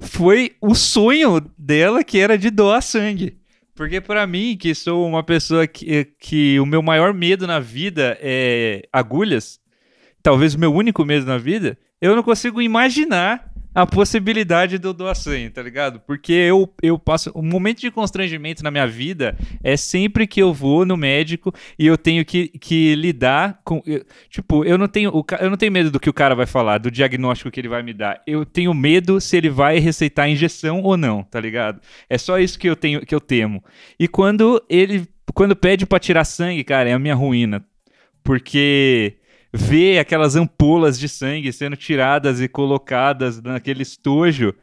foi 0.00 0.56
o 0.60 0.74
sonho 0.74 1.40
dela, 1.56 2.02
que 2.02 2.18
era 2.18 2.36
de 2.36 2.50
doar 2.50 2.82
sangue. 2.82 3.36
Porque 3.78 4.00
pra 4.00 4.26
mim, 4.26 4.56
que 4.56 4.74
sou 4.74 5.06
uma 5.06 5.22
pessoa 5.22 5.64
que, 5.64 6.04
que 6.18 6.58
o 6.58 6.66
meu 6.66 6.82
maior 6.82 7.14
medo 7.14 7.46
na 7.46 7.60
vida 7.60 8.18
é 8.20 8.82
agulhas, 8.92 9.60
talvez 10.20 10.56
o 10.56 10.58
meu 10.58 10.74
único 10.74 11.04
medo 11.04 11.24
na 11.24 11.38
vida, 11.38 11.78
eu 12.00 12.16
não 12.16 12.24
consigo 12.24 12.60
imaginar 12.60 13.47
a 13.82 13.86
possibilidade 13.86 14.76
de 14.78 14.86
eu 14.88 14.92
doar 14.92 15.14
sangue, 15.14 15.50
tá 15.50 15.62
ligado? 15.62 16.00
Porque 16.00 16.32
eu, 16.32 16.68
eu 16.82 16.98
passo. 16.98 17.30
Um 17.34 17.42
momento 17.42 17.80
de 17.80 17.90
constrangimento 17.92 18.62
na 18.64 18.70
minha 18.72 18.86
vida 18.88 19.38
é 19.62 19.76
sempre 19.76 20.26
que 20.26 20.42
eu 20.42 20.52
vou 20.52 20.84
no 20.84 20.96
médico 20.96 21.52
e 21.78 21.86
eu 21.86 21.96
tenho 21.96 22.24
que, 22.24 22.48
que 22.48 22.94
lidar 22.96 23.60
com. 23.64 23.80
eu- 23.86 24.04
tipo, 24.28 24.64
eu 24.64 24.76
não, 24.76 24.88
tenho, 24.88 25.10
o 25.14 25.24
eu 25.40 25.48
não 25.48 25.56
tenho 25.56 25.70
medo 25.70 25.92
do 25.92 26.00
que 26.00 26.10
o 26.10 26.12
cara 26.12 26.34
vai 26.34 26.46
falar, 26.46 26.78
do 26.78 26.90
diagnóstico 26.90 27.50
que 27.52 27.60
ele 27.60 27.68
vai 27.68 27.82
me 27.84 27.92
dar. 27.92 28.20
Eu 28.26 28.44
tenho 28.44 28.74
medo 28.74 29.20
se 29.20 29.36
ele 29.36 29.48
vai 29.48 29.78
receitar 29.78 30.28
injeção 30.28 30.82
ou 30.82 30.96
não, 30.96 31.22
tá 31.22 31.40
ligado? 31.40 31.80
É 32.10 32.18
só 32.18 32.38
isso 32.38 32.58
que 32.58 32.68
eu 32.68 32.74
tenho 32.74 33.06
que 33.06 33.14
eu 33.14 33.20
temo. 33.20 33.62
E 33.98 34.08
quando 34.08 34.60
ele. 34.68 35.06
Quando 35.34 35.54
pede 35.54 35.86
pra 35.86 36.00
tirar 36.00 36.24
sangue, 36.24 36.64
cara, 36.64 36.88
é 36.88 36.94
a 36.94 36.98
minha 36.98 37.14
ruína. 37.14 37.64
Porque 38.24 39.18
ver 39.52 39.98
aquelas 39.98 40.36
ampolas 40.36 40.98
de 40.98 41.08
sangue 41.08 41.52
sendo 41.52 41.76
tiradas 41.76 42.40
e 42.40 42.48
colocadas 42.48 43.42
naquele 43.42 43.82
estojo 43.82 44.54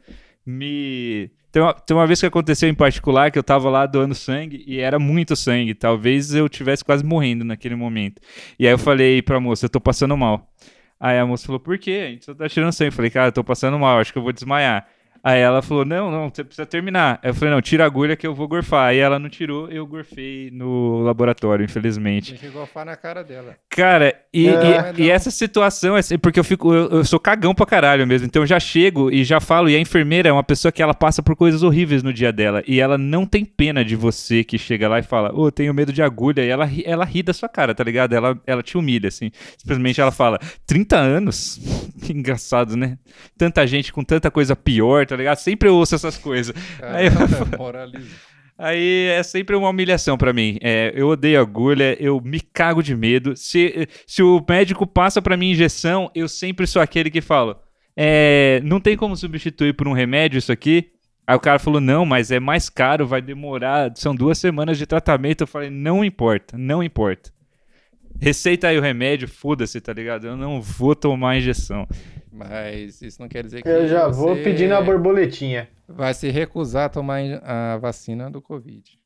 me. 0.44 1.30
Tem 1.50 1.62
uma, 1.62 1.72
tem 1.72 1.96
uma 1.96 2.06
vez 2.06 2.20
que 2.20 2.26
aconteceu 2.26 2.68
em 2.68 2.74
particular 2.74 3.30
que 3.30 3.38
eu 3.38 3.42
tava 3.42 3.70
lá 3.70 3.86
doando 3.86 4.14
sangue 4.14 4.62
e 4.66 4.78
era 4.78 4.98
muito 4.98 5.34
sangue. 5.34 5.74
Talvez 5.74 6.34
eu 6.34 6.48
tivesse 6.48 6.84
quase 6.84 7.02
morrendo 7.02 7.44
naquele 7.44 7.74
momento. 7.74 8.20
E 8.58 8.66
aí 8.66 8.72
eu 8.72 8.78
falei 8.78 9.22
pra 9.22 9.40
moça, 9.40 9.64
eu 9.64 9.70
tô 9.70 9.80
passando 9.80 10.16
mal. 10.16 10.52
Aí 11.00 11.18
a 11.18 11.26
moça 11.26 11.46
falou, 11.46 11.60
por 11.60 11.78
quê? 11.78 12.04
A 12.06 12.10
gente 12.10 12.24
só 12.24 12.34
tá 12.34 12.48
tirando 12.48 12.72
sangue. 12.72 12.88
Eu 12.88 12.92
falei, 12.92 13.10
cara, 13.10 13.28
eu 13.28 13.32
tô 13.32 13.42
passando 13.42 13.78
mal, 13.78 13.98
acho 13.98 14.12
que 14.12 14.18
eu 14.18 14.22
vou 14.22 14.32
desmaiar. 14.32 14.86
Aí 15.28 15.40
ela 15.40 15.60
falou, 15.60 15.84
não, 15.84 16.08
não, 16.08 16.28
você 16.30 16.44
precisa 16.44 16.64
terminar. 16.64 17.18
Aí 17.20 17.30
eu 17.30 17.34
falei, 17.34 17.52
não, 17.52 17.60
tira 17.60 17.82
a 17.82 17.86
agulha 17.88 18.14
que 18.14 18.24
eu 18.24 18.32
vou 18.32 18.46
gorfar. 18.46 18.90
Aí 18.90 18.98
ela 18.98 19.18
não 19.18 19.28
tirou, 19.28 19.68
eu 19.68 19.84
gorfei 19.84 20.50
no 20.52 21.00
laboratório, 21.00 21.64
infelizmente. 21.64 22.30
Tem 22.34 22.38
que 22.38 22.48
golfar 22.56 22.84
na 22.86 22.94
cara 22.94 23.24
dela. 23.24 23.56
Cara, 23.68 24.14
e, 24.32 24.46
É, 24.46 24.92
e- 24.98 25.02
e 25.02 25.10
essa 25.10 25.28
situação, 25.32 25.96
é 25.96 25.98
assim, 25.98 26.16
porque 26.16 26.38
eu 26.38 26.44
fico, 26.44 26.72
eu, 26.72 26.88
eu 26.90 27.04
sou 27.04 27.18
cagão 27.18 27.52
pra 27.56 27.66
caralho 27.66 28.06
mesmo, 28.06 28.24
então 28.24 28.42
eu 28.42 28.46
já 28.46 28.60
chego 28.60 29.10
e 29.10 29.24
já 29.24 29.40
falo, 29.40 29.68
e 29.68 29.74
a 29.74 29.80
enfermeira 29.80 30.28
é 30.28 30.32
uma 30.32 30.44
pessoa 30.44 30.70
que 30.70 30.80
ela 30.80 30.94
passa 30.94 31.24
por 31.24 31.34
coisas 31.34 31.64
horríveis 31.64 32.04
no 32.04 32.12
dia 32.12 32.32
dela, 32.32 32.62
e 32.64 32.78
ela 32.78 32.96
não 32.96 33.26
tem 33.26 33.44
pena 33.44 33.84
de 33.84 33.96
você 33.96 34.44
que 34.44 34.56
chega 34.56 34.88
lá 34.88 35.00
e 35.00 35.02
fala, 35.02 35.34
ô, 35.34 35.48
eu 35.48 35.52
tenho 35.52 35.74
medo 35.74 35.92
de 35.92 36.02
agulha, 36.02 36.42
e 36.44 36.48
ela, 36.48 36.64
ri- 36.64 36.84
ela 36.86 37.04
ri 37.04 37.22
da 37.24 37.32
sua 37.32 37.48
cara, 37.48 37.74
tá 37.74 37.82
ligado? 37.82 38.14
Ela, 38.14 38.38
ela 38.46 38.62
te 38.62 38.78
humilha, 38.78 39.08
assim, 39.08 39.32
simplesmente 39.58 40.00
ela 40.00 40.12
fala, 40.12 40.38
30 40.66 40.96
anos? 40.96 41.58
Que 42.06 42.12
engraçado, 42.12 42.76
né? 42.76 42.98
Tanta 43.36 43.66
gente 43.66 43.92
com 43.92 44.04
tanta 44.04 44.30
coisa 44.30 44.54
pior, 44.54 45.06
tá 45.06 45.15
ligado? 45.16 45.38
Sempre 45.38 45.68
eu 45.68 45.74
ouço 45.74 45.94
essas 45.94 46.16
coisas. 46.16 46.54
Aí 46.82 47.06
eu 47.06 47.12
Cara. 47.56 47.90
Aí 48.58 49.08
é 49.08 49.22
sempre 49.22 49.54
uma 49.54 49.68
humilhação 49.68 50.16
pra 50.16 50.32
mim. 50.32 50.58
É, 50.62 50.90
eu 50.94 51.08
odeio 51.08 51.40
agulha, 51.40 51.96
eu 52.00 52.20
me 52.20 52.40
cago 52.40 52.82
de 52.82 52.96
medo. 52.96 53.36
Se, 53.36 53.86
se 54.06 54.22
o 54.22 54.44
médico 54.48 54.86
passa 54.86 55.20
pra 55.20 55.36
mim 55.36 55.50
injeção, 55.50 56.10
eu 56.14 56.26
sempre 56.26 56.66
sou 56.66 56.80
aquele 56.80 57.10
que 57.10 57.20
fala: 57.20 57.60
é, 57.94 58.60
não 58.64 58.80
tem 58.80 58.96
como 58.96 59.16
substituir 59.16 59.74
por 59.74 59.86
um 59.86 59.92
remédio 59.92 60.38
isso 60.38 60.52
aqui? 60.52 60.90
Aí 61.26 61.36
o 61.36 61.40
cara 61.40 61.58
falou: 61.58 61.80
não, 61.80 62.06
mas 62.06 62.30
é 62.30 62.40
mais 62.40 62.70
caro, 62.70 63.06
vai 63.06 63.20
demorar, 63.20 63.92
são 63.94 64.14
duas 64.14 64.38
semanas 64.38 64.78
de 64.78 64.86
tratamento. 64.86 65.42
Eu 65.42 65.46
falei: 65.46 65.68
não 65.68 66.02
importa, 66.02 66.56
não 66.56 66.82
importa. 66.82 67.30
Receita 68.18 68.68
aí 68.68 68.78
o 68.78 68.82
remédio, 68.82 69.28
foda-se, 69.28 69.78
tá 69.80 69.92
ligado? 69.92 70.26
Eu 70.26 70.36
não 70.36 70.62
vou 70.62 70.94
tomar 70.94 71.36
injeção. 71.36 71.86
Mas 72.36 73.00
isso 73.00 73.20
não 73.20 73.28
quer 73.28 73.44
dizer 73.44 73.62
que 73.62 73.68
Eu 73.68 73.88
já 73.88 74.08
vou 74.08 74.36
pedindo 74.36 74.74
a 74.74 74.80
borboletinha. 74.80 75.68
vai 75.88 76.12
se 76.12 76.28
recusar 76.28 76.84
a 76.84 76.88
tomar 76.88 77.20
a 77.42 77.78
vacina 77.78 78.30
do 78.30 78.42
Covid. 78.42 78.98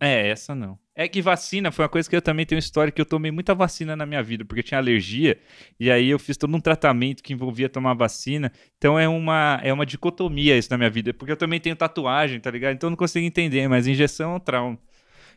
É, 0.00 0.28
essa 0.28 0.54
não. 0.54 0.78
É 0.94 1.06
que 1.06 1.20
vacina 1.20 1.70
foi 1.70 1.84
uma 1.84 1.88
coisa 1.88 2.08
que 2.08 2.16
eu 2.16 2.22
também 2.22 2.46
tenho 2.46 2.58
história 2.58 2.90
que 2.90 3.00
eu 3.00 3.04
tomei 3.04 3.30
muita 3.30 3.54
vacina 3.54 3.94
na 3.94 4.06
minha 4.06 4.22
vida, 4.22 4.44
porque 4.44 4.60
eu 4.60 4.64
tinha 4.64 4.78
alergia, 4.78 5.38
e 5.78 5.90
aí 5.90 6.08
eu 6.08 6.18
fiz 6.18 6.36
todo 6.36 6.54
um 6.54 6.60
tratamento 6.60 7.22
que 7.22 7.32
envolvia 7.34 7.68
tomar 7.68 7.94
vacina. 7.94 8.50
Então 8.78 8.98
é 8.98 9.06
uma, 9.06 9.60
é 9.62 9.72
uma 9.72 9.84
dicotomia 9.84 10.56
isso 10.56 10.70
na 10.70 10.78
minha 10.78 10.90
vida, 10.90 11.12
porque 11.12 11.32
eu 11.32 11.36
também 11.36 11.60
tenho 11.60 11.76
tatuagem, 11.76 12.40
tá 12.40 12.50
ligado? 12.50 12.74
Então 12.74 12.88
eu 12.88 12.90
não 12.92 12.96
consigo 12.96 13.26
entender, 13.26 13.68
mas 13.68 13.86
injeção 13.86 14.32
é 14.32 14.36
um 14.36 14.40
trauma. 14.40 14.78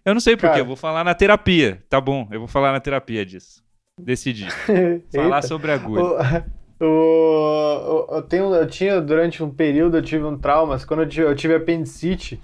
Eu 0.05 0.13
não 0.13 0.21
sei 0.21 0.37
porquê, 0.37 0.61
eu 0.61 0.65
vou 0.65 0.77
falar 0.77 1.03
na 1.03 1.13
terapia, 1.13 1.83
tá 1.89 1.99
bom? 1.99 2.27
Eu 2.31 2.39
vou 2.39 2.47
falar 2.47 2.71
na 2.71 2.79
terapia 2.79 3.25
disso. 3.25 3.61
Decidi. 3.97 4.47
falar 5.13 5.41
sobre 5.41 5.71
agulha. 5.73 6.45
O- 6.81 8.07
eu, 8.15 8.21
tenho, 8.23 8.53
eu 8.55 8.67
tinha, 8.67 9.01
durante 9.01 9.43
um 9.43 9.49
período, 9.49 9.97
eu 9.97 10.01
tive 10.01 10.23
um 10.23 10.37
trauma, 10.37 10.79
quando 10.85 11.01
eu 11.03 11.09
tive, 11.09 11.25
eu 11.27 11.35
tive 11.35 11.55
apendicite, 11.55 12.41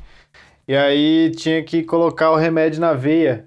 e 0.68 0.76
aí 0.76 1.32
tinha 1.32 1.64
que 1.64 1.84
colocar 1.84 2.32
o 2.32 2.36
remédio 2.38 2.82
na 2.82 2.94
veia, 2.94 3.46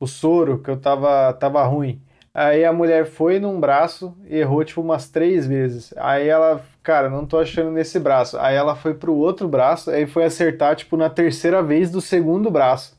o 0.00 0.06
soro, 0.06 0.58
que 0.62 0.70
eu 0.70 0.76
tava, 0.80 1.32
tava 1.34 1.62
ruim. 1.64 2.00
Aí 2.34 2.64
a 2.64 2.72
mulher 2.72 3.06
foi 3.06 3.38
num 3.40 3.60
braço 3.60 4.16
e 4.26 4.36
errou, 4.38 4.64
tipo, 4.64 4.80
umas 4.80 5.08
três 5.10 5.46
vezes. 5.46 5.94
Aí 5.96 6.28
ela, 6.28 6.62
cara, 6.82 7.08
não 7.10 7.26
tô 7.26 7.38
achando 7.38 7.70
nesse 7.70 7.98
braço. 8.00 8.38
Aí 8.38 8.56
ela 8.56 8.74
foi 8.76 8.94
pro 8.94 9.14
outro 9.14 9.48
braço, 9.48 9.90
aí 9.90 10.06
foi 10.06 10.24
acertar, 10.24 10.76
tipo, 10.76 10.96
na 10.96 11.10
terceira 11.10 11.62
vez 11.62 11.90
do 11.90 12.00
segundo 12.00 12.50
braço. 12.50 12.98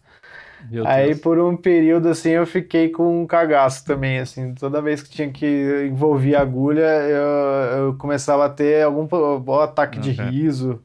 Aí 0.87 1.15
por 1.15 1.39
um 1.39 1.55
período 1.55 2.09
assim 2.09 2.29
eu 2.31 2.45
fiquei 2.45 2.89
com 2.89 3.21
um 3.21 3.25
cagaço 3.27 3.85
também, 3.85 4.19
assim, 4.19 4.53
toda 4.53 4.81
vez 4.81 5.01
que 5.03 5.09
tinha 5.09 5.29
que 5.31 5.87
envolver 5.89 6.35
agulha, 6.35 6.81
eu, 6.81 7.85
eu 7.85 7.93
começava 7.97 8.45
a 8.45 8.49
ter 8.49 8.83
algum 8.83 9.05
po- 9.07 9.59
ataque 9.61 9.99
de 9.99 10.11
riso. 10.31 10.81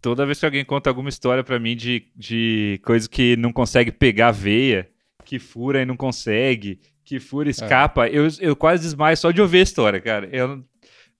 Toda 0.00 0.24
vez 0.26 0.38
que 0.38 0.44
alguém 0.46 0.64
conta 0.64 0.88
alguma 0.88 1.08
história 1.08 1.42
pra 1.42 1.58
mim 1.58 1.74
de, 1.74 2.04
de 2.14 2.80
coisa 2.84 3.08
que 3.08 3.36
não 3.36 3.52
consegue 3.52 3.90
pegar 3.90 4.30
veia, 4.30 4.88
que 5.24 5.38
fura 5.38 5.82
e 5.82 5.86
não 5.86 5.96
consegue, 5.96 6.78
que 7.04 7.18
fura 7.18 7.48
e 7.48 7.50
escapa, 7.50 8.06
eu, 8.08 8.28
eu 8.40 8.54
quase 8.54 8.82
desmaio 8.82 9.16
só 9.16 9.30
de 9.32 9.40
ouvir 9.40 9.58
a 9.58 9.62
história, 9.62 10.00
cara. 10.00 10.28
Eu, 10.30 10.62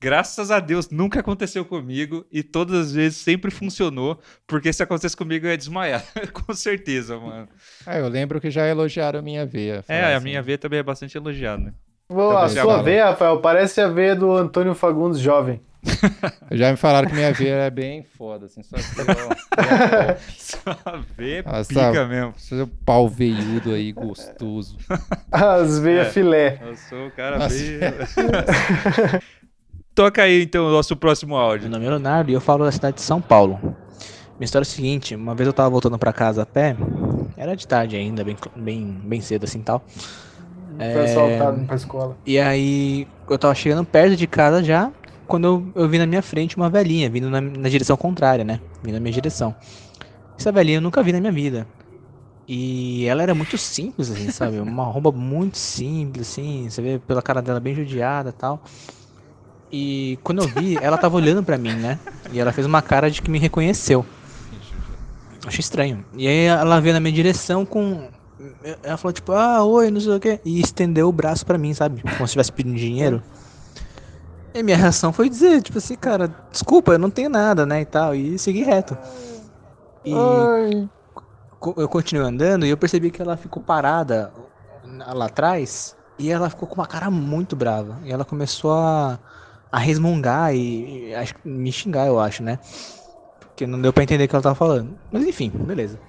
graças 0.01 0.51
a 0.51 0.61
Deus, 0.61 0.91
nunca 0.91 1.21
aconteceu 1.21 1.65
comigo 1.65 2.25
e 2.31 2.43
todas 2.43 2.79
as 2.89 2.93
vezes 2.93 3.19
sempre 3.19 3.51
funcionou, 3.51 4.19
porque 4.47 4.73
se 4.73 4.83
acontecesse 4.83 5.17
comigo 5.17 5.47
eu 5.47 5.51
ia 5.51 5.57
desmaiar, 5.57 6.05
com 6.33 6.53
certeza, 6.55 7.19
mano. 7.19 7.49
Ah, 7.87 7.99
eu 7.99 8.09
lembro 8.09 8.41
que 8.41 8.51
já 8.51 8.67
elogiaram 8.67 9.19
a 9.19 9.23
minha 9.23 9.45
veia. 9.47 9.85
É, 9.89 9.97
falaram 9.99 10.07
a 10.15 10.17
assim, 10.17 10.25
minha 10.25 10.43
veia 10.43 10.59
também 10.59 10.79
é 10.79 10.83
bastante 10.83 11.17
elogiada. 11.17 11.63
né? 11.65 11.73
Pô, 12.09 12.37
a 12.37 12.49
sua 12.49 12.83
veia, 12.83 13.07
Rafael, 13.07 13.41
parece 13.41 13.81
a 13.81 13.89
veia 13.89 14.15
do 14.15 14.31
Antônio 14.33 14.75
Fagundes 14.75 15.19
jovem. 15.19 15.61
Já 16.51 16.71
me 16.71 16.77
falaram 16.77 17.09
que 17.09 17.15
minha 17.15 17.33
veia 17.33 17.55
é 17.65 17.71
bem 17.71 18.03
foda, 18.03 18.47
assim, 18.47 18.63
só 18.63 18.77
que 18.77 18.83
ó, 19.01 20.17
Sua 20.37 21.05
veia 21.17 21.39
é 21.39 21.43
Ah, 21.47 21.63
pica 21.65 22.07
mesmo. 22.07 22.35
seu 22.39 22.67
pau 22.85 23.09
veiudo 23.09 23.73
aí, 23.73 23.93
gostoso. 23.93 24.77
As 25.31 25.79
veias 25.79 26.09
É. 26.09 26.11
filé. 26.11 26.61
Eu 26.63 26.77
sou 26.77 27.07
o 27.07 27.11
cara 27.13 27.39
Nossa. 27.39 27.55
bem... 27.57 27.81
Toca 29.97 30.23
aí 30.23 30.43
então 30.43 30.67
o 30.67 30.71
nosso 30.71 30.95
próximo 30.95 31.37
áudio. 31.37 31.71
Meu 31.71 31.71
nome 31.71 31.87
é 31.87 31.89
Leonardo 31.89 32.31
e 32.31 32.35
eu 32.35 32.41
falo 32.41 32.67
da 32.67 32.71
cidade 32.71 32.97
de 32.97 33.03
São 33.03 33.19
Paulo. 33.19 33.59
Minha 34.39 34.45
história 34.45 34.63
é 34.63 34.69
a 34.69 34.71
seguinte, 34.71 35.15
uma 35.15 35.35
vez 35.35 35.47
eu 35.47 35.55
tava 35.55 35.71
voltando 35.71 35.99
pra 35.99 36.13
casa 36.13 36.43
a 36.43 36.47
pé, 36.47 36.77
era 37.35 37.57
de 37.57 37.67
tarde 37.67 37.97
ainda, 37.97 38.23
bem, 38.23 38.37
bem, 38.55 39.01
bem 39.03 39.21
cedo 39.23 39.45
assim 39.45 39.63
tal. 39.63 39.83
Foi 39.89 41.01
É, 41.01 41.05
assaltado 41.05 41.65
pra 41.65 41.77
escola. 41.77 42.17
E 42.27 42.39
aí 42.39 43.09
eu 43.31 43.39
tava 43.39 43.55
chegando 43.55 43.87
perto 43.87 44.15
de 44.15 44.27
casa 44.27 44.63
já, 44.63 44.93
quando 45.27 45.47
eu, 45.47 45.83
eu 45.83 45.89
vi 45.89 45.97
na 45.97 46.05
minha 46.05 46.21
frente 46.21 46.59
uma 46.59 46.69
velhinha 46.69 47.09
vindo 47.09 47.31
na, 47.31 47.41
na 47.41 47.71
direção 47.71 47.97
contrária, 47.97 48.45
né? 48.45 48.61
Vindo 48.83 48.97
na 48.97 49.01
minha 49.01 49.15
direção. 49.15 49.57
Essa 50.39 50.53
velhinha 50.53 50.77
eu 50.77 50.83
nunca 50.83 51.03
vi 51.03 51.11
na 51.11 51.21
minha 51.21 51.33
vida. 51.33 51.67
E 52.47 53.07
ela 53.07 53.23
era 53.23 53.35
muito 53.35 53.57
simples, 53.57 54.11
assim, 54.11 54.31
sabe? 54.31 54.59
Uma 54.59 54.85
roupa 54.85 55.11
muito 55.11 55.57
simples, 55.57 56.29
assim. 56.29 56.69
Você 56.69 56.83
vê 56.83 56.99
pela 56.99 57.23
cara 57.23 57.41
dela 57.41 57.59
bem 57.59 57.75
judiada 57.75 58.29
e 58.29 58.33
tal. 58.35 58.63
E 59.71 60.19
quando 60.23 60.43
eu 60.43 60.49
vi, 60.49 60.77
ela 60.81 60.97
tava 60.97 61.17
olhando 61.17 61.43
pra 61.43 61.59
mim, 61.59 61.73
né? 61.73 61.99
E 62.33 62.39
ela 62.39 62.53
fez 62.53 62.67
uma 62.67 62.81
cara 62.81 63.11
de 63.11 63.21
que 63.21 63.31
me 63.31 63.39
reconheceu. 63.39 64.07
Achei 65.47 65.61
estranho. 65.61 66.05
E 66.17 66.27
aí 66.27 66.45
ela 66.45 66.81
veio 66.81 66.95
na 66.95 67.01
minha 67.01 67.15
direção 67.15 67.65
com. 67.65 68.09
Ela 68.83 68.97
falou, 68.97 69.13
tipo, 69.13 69.33
ah, 69.33 69.65
oi, 69.65 69.91
não 69.91 70.01
sei 70.01 70.13
o 70.13 70.21
quê. 70.21 70.41
E 70.45 70.61
estendeu 70.61 71.09
o 71.09 71.13
braço 71.13 71.45
pra 71.47 71.59
mim, 71.59 71.73
sabe? 71.75 72.03
Como 72.03 72.17
se 72.19 72.25
estivesse 72.25 72.53
pedindo 72.53 72.77
dinheiro. 72.77 73.23
E 74.55 74.63
minha 74.63 74.77
reação 74.77 75.13
foi 75.13 75.29
dizer, 75.29 75.63
tipo 75.63 75.79
assim, 75.79 75.97
cara, 75.97 76.35
desculpa, 76.51 76.93
eu 76.93 76.99
não 76.99 77.11
tenho 77.11 77.29
nada, 77.29 77.67
né? 77.67 77.83
E 77.83 77.85
tal. 77.85 78.15
E 78.15 78.39
segui 78.39 78.63
reto. 78.63 78.97
E 80.05 80.13
eu 81.77 81.89
continuei 81.89 82.27
andando 82.27 82.65
e 82.65 82.71
eu 82.71 82.77
percebi 82.77 83.11
que 83.11 83.21
ela 83.21 83.37
ficou 83.37 83.63
parada 83.63 84.33
lá 84.85 85.27
atrás. 85.27 85.97
E 86.19 86.31
ela 86.31 86.49
ficou 86.49 86.67
com 86.67 86.77
uma 86.77 86.87
cara 86.87 87.11
muito 87.11 87.55
brava. 87.55 87.99
E 88.05 88.11
ela 88.11 88.25
começou 88.25 88.73
a, 88.73 89.19
a 89.77 89.79
resmungar 89.79 90.55
e, 90.55 91.13
e 91.13 91.49
me 91.49 91.71
xingar, 91.71 92.07
eu 92.07 92.19
acho, 92.19 92.43
né? 92.43 92.59
Porque 93.41 93.67
não 93.67 93.79
deu 93.79 93.93
pra 93.93 94.03
entender 94.03 94.25
o 94.25 94.29
que 94.29 94.35
ela 94.35 94.43
tava 94.43 94.55
falando. 94.55 94.99
Mas 95.13 95.27
enfim, 95.27 95.51
beleza. 95.51 96.01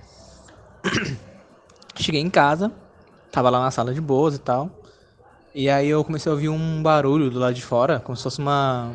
Cheguei 2.00 2.22
em 2.22 2.30
casa, 2.30 2.72
tava 3.30 3.50
lá 3.50 3.60
na 3.60 3.70
sala 3.70 3.94
de 3.94 4.00
boas 4.00 4.36
e 4.36 4.40
tal. 4.40 4.72
E 5.54 5.70
aí 5.70 5.90
eu 5.90 6.02
comecei 6.02 6.30
a 6.30 6.34
ouvir 6.34 6.48
um 6.48 6.82
barulho 6.82 7.30
do 7.30 7.40
lado 7.40 7.54
de 7.54 7.62
fora, 7.62 8.00
como 8.00 8.16
se 8.16 8.24
fosse 8.24 8.40
uma. 8.40 8.94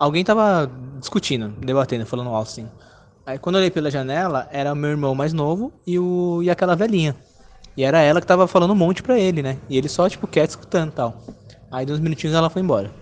Alguém 0.00 0.24
tava 0.24 0.68
discutindo, 0.98 1.50
debatendo, 1.60 2.04
falando 2.04 2.30
alto 2.30 2.50
assim. 2.50 2.68
Aí 3.24 3.38
quando 3.38 3.54
eu 3.54 3.60
olhei 3.60 3.70
pela 3.70 3.88
janela, 3.88 4.48
era 4.50 4.72
o 4.72 4.76
meu 4.76 4.90
irmão 4.90 5.14
mais 5.14 5.32
novo 5.32 5.72
e, 5.86 5.96
o... 5.96 6.40
e 6.42 6.50
aquela 6.50 6.74
velhinha. 6.74 7.14
E 7.76 7.84
era 7.84 8.00
ela 8.00 8.20
que 8.20 8.26
tava 8.26 8.48
falando 8.48 8.72
um 8.72 8.76
monte 8.76 9.00
pra 9.00 9.16
ele, 9.16 9.44
né? 9.44 9.58
E 9.68 9.78
ele 9.78 9.88
só, 9.88 10.08
tipo, 10.08 10.26
quieto 10.26 10.50
escutando 10.50 10.88
e 10.88 10.92
tal. 10.92 11.22
Aí, 11.70 11.86
uns 11.88 12.00
minutinhos, 12.00 12.34
ela 12.34 12.50
foi 12.50 12.62
embora. 12.62 13.01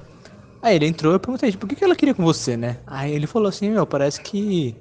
Aí 0.62 0.76
ele 0.76 0.86
entrou 0.86 1.12
e 1.12 1.16
eu 1.16 1.20
perguntei, 1.20 1.50
tipo, 1.50 1.60
por 1.62 1.68
que, 1.68 1.76
que 1.76 1.84
ela 1.84 1.96
queria 1.96 2.14
com 2.14 2.24
você, 2.24 2.56
né? 2.56 2.78
Aí 2.86 3.12
ele 3.12 3.26
falou 3.26 3.48
assim, 3.48 3.70
meu, 3.70 3.86
parece 3.86 4.20
que. 4.20 4.76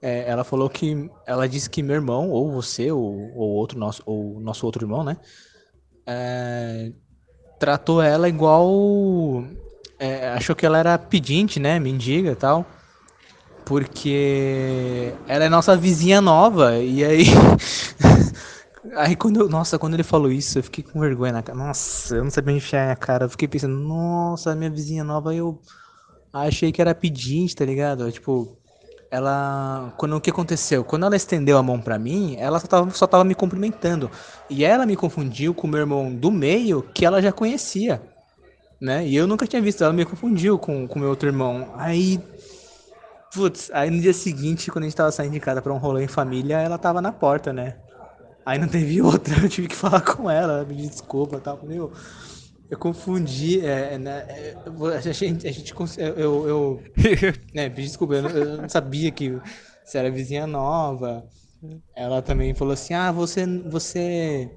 é, 0.00 0.28
ela 0.28 0.44
falou 0.44 0.68
que. 0.70 1.10
Ela 1.26 1.48
disse 1.48 1.68
que 1.68 1.82
meu 1.82 1.96
irmão, 1.96 2.30
ou 2.30 2.50
você, 2.52 2.90
ou, 2.90 3.02
ou 3.34 3.50
outro 3.50 3.78
nosso, 3.78 4.02
ou 4.06 4.40
nosso 4.40 4.64
outro 4.66 4.84
irmão, 4.84 5.04
né? 5.04 5.16
é, 6.06 6.92
tratou 7.58 8.02
ela 8.02 8.28
igual. 8.28 9.44
é, 9.98 10.28
achou 10.28 10.54
que 10.54 10.66
ela 10.66 10.78
era 10.78 10.98
pedinte, 10.98 11.58
né? 11.58 11.78
Mendiga 11.78 12.32
e 12.32 12.36
tal. 12.36 12.66
Porque 13.64 15.12
ela 15.26 15.44
é 15.44 15.48
nossa 15.48 15.76
vizinha 15.76 16.20
nova. 16.20 16.76
E 16.78 17.04
aí. 17.04 17.24
Aí 18.92 19.16
quando 19.16 19.40
eu, 19.40 19.48
nossa, 19.48 19.78
quando 19.78 19.94
ele 19.94 20.02
falou 20.02 20.30
isso, 20.30 20.58
eu 20.58 20.62
fiquei 20.62 20.84
com 20.84 21.00
vergonha 21.00 21.32
na 21.32 21.42
cara. 21.42 21.58
Nossa, 21.58 22.16
eu 22.16 22.24
não 22.24 22.30
sabia 22.30 22.54
enfiar 22.54 22.90
a 22.90 22.96
cara. 22.96 23.24
Eu 23.24 23.30
fiquei 23.30 23.48
pensando, 23.48 23.74
nossa, 23.74 24.54
minha 24.54 24.70
vizinha 24.70 25.02
nova, 25.02 25.34
eu 25.34 25.58
achei 26.32 26.70
que 26.70 26.82
era 26.82 26.94
pedinte, 26.94 27.56
tá 27.56 27.64
ligado? 27.64 28.10
Tipo, 28.12 28.58
ela. 29.10 29.92
Quando 29.96 30.16
o 30.16 30.20
que 30.20 30.30
aconteceu? 30.30 30.84
Quando 30.84 31.06
ela 31.06 31.16
estendeu 31.16 31.56
a 31.56 31.62
mão 31.62 31.80
pra 31.80 31.98
mim, 31.98 32.36
ela 32.38 32.60
só 32.60 32.66
tava, 32.66 32.90
só 32.90 33.06
tava 33.06 33.24
me 33.24 33.34
cumprimentando. 33.34 34.10
E 34.50 34.64
ela 34.64 34.84
me 34.84 34.96
confundiu 34.96 35.54
com 35.54 35.66
o 35.66 35.70
meu 35.70 35.80
irmão 35.80 36.14
do 36.14 36.30
meio, 36.30 36.82
que 36.94 37.06
ela 37.06 37.22
já 37.22 37.32
conhecia. 37.32 38.02
Né? 38.80 39.06
E 39.06 39.16
eu 39.16 39.26
nunca 39.26 39.46
tinha 39.46 39.62
visto, 39.62 39.82
ela 39.82 39.92
me 39.92 40.04
confundiu 40.04 40.58
com 40.58 40.84
o 40.84 40.98
meu 40.98 41.08
outro 41.08 41.28
irmão. 41.28 41.72
Aí. 41.76 42.20
Putz, 43.32 43.70
aí 43.72 43.90
no 43.90 44.00
dia 44.00 44.12
seguinte, 44.12 44.70
quando 44.70 44.84
a 44.84 44.86
gente 44.86 44.96
tava 44.96 45.10
saindo 45.10 45.32
de 45.32 45.40
casa 45.40 45.60
pra 45.60 45.72
um 45.72 45.78
rolê 45.78 46.04
em 46.04 46.08
família, 46.08 46.60
ela 46.60 46.78
tava 46.78 47.00
na 47.00 47.10
porta, 47.10 47.52
né? 47.52 47.76
Aí 48.44 48.58
não 48.58 48.68
teve 48.68 49.00
outra, 49.00 49.34
eu 49.42 49.48
tive 49.48 49.68
que 49.68 49.74
falar 49.76 50.02
com 50.02 50.30
ela, 50.30 50.64
pedir 50.66 50.88
desculpa 50.88 51.36
e 51.38 51.40
tal. 51.40 51.64
Meu, 51.64 51.92
eu 52.70 52.78
confundi, 52.78 53.60
é, 53.64 53.98
né, 53.98 54.20
é, 54.28 54.58
a 54.96 55.00
gente, 55.12 55.46
a 55.46 55.52
gente 55.52 55.72
eu, 55.98 56.48
eu, 56.48 56.82
né, 57.54 57.68
pedi 57.70 57.84
desculpa, 57.88 58.14
eu 58.14 58.22
não, 58.22 58.30
eu 58.36 58.58
não 58.62 58.68
sabia 58.68 59.10
que 59.12 59.40
você 59.84 59.98
era 59.98 60.10
vizinha 60.10 60.46
nova. 60.46 61.26
Ela 61.96 62.22
também 62.22 62.54
falou 62.54 62.74
assim, 62.74 62.94
ah, 62.94 63.12
você, 63.12 63.46
você 63.68 64.50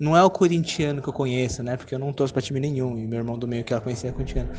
não 0.00 0.16
é 0.16 0.24
o 0.24 0.30
corintiano 0.30 1.02
que 1.02 1.08
eu 1.08 1.12
conheço, 1.12 1.62
né, 1.62 1.76
porque 1.76 1.94
eu 1.94 1.98
não 1.98 2.12
torço 2.12 2.32
pra 2.34 2.42
time 2.42 2.60
nenhum, 2.60 2.98
e 2.98 3.06
meu 3.06 3.18
irmão 3.18 3.38
do 3.38 3.48
meio 3.48 3.64
que 3.64 3.72
ela 3.72 3.82
conhecia 3.82 4.10
é 4.10 4.12
corintiano. 4.12 4.50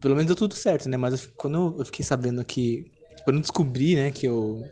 Pelo 0.00 0.14
menos 0.14 0.26
deu 0.26 0.36
tudo 0.36 0.54
certo, 0.54 0.88
né, 0.88 0.96
mas 0.96 1.24
eu- 1.24 1.32
quando 1.36 1.76
eu 1.78 1.84
fiquei 1.86 2.04
sabendo 2.04 2.44
que, 2.44 2.92
quando 3.24 3.36
eu 3.36 3.40
descobri, 3.42 3.96
né, 3.96 4.10
que 4.10 4.26
eu, 4.26 4.70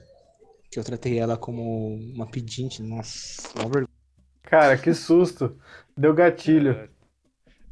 que 0.73 0.79
eu 0.81 0.85
tratei 0.85 1.19
ela 1.21 1.37
como 1.39 1.97
uma 1.97 2.27
pedinte, 2.31 2.83
nossa, 2.83 3.49
uma 3.57 3.65
vergonha. 3.71 3.89
Cara, 4.45 4.79
que 4.79 4.95
susto. 4.95 5.59
Deu 5.97 6.15
gatilho. 6.15 6.85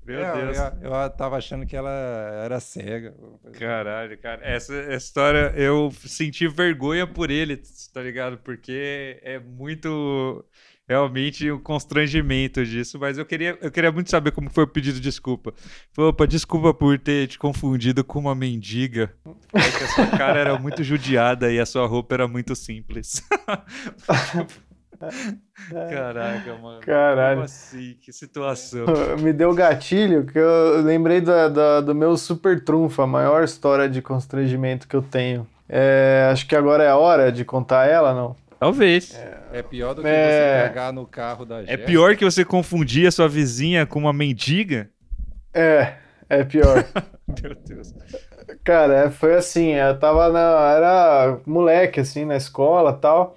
Meu 0.04 0.24
É, 0.24 0.26
Deus. 0.26 0.70
Eu, 0.82 0.92
eu 0.92 1.10
tava 1.10 1.36
achando 1.36 1.66
que 1.66 1.76
ela 1.76 1.90
era 1.90 2.60
cega. 2.60 3.14
Caralho, 3.52 4.18
cara. 4.20 4.44
Essa, 4.46 4.74
essa 4.74 5.06
história 5.06 5.52
eu 5.56 5.90
senti 5.92 6.46
vergonha 6.48 7.06
por 7.06 7.30
ele, 7.30 7.56
tá 7.92 8.02
ligado? 8.02 8.38
Porque 8.38 9.20
é 9.22 9.38
muito. 9.38 10.44
Realmente 10.90 11.48
um 11.52 11.58
constrangimento 11.60 12.66
disso, 12.66 12.98
mas 12.98 13.16
eu 13.16 13.24
queria, 13.24 13.56
eu 13.62 13.70
queria 13.70 13.92
muito 13.92 14.10
saber 14.10 14.32
como 14.32 14.50
foi 14.50 14.64
o 14.64 14.66
pedido 14.66 14.96
de 14.96 15.00
desculpa. 15.02 15.54
Falei, 15.92 16.10
Opa, 16.10 16.26
desculpa 16.26 16.74
por 16.74 16.98
ter 16.98 17.28
te 17.28 17.38
confundido 17.38 18.02
com 18.02 18.18
uma 18.18 18.34
mendiga. 18.34 19.14
É 19.54 19.60
que 19.78 19.84
a 19.84 19.86
sua 19.86 20.06
cara 20.08 20.40
era 20.40 20.58
muito 20.58 20.82
judiada 20.82 21.52
e 21.52 21.60
a 21.60 21.64
sua 21.64 21.86
roupa 21.86 22.16
era 22.16 22.26
muito 22.26 22.56
simples. 22.56 23.22
Caraca, 25.70 26.54
mano. 26.60 26.80
Caralho. 26.80 27.36
Como 27.36 27.44
assim? 27.44 27.96
Que 28.00 28.12
situação. 28.12 28.84
Me 29.22 29.32
deu 29.32 29.54
gatilho 29.54 30.26
que 30.26 30.38
eu 30.38 30.82
lembrei 30.82 31.20
da, 31.20 31.46
da- 31.48 31.80
do 31.80 31.94
meu 31.94 32.16
super 32.16 32.62
trunfo, 32.64 33.00
a 33.00 33.06
maior 33.06 33.44
história 33.44 33.88
de 33.88 34.02
constrangimento 34.02 34.88
que 34.88 34.96
eu 34.96 35.02
tenho. 35.02 35.46
É, 35.68 36.28
acho 36.32 36.48
que 36.48 36.56
agora 36.56 36.82
é 36.82 36.88
a 36.88 36.96
hora 36.96 37.30
de 37.30 37.44
contar 37.44 37.86
ela, 37.86 38.12
não? 38.12 38.34
Talvez. 38.60 39.18
É 39.52 39.62
pior 39.62 39.94
do 39.94 40.02
que 40.02 40.08
É. 40.08 40.62
você 40.64 40.68
pegar 40.68 40.92
no 40.92 41.06
carro 41.06 41.44
da 41.46 41.60
É 41.62 41.66
Jéssica. 41.66 41.86
pior 41.86 42.14
que 42.14 42.24
você 42.24 42.44
confundir 42.44 43.08
a 43.08 43.10
sua 43.10 43.26
vizinha 43.26 43.86
com 43.86 43.98
uma 43.98 44.12
mendiga? 44.12 44.90
É, 45.52 45.94
é 46.28 46.44
pior. 46.44 46.84
Meu 47.42 47.54
Deus. 47.66 47.94
Cara, 48.62 49.06
é, 49.06 49.10
foi 49.10 49.34
assim, 49.34 49.70
eu 49.74 49.98
tava 49.98 50.28
na. 50.30 50.74
Era 50.76 51.38
moleque, 51.46 52.00
assim, 52.00 52.24
na 52.26 52.36
escola 52.36 52.92
tal. 52.92 53.34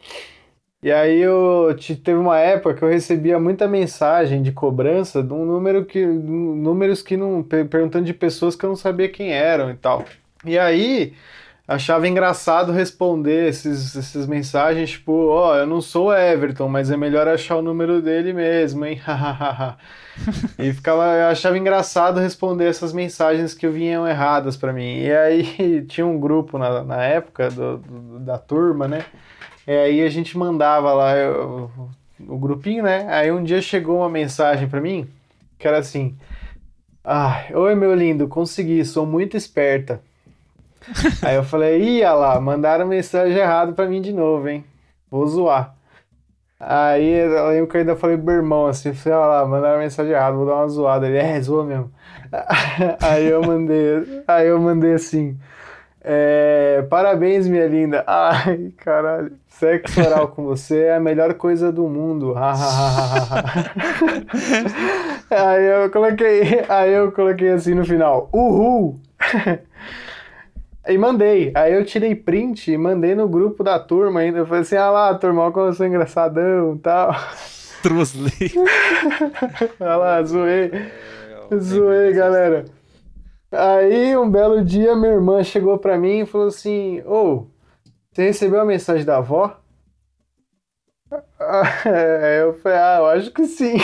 E 0.84 0.91
aí 0.91 1.19
eu 1.21 1.74
te- 1.80 1.95
teve 1.95 2.17
uma 2.19 2.38
época 2.39 2.74
que 2.76 2.84
eu 2.84 2.89
recebia 2.89 3.39
muita 3.39 3.67
mensagem 3.69 4.41
de 4.43 4.51
cobrança 4.51 5.24
de 5.24 5.32
um 5.32 5.45
número 5.45 5.86
que. 5.86 6.05
números 6.05 7.01
que 7.01 7.15
não. 7.15 7.41
per- 7.41 7.65
perguntando 7.67 8.05
de 8.05 8.13
pessoas 8.13 8.55
que 8.55 8.65
eu 8.65 8.69
não 8.69 8.76
sabia 8.76 9.07
quem 9.07 9.32
eram 9.32 9.71
e 9.71 9.76
tal. 9.76 10.03
E 10.43 10.59
aí 10.59 11.13
achava 11.68 12.07
engraçado 12.07 12.72
responder 12.72 13.49
esses, 13.49 13.95
essas 13.95 14.28
mensagens, 14.28 14.91
tipo, 14.91 15.11
ó, 15.30 15.55
eu 15.57 15.68
não 15.68 15.82
sou 15.82 16.14
Everton, 16.16 16.68
mas 16.68 16.91
é 16.91 16.97
melhor 16.97 17.28
achar 17.28 17.57
o 17.57 17.61
número 17.61 18.01
dele 18.01 18.34
mesmo, 18.34 18.86
hein? 18.86 19.01
E 20.59 20.72
ficava, 20.74 21.03
eu 21.16 21.28
achava 21.28 21.57
engraçado 21.57 22.20
responder 22.20 22.66
essas 22.68 22.93
mensagens 22.93 23.53
que 23.53 23.68
vinham 23.68 24.07
erradas 24.07 24.55
pra 24.55 24.72
mim. 24.74 24.99
E 24.99 25.11
aí 25.11 25.82
tinha 25.89 26.05
um 26.05 26.20
grupo 26.20 26.57
na, 26.57 26.84
na 26.84 27.03
época 27.03 27.49
do, 27.49 27.78
do- 27.80 28.20
da 28.20 28.38
turma, 28.38 28.88
né? 28.88 29.05
E 29.68 29.72
aí 29.72 30.01
a 30.03 30.09
gente 30.09 30.38
mandava 30.38 30.93
lá 30.93 31.16
eu- 31.18 31.72
o 32.28 32.38
grupinho, 32.38 32.84
né? 32.84 33.07
Aí 33.14 33.32
um 33.32 33.43
dia 33.43 33.61
chegou 33.61 33.99
uma 33.99 34.09
mensagem 34.09 34.68
pra 34.68 34.82
mim 34.82 35.07
que 35.59 35.68
era 35.68 35.80
assim: 35.80 36.16
Ai, 37.03 37.53
oi 37.55 37.76
meu 37.76 37.93
lindo, 37.95 38.28
consegui, 38.28 38.84
sou 38.86 39.05
muito 39.05 39.38
esperta. 39.38 40.01
Aí 41.21 41.36
eu 41.36 41.43
falei, 41.43 42.03
olha 42.03 42.13
lá, 42.13 42.39
mandaram 42.39 42.88
mensagem 42.88 43.38
errada 43.38 43.73
pra 43.73 43.86
mim 43.86 44.01
de 44.01 44.13
novo, 44.13 44.47
hein? 44.47 44.63
Vou 45.09 45.25
zoar. 45.27 45.75
Aí 46.59 47.09
eu 47.09 47.49
lembro 47.49 47.67
que 47.67 47.75
eu 47.75 47.81
ainda 47.81 47.95
falei 47.95 48.15
pro 48.15 48.25
meu 48.25 48.36
irmão 48.36 48.67
assim, 48.67 48.93
falei, 48.93 49.17
olha 49.19 49.27
lá, 49.27 49.45
mandaram 49.45 49.79
mensagem 49.79 50.13
errada, 50.13 50.36
vou 50.36 50.45
dar 50.45 50.55
uma 50.55 50.67
zoada. 50.67 51.07
Ele, 51.07 51.17
é, 51.17 51.41
zoa 51.41 51.65
mesmo. 51.65 51.91
Aí 53.01 53.25
eu 53.27 53.41
mandei, 53.43 54.23
aí 54.27 54.47
eu 54.47 54.59
mandei 54.59 54.93
assim, 54.93 55.38
é, 56.03 56.86
parabéns, 56.89 57.47
minha 57.47 57.65
linda. 57.67 58.03
Ai, 58.07 58.73
caralho, 58.77 59.31
sexo 59.47 60.01
oral 60.01 60.27
com 60.27 60.43
você 60.43 60.86
é 60.86 60.95
a 60.95 60.99
melhor 60.99 61.34
coisa 61.36 61.71
do 61.71 61.88
mundo. 61.88 62.34
aí 65.29 65.63
eu 65.63 65.89
coloquei, 65.91 66.65
aí 66.67 66.91
eu 66.91 67.11
coloquei 67.11 67.51
assim 67.51 67.73
no 67.73 67.86
final, 67.86 68.29
uhul. 68.34 68.99
E 70.88 70.97
mandei. 70.97 71.51
Aí 71.55 71.73
eu 71.73 71.86
tirei 71.86 72.13
print 72.13 72.71
e 72.71 72.77
mandei 72.77 73.15
no 73.15 73.27
grupo 73.27 73.63
da 73.63 73.79
turma 73.79 74.19
ainda. 74.19 74.39
Eu 74.39 74.45
falei 74.45 74.63
assim, 74.63 74.75
ah 74.75 74.89
lá, 74.89 75.13
turma, 75.15 75.43
olha 75.43 75.51
como 75.53 75.67
eu 75.67 75.73
sou 75.73 75.86
engraçadão 75.86 76.75
e 76.75 76.79
tal. 76.79 77.15
Trusley. 77.81 78.51
Olha 79.79 79.95
lá, 79.97 80.23
zoei. 80.23 80.71
Zoei, 81.59 82.13
galera. 82.13 82.65
Aí, 83.51 84.17
um 84.17 84.29
belo 84.29 84.63
dia, 84.63 84.95
minha 84.95 85.13
irmã 85.13 85.43
chegou 85.43 85.77
pra 85.77 85.97
mim 85.97 86.21
e 86.21 86.25
falou 86.25 86.47
assim: 86.47 87.01
Ô, 87.05 87.45
você 88.11 88.23
recebeu 88.23 88.59
a 88.59 88.65
mensagem 88.65 89.05
da 89.05 89.17
avó? 89.17 89.59
Aí 91.39 92.39
eu 92.41 92.53
falei: 92.55 92.77
Ah, 92.77 92.97
eu 92.99 93.05
acho 93.07 93.31
que 93.31 93.45
sim. 93.45 93.77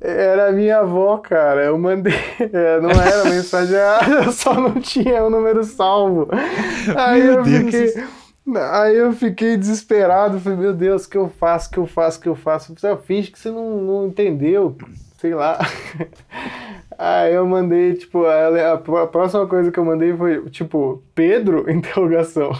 Era 0.00 0.52
minha 0.52 0.78
avó, 0.78 1.18
cara. 1.18 1.64
Eu 1.64 1.78
mandei. 1.78 2.12
é, 2.52 2.80
Não 2.80 2.90
era 2.90 3.24
mensagem 3.24 3.76
eu 4.24 4.30
só 4.32 4.54
não 4.54 4.80
tinha 4.80 5.24
o 5.24 5.30
número 5.30 5.62
salvo. 5.64 6.28
Aí 6.96 7.22
Meu 7.22 7.34
eu 7.34 7.42
Deus. 7.42 7.64
fiquei. 7.64 8.04
Aí 8.70 8.96
eu 8.96 9.12
fiquei 9.12 9.56
desesperado. 9.56 10.38
Falei, 10.40 10.58
meu 10.58 10.72
Deus, 10.74 11.04
o 11.04 11.10
que 11.10 11.18
eu 11.18 11.28
faço? 11.28 11.68
O 11.68 11.72
que 11.72 11.78
eu 11.78 11.86
faço? 11.86 12.18
O 12.18 12.22
que 12.22 12.28
eu 12.28 12.36
faço? 12.36 12.72
Eu 12.72 12.76
falei, 12.76 12.96
"Ah, 12.96 13.00
finge 13.04 13.30
que 13.30 13.38
você 13.38 13.50
não, 13.50 13.78
não 13.82 14.06
entendeu. 14.06 14.76
Sei 15.18 15.34
lá. 15.34 15.58
Aí 16.98 17.34
eu 17.34 17.46
mandei, 17.46 17.94
tipo, 17.94 18.24
a, 18.24 18.32
a- 18.46 19.02
a 19.02 19.06
próxima 19.06 19.46
coisa 19.46 19.70
que 19.70 19.78
eu 19.78 19.84
mandei 19.84 20.16
foi, 20.16 20.48
tipo, 20.50 21.02
Pedro? 21.14 21.68
Interrogação. 21.70 22.52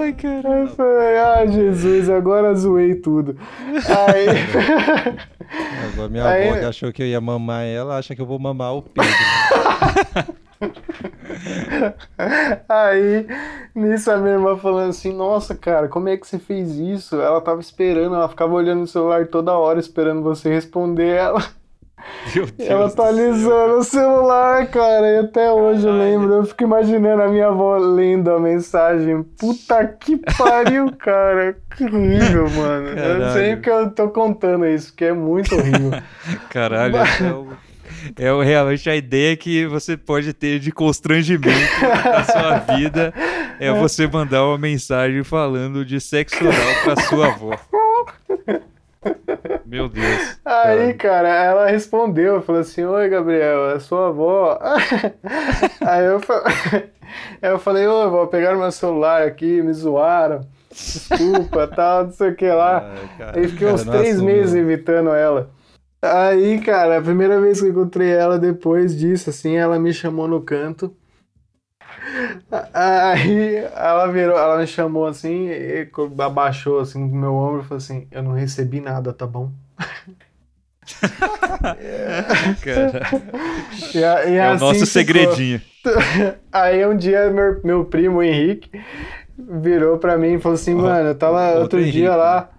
Ai, 0.00 0.12
caralho. 0.12 0.68
Eu 0.68 0.68
falei, 0.68 1.16
ah, 1.18 1.46
Jesus, 1.46 2.08
agora 2.08 2.54
zoei 2.54 2.94
tudo. 2.94 3.36
Aí. 4.08 4.26
Agora 5.92 6.08
minha 6.08 6.24
Aí- 6.28 6.48
avó 6.48 6.58
que 6.60 6.64
achou 6.64 6.92
que 6.92 7.02
eu 7.02 7.06
ia 7.06 7.20
mamar 7.20 7.64
ela, 7.64 7.98
acha 7.98 8.14
que 8.14 8.22
eu 8.22 8.26
vou 8.26 8.38
mamar 8.38 8.72
o 8.76 8.82
Pedro. 8.82 9.10
Aí, 12.68 13.26
nisso 13.74 14.10
a 14.10 14.16
minha 14.16 14.34
irmã 14.34 14.56
falando 14.56 14.90
assim, 14.90 15.12
nossa, 15.12 15.54
cara, 15.56 15.88
como 15.88 16.08
é 16.08 16.16
que 16.16 16.26
você 16.26 16.38
fez 16.38 16.76
isso? 16.76 17.20
Ela 17.20 17.40
tava 17.40 17.60
esperando, 17.60 18.14
ela 18.14 18.28
ficava 18.28 18.52
olhando 18.54 18.80
no 18.80 18.86
celular 18.86 19.26
toda 19.26 19.52
hora 19.52 19.80
esperando 19.80 20.22
você 20.22 20.48
responder 20.48 21.16
ela. 21.16 21.42
Ela 22.58 22.86
atualizando 22.86 23.78
o 23.78 23.84
celular, 23.84 24.66
cara, 24.68 25.06
e 25.08 25.18
até 25.18 25.50
hoje 25.50 25.86
eu 25.86 25.92
lembro, 25.92 26.32
eu 26.34 26.44
fico 26.44 26.62
imaginando 26.64 27.22
a 27.22 27.28
minha 27.28 27.48
avó 27.48 27.76
lendo 27.76 28.30
a 28.30 28.38
mensagem. 28.38 29.22
Puta 29.38 29.84
que 29.86 30.16
pariu, 30.36 30.92
cara. 30.96 31.56
Que 31.76 31.84
horrível, 31.84 32.48
mano. 32.50 32.88
Eu 32.88 32.96
Caralho. 32.96 33.32
sei 33.32 33.56
que 33.56 33.70
eu 33.70 33.90
tô 33.90 34.08
contando 34.08 34.66
isso, 34.66 34.88
porque 34.92 35.06
é 35.06 35.12
muito 35.12 35.54
horrível. 35.54 35.90
Caralho, 36.50 36.96
essa 36.96 37.24
é, 37.24 37.32
o, 37.32 37.48
é 38.18 38.32
o- 38.32 38.42
realmente 38.42 38.88
a 38.90 38.96
ideia 38.96 39.36
que 39.36 39.66
você 39.66 39.96
pode 39.96 40.32
ter 40.32 40.58
de 40.58 40.70
constrangimento 40.72 41.80
na 41.82 42.24
sua 42.24 42.58
vida 42.76 43.12
é 43.58 43.72
você 43.78 44.06
mandar 44.06 44.44
uma 44.46 44.58
mensagem 44.58 45.22
falando 45.24 45.84
de 45.84 46.00
sexo 46.00 46.44
oral 46.44 46.74
pra 46.84 46.96
sua 47.04 47.26
avó. 47.28 47.50
Meu 49.64 49.88
Deus. 49.88 50.39
Aí, 50.50 50.94
cara, 50.94 51.28
ela 51.28 51.66
respondeu, 51.68 52.42
falou 52.42 52.60
assim, 52.60 52.84
oi, 52.84 53.08
Gabriel, 53.08 53.70
é 53.70 53.78
sua 53.78 54.08
avó. 54.08 54.58
Aí 55.86 56.04
eu, 56.06 56.18
fa- 56.18 56.42
eu 57.40 57.58
falei, 57.58 57.86
ô, 57.86 58.10
vou 58.10 58.26
pegar 58.26 58.56
meu 58.56 58.72
celular 58.72 59.22
aqui, 59.22 59.62
me 59.62 59.72
zoaram. 59.72 60.40
Desculpa, 60.70 61.66
tal, 61.74 62.04
não 62.06 62.12
sei 62.12 62.30
o 62.30 62.34
que 62.34 62.48
lá. 62.48 62.78
Ai, 62.80 63.08
cara, 63.16 63.38
Aí 63.38 63.46
fiquei 63.48 63.66
cara, 63.66 63.74
uns 63.76 63.84
três 63.84 64.20
meses 64.20 64.54
não. 64.54 64.60
imitando 64.62 65.10
ela. 65.10 65.50
Aí, 66.02 66.60
cara, 66.60 66.98
a 66.98 67.02
primeira 67.02 67.40
vez 67.40 67.60
que 67.60 67.66
eu 67.66 67.70
encontrei 67.70 68.10
ela 68.10 68.38
depois 68.38 68.96
disso, 68.98 69.30
assim, 69.30 69.56
ela 69.56 69.78
me 69.78 69.92
chamou 69.92 70.26
no 70.26 70.40
canto. 70.40 70.92
Aí 72.74 73.56
ela 73.56 74.06
virou, 74.08 74.36
ela 74.36 74.58
me 74.58 74.66
chamou 74.66 75.06
assim, 75.06 75.46
e 75.48 75.88
abaixou 76.18 76.80
assim 76.80 77.04
no 77.06 77.14
meu 77.16 77.34
ombro 77.34 77.60
e 77.60 77.64
falou 77.64 77.78
assim: 77.78 78.08
Eu 78.10 78.22
não 78.22 78.32
recebi 78.32 78.80
nada, 78.80 79.12
tá 79.12 79.26
bom? 79.26 79.52
Cara, 82.62 83.00
E, 83.94 84.04
a- 84.04 84.24
e 84.26 84.34
é 84.36 84.48
o 84.48 84.52
assim 84.52 84.60
nosso 84.64 84.86
ficou. 84.86 84.86
segredinho. 84.86 85.60
Aí 86.52 86.86
um 86.86 86.96
dia 86.96 87.30
meu, 87.30 87.60
meu 87.64 87.84
primo 87.84 88.22
Henrique 88.22 88.70
virou 89.38 89.98
pra 89.98 90.18
mim 90.18 90.34
e 90.34 90.40
falou 90.40 90.54
assim, 90.56 90.74
mano, 90.74 91.08
eu 91.10 91.14
tava 91.14 91.58
outro 91.58 91.60
outro 91.62 91.80
Henrique, 91.80 91.98
dia 91.98 92.14
lá, 92.14 92.50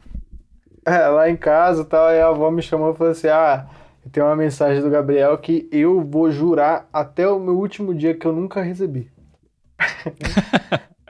é, 0.85 1.07
lá 1.07 1.29
em 1.29 1.35
casa 1.37 1.83
e 1.83 1.85
tal, 1.85 2.07
aí 2.07 2.19
a 2.19 2.27
avó 2.27 2.49
me 2.51 2.61
chamou 2.61 2.93
e 2.93 2.97
falou 2.97 3.11
assim, 3.11 3.27
ah, 3.27 3.67
tem 4.11 4.23
uma 4.23 4.35
mensagem 4.35 4.81
do 4.81 4.89
Gabriel 4.89 5.37
que 5.37 5.69
eu 5.71 6.01
vou 6.01 6.31
jurar 6.31 6.87
até 6.91 7.27
o 7.27 7.39
meu 7.39 7.57
último 7.57 7.93
dia 7.93 8.15
que 8.15 8.25
eu 8.25 8.33
nunca 8.33 8.61
recebi. 8.61 9.09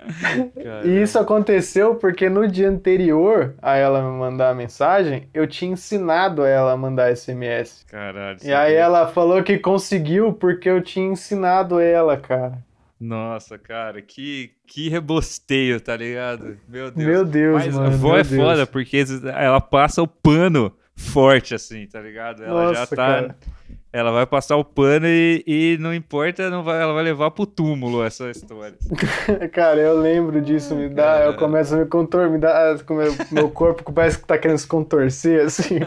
E 0.83 1.01
isso 1.01 1.17
aconteceu 1.19 1.95
porque 1.95 2.29
no 2.29 2.47
dia 2.47 2.69
anterior 2.69 3.53
a 3.61 3.75
ela 3.75 4.01
me 4.01 4.17
mandar 4.17 4.49
a 4.49 4.55
mensagem, 4.55 5.27
eu 5.33 5.47
tinha 5.47 5.71
ensinado 5.71 6.43
ela 6.43 6.73
a 6.73 6.77
mandar 6.77 7.15
SMS. 7.15 7.85
Caralho. 7.89 8.37
E 8.43 8.53
aí 8.53 8.73
ela 8.73 9.07
falou 9.07 9.43
que 9.43 9.57
conseguiu 9.57 10.33
porque 10.33 10.69
eu 10.69 10.81
tinha 10.81 11.07
ensinado 11.07 11.79
ela, 11.79 12.17
cara. 12.17 12.57
Nossa, 12.99 13.57
cara, 13.57 13.99
que, 13.99 14.51
que 14.67 14.87
rebosteio, 14.87 15.81
tá 15.81 15.97
ligado? 15.97 16.55
Meu 16.69 16.91
Deus. 16.91 17.07
Meu 17.07 17.25
Deus, 17.25 17.65
Mas 17.65 17.75
mano. 17.75 17.87
a 17.87 17.93
avó 17.93 18.07
meu 18.09 18.17
é 18.17 18.23
Deus. 18.23 18.41
foda, 18.43 18.67
porque 18.67 19.03
ela 19.35 19.59
passa 19.59 20.03
o 20.03 20.07
pano 20.07 20.71
forte, 20.95 21.55
assim, 21.55 21.87
tá 21.87 21.99
ligado? 21.99 22.43
Ela 22.43 22.73
já 22.73 22.79
Nossa, 22.81 22.95
tá. 22.95 23.05
cara. 23.07 23.35
Ela 23.93 24.11
vai 24.11 24.25
passar 24.25 24.55
o 24.55 24.63
pano 24.63 25.05
e, 25.05 25.43
e 25.45 25.77
não 25.79 25.93
importa, 25.93 26.49
não 26.49 26.63
vai, 26.63 26.81
ela 26.81 26.93
vai 26.93 27.03
levar 27.03 27.31
pro 27.31 27.45
túmulo 27.45 28.03
essa 28.03 28.29
história. 28.29 28.77
Cara, 29.51 29.81
eu 29.81 29.99
lembro 29.99 30.39
disso, 30.41 30.73
me 30.75 30.87
dá, 30.87 31.25
eu 31.25 31.35
começo 31.35 31.75
a 31.75 31.77
me 31.77 31.85
contorcer, 31.85 32.31
me 32.31 32.39
dá, 32.39 32.77
meu, 32.89 33.15
meu 33.31 33.49
corpo 33.49 33.83
parece 33.91 34.17
que 34.17 34.25
tá 34.25 34.37
querendo 34.37 34.59
se 34.59 34.67
contorcer, 34.67 35.45
assim. 35.45 35.79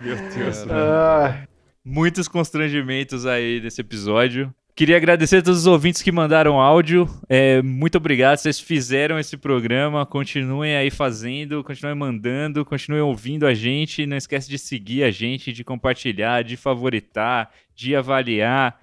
Meu 0.00 0.16
Deus. 0.34 0.66
Ah, 0.70 1.44
Muitos 1.84 2.26
constrangimentos 2.28 3.26
aí 3.26 3.60
nesse 3.60 3.82
episódio. 3.82 4.52
Queria 4.76 4.96
agradecer 4.96 5.36
a 5.36 5.42
todos 5.42 5.60
os 5.60 5.66
ouvintes 5.68 6.02
que 6.02 6.10
mandaram 6.10 6.60
áudio. 6.60 7.08
É, 7.28 7.62
muito 7.62 7.96
obrigado, 7.96 8.38
vocês 8.38 8.58
fizeram 8.58 9.20
esse 9.20 9.36
programa. 9.36 10.04
Continuem 10.04 10.74
aí 10.74 10.90
fazendo, 10.90 11.62
continuem 11.62 11.94
mandando, 11.94 12.64
continuem 12.64 13.00
ouvindo 13.00 13.46
a 13.46 13.54
gente. 13.54 14.04
Não 14.04 14.16
esquece 14.16 14.50
de 14.50 14.58
seguir 14.58 15.04
a 15.04 15.12
gente, 15.12 15.52
de 15.52 15.62
compartilhar, 15.62 16.42
de 16.42 16.56
favoritar, 16.56 17.52
de 17.72 17.94
avaliar, 17.94 18.80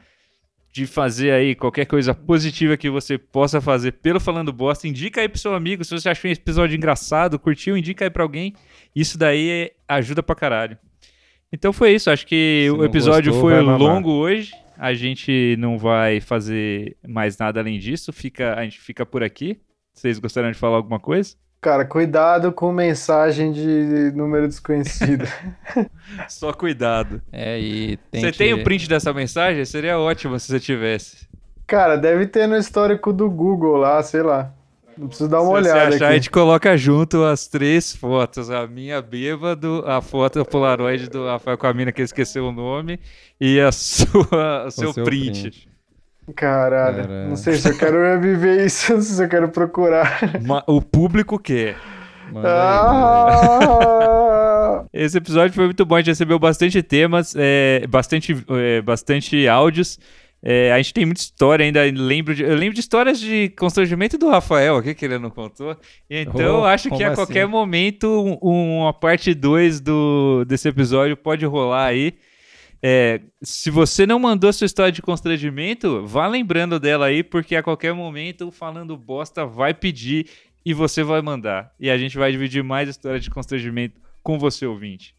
de 0.71 0.87
fazer 0.87 1.31
aí 1.31 1.55
qualquer 1.55 1.83
coisa 1.83 2.15
positiva 2.15 2.77
que 2.77 2.89
você 2.89 3.17
possa 3.17 3.59
fazer 3.59 3.91
pelo 3.91 4.21
Falando 4.21 4.53
Bosta. 4.53 4.87
Indica 4.87 5.19
aí 5.19 5.27
pro 5.27 5.39
seu 5.39 5.53
amigo. 5.53 5.83
Se 5.83 5.91
você 5.91 6.07
achou 6.07 6.31
esse 6.31 6.39
episódio 6.39 6.77
engraçado, 6.77 7.37
curtiu, 7.37 7.75
indica 7.75 8.05
aí 8.05 8.09
pra 8.09 8.23
alguém. 8.23 8.53
Isso 8.95 9.17
daí 9.17 9.71
ajuda 9.89 10.23
pra 10.23 10.35
caralho. 10.35 10.77
Então 11.51 11.73
foi 11.73 11.91
isso. 11.91 12.09
Acho 12.09 12.25
que 12.25 12.67
Se 12.67 12.71
o 12.71 12.85
episódio 12.85 13.33
gostou, 13.33 13.49
foi 13.49 13.59
longo 13.59 14.09
hoje. 14.11 14.53
A 14.81 14.95
gente 14.95 15.55
não 15.59 15.77
vai 15.77 16.19
fazer 16.19 16.97
mais 17.07 17.37
nada 17.37 17.59
além 17.59 17.77
disso. 17.77 18.11
Fica, 18.11 18.55
a 18.55 18.63
gente 18.63 18.79
fica 18.79 19.05
por 19.05 19.21
aqui. 19.21 19.61
Vocês 19.93 20.17
gostariam 20.17 20.51
de 20.51 20.57
falar 20.57 20.77
alguma 20.77 20.99
coisa? 20.99 21.35
cara, 21.61 21.85
cuidado 21.85 22.51
com 22.51 22.71
mensagem 22.71 23.51
de 23.51 24.11
número 24.15 24.47
desconhecido. 24.47 25.25
Só 26.27 26.51
cuidado. 26.51 27.21
É, 27.31 27.59
e 27.59 27.97
tem 28.09 28.21
Você 28.21 28.31
que... 28.31 28.37
tem 28.39 28.53
o 28.55 28.63
print 28.63 28.89
dessa 28.89 29.13
mensagem? 29.13 29.63
Seria 29.63 29.99
ótimo 29.99 30.39
se 30.39 30.47
você 30.47 30.59
tivesse. 30.59 31.29
Cara, 31.67 31.95
deve 31.95 32.25
ter 32.25 32.47
no 32.47 32.57
histórico 32.57 33.13
do 33.13 33.29
Google 33.29 33.77
lá, 33.77 34.01
sei 34.01 34.23
lá. 34.23 34.51
Não 34.97 35.07
preciso 35.07 35.29
dar 35.29 35.41
uma 35.41 35.61
Se 35.63 35.69
olhada 35.69 35.95
achar, 35.95 36.05
a 36.05 36.07
aqui. 36.09 36.15
gente 36.15 36.29
coloca 36.29 36.77
junto 36.77 37.23
as 37.23 37.47
três 37.47 37.95
fotos. 37.95 38.49
A 38.51 38.67
minha 38.67 39.01
bêbado, 39.01 39.83
a 39.87 40.01
foto 40.01 40.43
Polaroid 40.45 41.09
do 41.09 41.25
Rafael 41.25 41.57
com 41.57 41.65
a 41.67 41.73
mina 41.73 41.91
que 41.91 42.01
esqueceu 42.01 42.45
o 42.47 42.51
nome 42.51 42.99
e 43.39 43.59
a 43.59 43.71
sua, 43.73 44.65
o 44.67 44.71
seu, 44.71 44.93
seu 44.93 45.03
print. 45.03 45.67
Caralho, 46.35 47.03
Caralho. 47.07 47.29
não 47.29 47.35
sei 47.35 47.55
se 47.55 47.67
eu 47.69 47.77
quero 47.77 47.97
reviver 48.01 48.65
isso, 48.65 48.93
não 48.93 49.01
sei 49.01 49.15
se 49.15 49.23
eu 49.23 49.27
quero 49.29 49.49
procurar. 49.49 50.19
Ma- 50.45 50.63
O 50.67 50.81
público 50.81 51.39
quer. 51.39 51.75
Ah! 53.51 54.85
Esse 54.93 55.17
episódio 55.17 55.53
foi 55.53 55.65
muito 55.65 55.85
bom, 55.85 55.95
a 55.95 55.99
gente 55.99 56.07
recebeu 56.07 56.39
bastante 56.39 56.81
temas, 56.83 57.33
é, 57.37 57.85
bastante, 57.87 58.33
é, 58.49 58.81
bastante 58.81 59.47
áudios. 59.47 59.99
É, 60.43 60.71
a 60.71 60.77
gente 60.77 60.93
tem 60.93 61.05
muita 61.05 61.21
história 61.21 61.63
ainda. 61.63 61.83
Lembro 61.83 62.33
de, 62.33 62.41
eu 62.43 62.55
lembro 62.55 62.73
de 62.73 62.79
histórias 62.79 63.19
de 63.19 63.49
constrangimento 63.49 64.17
do 64.17 64.27
Rafael 64.29 64.77
aqui, 64.77 64.95
que 64.95 65.05
ele 65.05 65.19
não 65.19 65.29
contou. 65.29 65.77
Então 66.09 66.35
Oh, 66.35 66.41
eu 66.59 66.65
acho 66.65 66.89
que 66.89 67.03
a 67.03 67.07
assim? 67.07 67.15
qualquer 67.15 67.47
momento 67.47 68.07
um- 68.41 68.79
uma 68.81 68.93
parte 68.93 69.33
2 69.35 69.79
desse 70.47 70.67
episódio 70.67 71.15
pode 71.15 71.45
rolar 71.45 71.85
aí. 71.85 72.13
É, 72.83 73.21
se 73.43 73.69
você 73.69 74.07
não 74.07 74.17
mandou 74.17 74.51
sua 74.51 74.65
história 74.65 74.91
de 74.91 75.03
constrangimento, 75.03 76.07
vá 76.07 76.27
lembrando 76.27 76.79
dela 76.79 77.05
aí, 77.05 77.21
porque 77.23 77.55
a 77.55 77.61
qualquer 77.61 77.93
momento 77.93 78.47
o 78.47 78.51
Falando 78.51 78.97
Bosta 78.97 79.45
vai 79.45 79.71
pedir 79.75 80.25
e 80.65 80.73
você 80.73 81.03
vai 81.03 81.21
mandar. 81.21 81.71
E 81.79 81.91
a 81.91 81.97
gente 81.99 82.17
vai 82.17 82.31
dividir 82.31 82.63
mais 82.63 82.89
histórias 82.89 83.23
de 83.23 83.29
constrangimento 83.29 84.01
com 84.23 84.39
você, 84.39 84.65
ouvinte. 84.65 85.13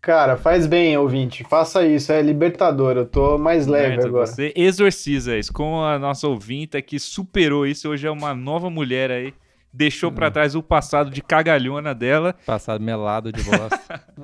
Cara, 0.00 0.36
faz 0.36 0.66
bem, 0.66 0.96
ouvinte. 0.96 1.44
Faça 1.44 1.84
isso, 1.84 2.12
é 2.12 2.22
libertador. 2.22 2.96
Eu 2.96 3.04
tô 3.06 3.36
mais 3.36 3.66
leve 3.66 3.94
Certo? 3.96 4.06
agora. 4.06 4.26
Você 4.26 4.52
exorciza 4.56 5.36
isso. 5.36 5.52
Com 5.52 5.82
a 5.82 5.98
nossa 5.98 6.28
ouvinta 6.28 6.80
que 6.80 6.98
superou 6.98 7.66
isso, 7.66 7.88
hoje 7.88 8.06
é 8.06 8.10
uma 8.10 8.32
nova 8.34 8.70
mulher 8.70 9.10
aí. 9.10 9.34
Deixou 9.72 10.10
Hum. 10.10 10.14
pra 10.14 10.30
trás 10.30 10.54
o 10.54 10.62
passado 10.62 11.10
de 11.10 11.20
cagalhona 11.20 11.94
dela. 11.94 12.34
Passado 12.46 12.82
melado 12.82 13.32
de 13.32 13.42
bosta. 13.42 14.02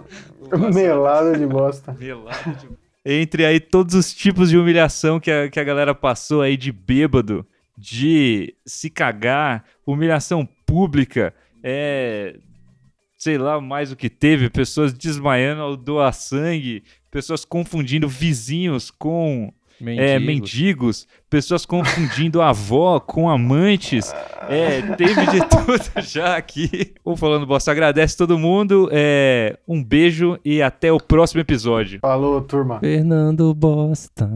Melado 0.73 1.37
de 1.37 1.47
bosta. 1.47 1.93
Melado 1.99 2.57
de... 2.57 2.69
Entre 3.05 3.45
aí 3.45 3.61
todos 3.61 3.95
os 3.95 4.15
tipos 4.15 4.49
de 4.49 4.57
humilhação 4.57 5.21
que 5.21 5.31
a, 5.31 5.51
que 5.51 5.61
a 5.61 5.65
galera 5.65 5.95
passou 5.95 6.41
aí 6.41 6.57
de 6.57 6.73
bêbado, 6.73 7.45
de 7.77 8.55
se 8.65 8.89
cagar, 8.89 9.65
humilhação 9.87 10.49
pública, 10.65 11.35
é. 11.63 12.37
Sei 13.25 13.39
lá 13.39 13.59
mais 13.59 13.91
o 13.91 13.97
que 13.97 14.11
teve, 14.11 14.51
pessoas 14.51 14.93
desmaiando 14.93 15.63
ao 15.63 15.79
doar 15.79 16.13
sangue, 16.13 16.85
pessoas 17.11 17.43
confundindo 17.43 18.07
vizinhos 18.07 18.91
com 18.91 19.51
é, 19.81 20.19
Mendigos. 20.19 20.27
mendigos, 20.27 21.09
pessoas 21.31 21.65
confundindo 21.65 22.43
avó 22.43 23.01
com 23.01 23.31
amantes. 23.31 24.15
É, 24.47 24.83
teve 24.97 25.25
de 25.29 25.41
tudo 25.49 26.03
já 26.03 26.37
aqui. 26.37 26.93
O 27.03 27.17
Falando 27.17 27.47
Bosta 27.47 27.71
agradece 27.71 28.15
todo 28.15 28.39
mundo. 28.39 28.91
É, 28.93 29.59
um 29.67 29.83
beijo 29.83 30.39
e 30.45 30.61
até 30.61 30.93
o 30.93 31.01
próximo 31.01 31.41
episódio. 31.41 32.01
Falou, 32.01 32.43
turma. 32.43 32.79
Fernando 32.81 33.55
Bosta. 33.55 34.29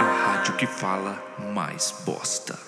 A 0.00 0.36
rádio 0.36 0.56
que 0.56 0.66
fala 0.66 1.22
mais 1.54 2.02
bosta. 2.06 2.58